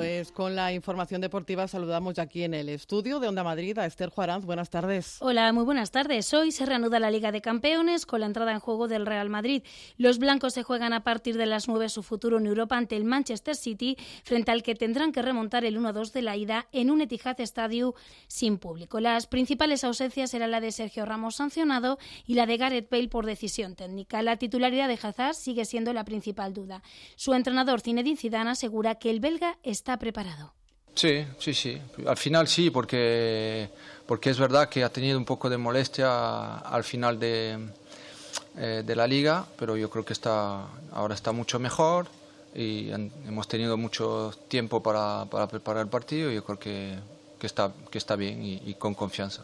Pues 0.00 0.32
con 0.32 0.56
la 0.56 0.72
información 0.72 1.20
deportiva 1.20 1.68
saludamos 1.68 2.14
ya 2.14 2.22
aquí 2.22 2.42
en 2.42 2.54
el 2.54 2.70
estudio 2.70 3.20
de 3.20 3.28
Onda 3.28 3.44
Madrid 3.44 3.76
a 3.76 3.84
Esther 3.84 4.08
Juaranz. 4.08 4.46
Buenas 4.46 4.70
tardes. 4.70 5.18
Hola, 5.20 5.52
muy 5.52 5.64
buenas 5.64 5.90
tardes. 5.90 6.32
Hoy 6.32 6.52
se 6.52 6.64
reanuda 6.64 6.98
la 6.98 7.10
Liga 7.10 7.32
de 7.32 7.42
Campeones 7.42 8.06
con 8.06 8.20
la 8.20 8.26
entrada 8.26 8.52
en 8.52 8.60
juego 8.60 8.88
del 8.88 9.04
Real 9.04 9.28
Madrid. 9.28 9.62
Los 9.98 10.18
blancos 10.18 10.54
se 10.54 10.62
juegan 10.62 10.94
a 10.94 11.04
partir 11.04 11.36
de 11.36 11.44
las 11.44 11.68
9 11.68 11.90
su 11.90 12.02
futuro 12.02 12.38
en 12.38 12.46
Europa 12.46 12.78
ante 12.78 12.96
el 12.96 13.04
Manchester 13.04 13.54
City, 13.54 13.98
frente 14.24 14.50
al 14.50 14.62
que 14.62 14.74
tendrán 14.74 15.12
que 15.12 15.20
remontar 15.20 15.66
el 15.66 15.78
1-2 15.78 16.12
de 16.12 16.22
la 16.22 16.34
ida 16.34 16.66
en 16.72 16.90
un 16.90 17.02
Etihad 17.02 17.38
Stadium 17.38 17.92
sin 18.26 18.56
público. 18.56 19.00
Las 19.00 19.26
principales 19.26 19.84
ausencias 19.84 20.32
eran 20.32 20.50
la 20.50 20.62
de 20.62 20.72
Sergio 20.72 21.04
Ramos 21.04 21.34
sancionado 21.34 21.98
y 22.26 22.36
la 22.36 22.46
de 22.46 22.56
Gareth 22.56 22.88
Bale 22.88 23.08
por 23.08 23.26
decisión 23.26 23.74
técnica. 23.74 24.22
La 24.22 24.38
titularidad 24.38 24.88
de 24.88 24.98
Hazard 25.02 25.34
sigue 25.34 25.66
siendo 25.66 25.92
la 25.92 26.06
principal 26.06 26.54
duda. 26.54 26.82
Su 27.16 27.34
entrenador 27.34 27.82
Zinedine 27.82 28.16
Zidane 28.16 28.48
asegura 28.48 28.94
que 28.94 29.10
el 29.10 29.20
belga 29.20 29.58
está 29.62 29.89
preparado. 29.98 30.52
Sí, 30.94 31.24
sí, 31.38 31.54
sí. 31.54 31.80
Al 32.06 32.16
final 32.16 32.48
sí, 32.48 32.70
porque, 32.70 33.70
porque 34.06 34.30
es 34.30 34.38
verdad 34.38 34.68
que 34.68 34.84
ha 34.84 34.88
tenido 34.90 35.18
un 35.18 35.24
poco 35.24 35.48
de 35.48 35.56
molestia 35.56 36.58
al 36.58 36.84
final 36.84 37.18
de, 37.18 37.58
eh, 38.56 38.82
de 38.84 38.96
la 38.96 39.06
liga, 39.06 39.46
pero 39.58 39.76
yo 39.76 39.88
creo 39.88 40.04
que 40.04 40.12
está, 40.12 40.66
ahora 40.92 41.14
está 41.14 41.32
mucho 41.32 41.58
mejor 41.58 42.08
y 42.54 42.90
hemos 42.90 43.46
tenido 43.46 43.76
mucho 43.76 44.32
tiempo 44.48 44.82
para, 44.82 45.24
para 45.26 45.46
preparar 45.46 45.84
el 45.84 45.88
partido 45.88 46.30
y 46.30 46.34
yo 46.34 46.44
creo 46.44 46.58
que, 46.58 46.98
que, 47.38 47.46
está, 47.46 47.72
que 47.90 47.98
está 47.98 48.16
bien 48.16 48.42
y 48.42 48.74
con 48.74 48.94
confianza. 48.94 49.42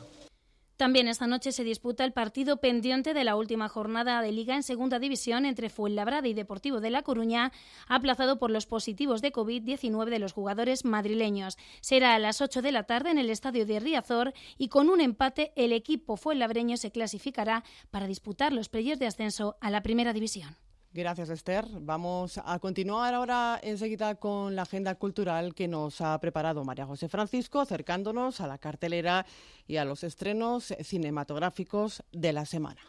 También 0.76 1.08
esta 1.08 1.26
noche 1.26 1.52
se 1.52 1.64
disputa 1.64 2.04
el 2.04 2.12
partido 2.12 2.58
pendiente 2.58 3.14
de 3.14 3.24
la 3.24 3.36
última 3.36 3.68
jornada 3.68 4.20
de 4.20 4.30
Liga 4.30 4.54
en 4.54 4.62
Segunda 4.62 4.98
División 4.98 5.46
entre 5.46 5.70
Fuenlabrada 5.70 6.28
y 6.28 6.34
Deportivo 6.34 6.80
de 6.80 6.90
La 6.90 7.00
Coruña, 7.02 7.50
aplazado 7.88 8.38
por 8.38 8.50
los 8.50 8.66
positivos 8.66 9.22
de 9.22 9.32
COVID-19 9.32 10.10
de 10.10 10.18
los 10.18 10.34
jugadores 10.34 10.84
madrileños. 10.84 11.56
Será 11.80 12.14
a 12.14 12.18
las 12.18 12.42
8 12.42 12.60
de 12.60 12.72
la 12.72 12.82
tarde 12.82 13.10
en 13.10 13.18
el 13.18 13.30
estadio 13.30 13.64
de 13.64 13.80
Riazor 13.80 14.34
y 14.58 14.68
con 14.68 14.90
un 14.90 15.00
empate 15.00 15.52
el 15.56 15.72
equipo 15.72 16.18
fuenlabreño 16.18 16.76
se 16.76 16.90
clasificará 16.90 17.64
para 17.90 18.06
disputar 18.06 18.52
los 18.52 18.68
playoffs 18.68 18.98
de 18.98 19.06
ascenso 19.06 19.56
a 19.62 19.70
la 19.70 19.82
Primera 19.82 20.12
División. 20.12 20.56
Gracias, 20.96 21.28
Esther. 21.28 21.66
Vamos 21.82 22.40
a 22.42 22.58
continuar 22.58 23.12
ahora 23.12 23.60
enseguida 23.62 24.14
con 24.14 24.56
la 24.56 24.62
agenda 24.62 24.94
cultural 24.94 25.54
que 25.54 25.68
nos 25.68 26.00
ha 26.00 26.18
preparado 26.20 26.64
María 26.64 26.86
José 26.86 27.10
Francisco, 27.10 27.60
acercándonos 27.60 28.40
a 28.40 28.46
la 28.46 28.56
cartelera 28.56 29.26
y 29.66 29.76
a 29.76 29.84
los 29.84 30.04
estrenos 30.04 30.74
cinematográficos 30.80 32.02
de 32.12 32.32
la 32.32 32.46
semana. 32.46 32.80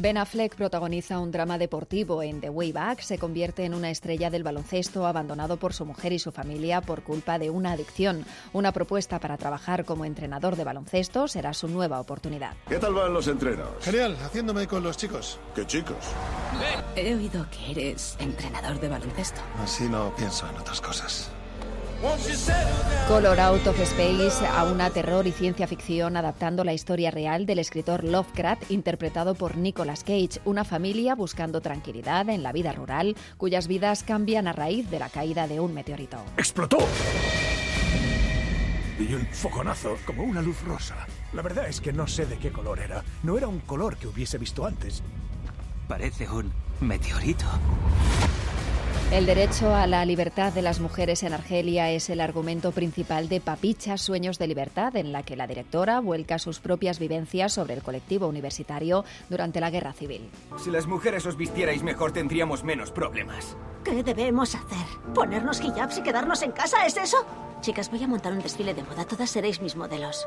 Ben 0.00 0.16
Affleck 0.16 0.56
protagoniza 0.56 1.18
un 1.18 1.30
drama 1.30 1.58
deportivo 1.58 2.22
en 2.22 2.40
The 2.40 2.48
Way 2.48 2.72
Back. 2.72 3.00
Se 3.00 3.18
convierte 3.18 3.66
en 3.66 3.74
una 3.74 3.90
estrella 3.90 4.30
del 4.30 4.42
baloncesto 4.42 5.06
abandonado 5.06 5.58
por 5.58 5.74
su 5.74 5.84
mujer 5.84 6.14
y 6.14 6.18
su 6.18 6.32
familia 6.32 6.80
por 6.80 7.02
culpa 7.02 7.38
de 7.38 7.50
una 7.50 7.72
adicción. 7.72 8.24
Una 8.54 8.72
propuesta 8.72 9.18
para 9.18 9.36
trabajar 9.36 9.84
como 9.84 10.06
entrenador 10.06 10.56
de 10.56 10.64
baloncesto 10.64 11.28
será 11.28 11.52
su 11.52 11.68
nueva 11.68 12.00
oportunidad. 12.00 12.54
¿Qué 12.66 12.78
tal 12.78 12.94
van 12.94 13.12
los 13.12 13.28
entrenos? 13.28 13.68
Genial, 13.82 14.16
haciéndome 14.24 14.66
con 14.66 14.82
los 14.82 14.96
chicos. 14.96 15.38
¿Qué 15.54 15.66
chicos? 15.66 15.98
He 16.96 17.14
oído 17.14 17.46
que 17.50 17.72
eres 17.72 18.16
entrenador 18.20 18.80
de 18.80 18.88
baloncesto. 18.88 19.42
Así 19.62 19.84
no 19.86 20.16
pienso 20.16 20.48
en 20.48 20.56
otras 20.56 20.80
cosas. 20.80 21.30
Color 23.08 23.40
Out 23.40 23.66
of 23.66 23.80
Space 23.80 24.46
a 24.46 24.64
una 24.64 24.88
terror 24.88 25.26
y 25.26 25.32
ciencia 25.32 25.66
ficción 25.66 26.16
adaptando 26.16 26.64
la 26.64 26.72
historia 26.72 27.10
real 27.10 27.44
del 27.44 27.58
escritor 27.58 28.04
Lovecraft 28.04 28.70
interpretado 28.70 29.34
por 29.34 29.58
Nicolas 29.58 30.02
Cage, 30.02 30.40
una 30.46 30.64
familia 30.64 31.14
buscando 31.14 31.60
tranquilidad 31.60 32.30
en 32.30 32.42
la 32.42 32.52
vida 32.52 32.72
rural 32.72 33.16
cuyas 33.36 33.66
vidas 33.66 34.02
cambian 34.02 34.48
a 34.48 34.52
raíz 34.52 34.88
de 34.90 34.98
la 34.98 35.10
caída 35.10 35.46
de 35.46 35.60
un 35.60 35.74
meteorito. 35.74 36.18
¡Explotó! 36.38 36.78
Y 38.98 39.12
un 39.12 39.26
fogonazo 39.26 39.98
como 40.06 40.24
una 40.24 40.40
luz 40.40 40.62
rosa. 40.64 41.06
La 41.34 41.42
verdad 41.42 41.68
es 41.68 41.82
que 41.82 41.92
no 41.92 42.06
sé 42.06 42.24
de 42.24 42.38
qué 42.38 42.50
color 42.50 42.78
era. 42.78 43.04
No 43.22 43.36
era 43.36 43.48
un 43.48 43.60
color 43.60 43.96
que 43.98 44.06
hubiese 44.06 44.38
visto 44.38 44.64
antes. 44.64 45.02
Parece 45.86 46.28
un 46.30 46.50
meteorito. 46.80 47.46
El 49.12 49.26
derecho 49.26 49.74
a 49.74 49.88
la 49.88 50.04
libertad 50.04 50.52
de 50.52 50.62
las 50.62 50.78
mujeres 50.78 51.24
en 51.24 51.32
Argelia 51.32 51.90
es 51.90 52.10
el 52.10 52.20
argumento 52.20 52.70
principal 52.70 53.28
de 53.28 53.40
Papicha 53.40 53.98
Sueños 53.98 54.38
de 54.38 54.46
Libertad, 54.46 54.94
en 54.94 55.10
la 55.10 55.24
que 55.24 55.34
la 55.34 55.48
directora 55.48 55.98
vuelca 55.98 56.38
sus 56.38 56.60
propias 56.60 57.00
vivencias 57.00 57.54
sobre 57.54 57.74
el 57.74 57.82
colectivo 57.82 58.28
universitario 58.28 59.04
durante 59.28 59.60
la 59.60 59.70
guerra 59.70 59.92
civil. 59.92 60.30
Si 60.58 60.70
las 60.70 60.86
mujeres 60.86 61.26
os 61.26 61.36
vistierais 61.36 61.82
mejor 61.82 62.12
tendríamos 62.12 62.62
menos 62.62 62.92
problemas. 62.92 63.56
¿Qué 63.82 64.04
debemos 64.04 64.54
hacer? 64.54 64.86
¿Ponernos 65.12 65.60
hijabs 65.60 65.98
y 65.98 66.02
quedarnos 66.02 66.42
en 66.42 66.52
casa? 66.52 66.86
¿Es 66.86 66.96
eso? 66.96 67.26
Chicas, 67.62 67.90
voy 67.90 68.04
a 68.04 68.06
montar 68.06 68.32
un 68.32 68.38
desfile 68.38 68.74
de 68.74 68.84
moda. 68.84 69.04
Todas 69.06 69.28
seréis 69.28 69.60
mis 69.60 69.74
modelos. 69.74 70.24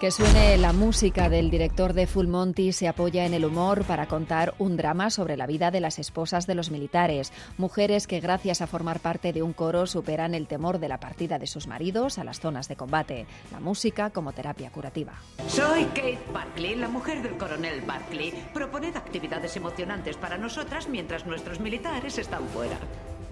Que 0.00 0.10
suene 0.10 0.56
la 0.56 0.72
música 0.72 1.28
del 1.28 1.50
director 1.50 1.92
de 1.92 2.06
Full 2.06 2.26
Monty 2.26 2.72
se 2.72 2.88
apoya 2.88 3.26
en 3.26 3.34
el 3.34 3.44
humor 3.44 3.84
para 3.84 4.06
contar 4.06 4.54
un 4.58 4.78
drama 4.78 5.10
sobre 5.10 5.36
la 5.36 5.46
vida 5.46 5.70
de 5.70 5.80
las 5.80 5.98
esposas 5.98 6.46
de 6.46 6.54
los 6.54 6.70
militares, 6.70 7.34
mujeres 7.58 8.06
que 8.06 8.18
gracias 8.18 8.62
a 8.62 8.66
formar 8.66 9.00
parte 9.00 9.34
de 9.34 9.42
un 9.42 9.52
coro 9.52 9.86
superan 9.86 10.34
el 10.34 10.46
temor 10.46 10.78
de 10.78 10.88
la 10.88 11.00
partida 11.00 11.38
de 11.38 11.46
sus 11.46 11.66
maridos 11.66 12.16
a 12.16 12.24
las 12.24 12.40
zonas 12.40 12.66
de 12.66 12.76
combate, 12.76 13.26
la 13.52 13.60
música 13.60 14.08
como 14.08 14.32
terapia 14.32 14.70
curativa. 14.70 15.12
Soy 15.48 15.84
Kate 15.84 16.18
Barkley, 16.32 16.76
la 16.76 16.88
mujer 16.88 17.22
del 17.22 17.36
coronel 17.36 17.82
Barkley. 17.82 18.32
Proponed 18.54 18.96
actividades 18.96 19.54
emocionantes 19.58 20.16
para 20.16 20.38
nosotras 20.38 20.88
mientras 20.88 21.26
nuestros 21.26 21.60
militares 21.60 22.16
están 22.16 22.48
fuera. 22.48 22.78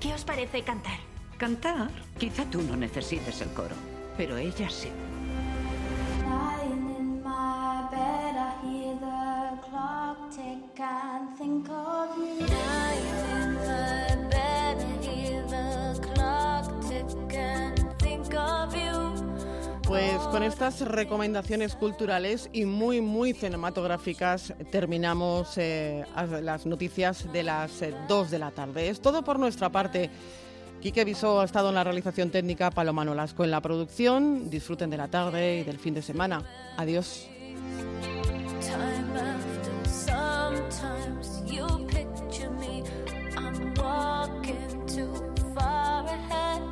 ¿Qué 0.01 0.13
os 0.13 0.23
parece 0.23 0.63
cantar? 0.65 0.99
¿Cantar? 1.39 1.89
Quizá 2.19 2.45
tú 2.45 2.61
no 2.61 2.77
necesites 2.77 3.41
el 3.41 3.49
coro, 3.55 3.75
pero 4.19 4.37
ella 4.37 4.69
sí. 4.69 4.91
Pues 19.85 20.19
con 20.31 20.43
estas 20.43 20.83
recomendaciones 20.83 21.75
culturales 21.75 22.51
y 22.53 22.67
muy, 22.67 23.01
muy 23.01 23.33
cinematográficas 23.33 24.53
terminamos 24.71 25.57
eh, 25.57 26.05
las 26.43 26.67
noticias 26.67 27.33
de 27.33 27.43
las 27.43 27.81
2 28.07 28.27
eh, 28.27 28.31
de 28.31 28.39
la 28.39 28.51
tarde. 28.51 28.91
Es 28.91 29.01
todo 29.01 29.25
por 29.25 29.39
nuestra 29.39 29.71
parte. 29.71 30.11
Quique 30.83 31.05
Viso 31.05 31.41
ha 31.41 31.45
estado 31.45 31.71
en 31.71 31.75
la 31.75 31.85
realización 31.85 32.31
técnica, 32.31 32.71
Paloma 32.71 33.03
Nolasco 33.05 33.45
en 33.45 33.51
la 33.51 33.63
producción. 33.63 34.51
Disfruten 34.51 34.91
de 34.91 34.99
la 34.99 35.09
tarde 35.09 35.61
y 35.61 35.65
del 35.65 35.79
fin 35.79 35.95
de 35.95 36.03
semana. 36.03 36.45
Adiós. 36.77 37.27
Sometimes 40.71 41.41
you 41.47 41.67
picture 41.89 42.51
me. 42.51 42.85
I'm 43.39 43.73
walking 43.75 44.87
too 44.87 45.15
far 45.55 46.05
ahead. 46.05 46.63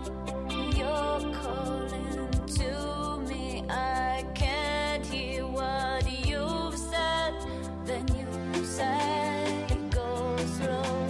You're 0.76 1.32
calling 1.32 2.28
to 2.58 3.18
me. 3.26 3.64
I 3.70 4.22
can't 4.34 5.06
hear 5.06 5.46
what 5.46 6.04
you've 6.26 6.76
said. 6.76 7.34
Then 7.86 8.06
you 8.54 8.64
said 8.64 9.70
it 9.70 9.90
goes 9.90 10.52
slow. 10.56 11.08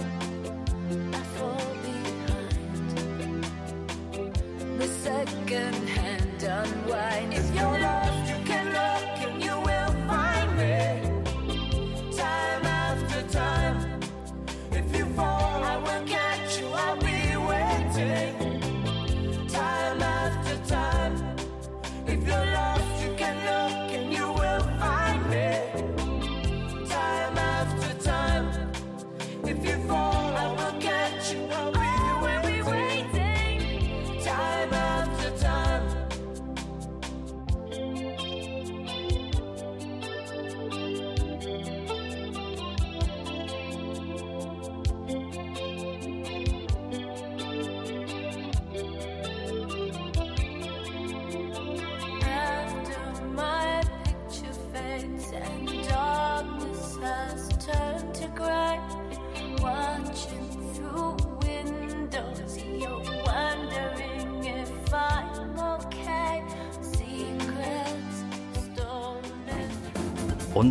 I 1.11 1.21
fall 1.35 1.75
behind. 1.83 3.43
The 4.79 4.87
second 4.87 5.89
hand 5.89 6.43
unwind. 6.43 7.33
If 7.33 7.53
you're 7.53 7.86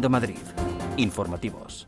Madrid. 0.09 0.39
Informativos. 0.97 1.87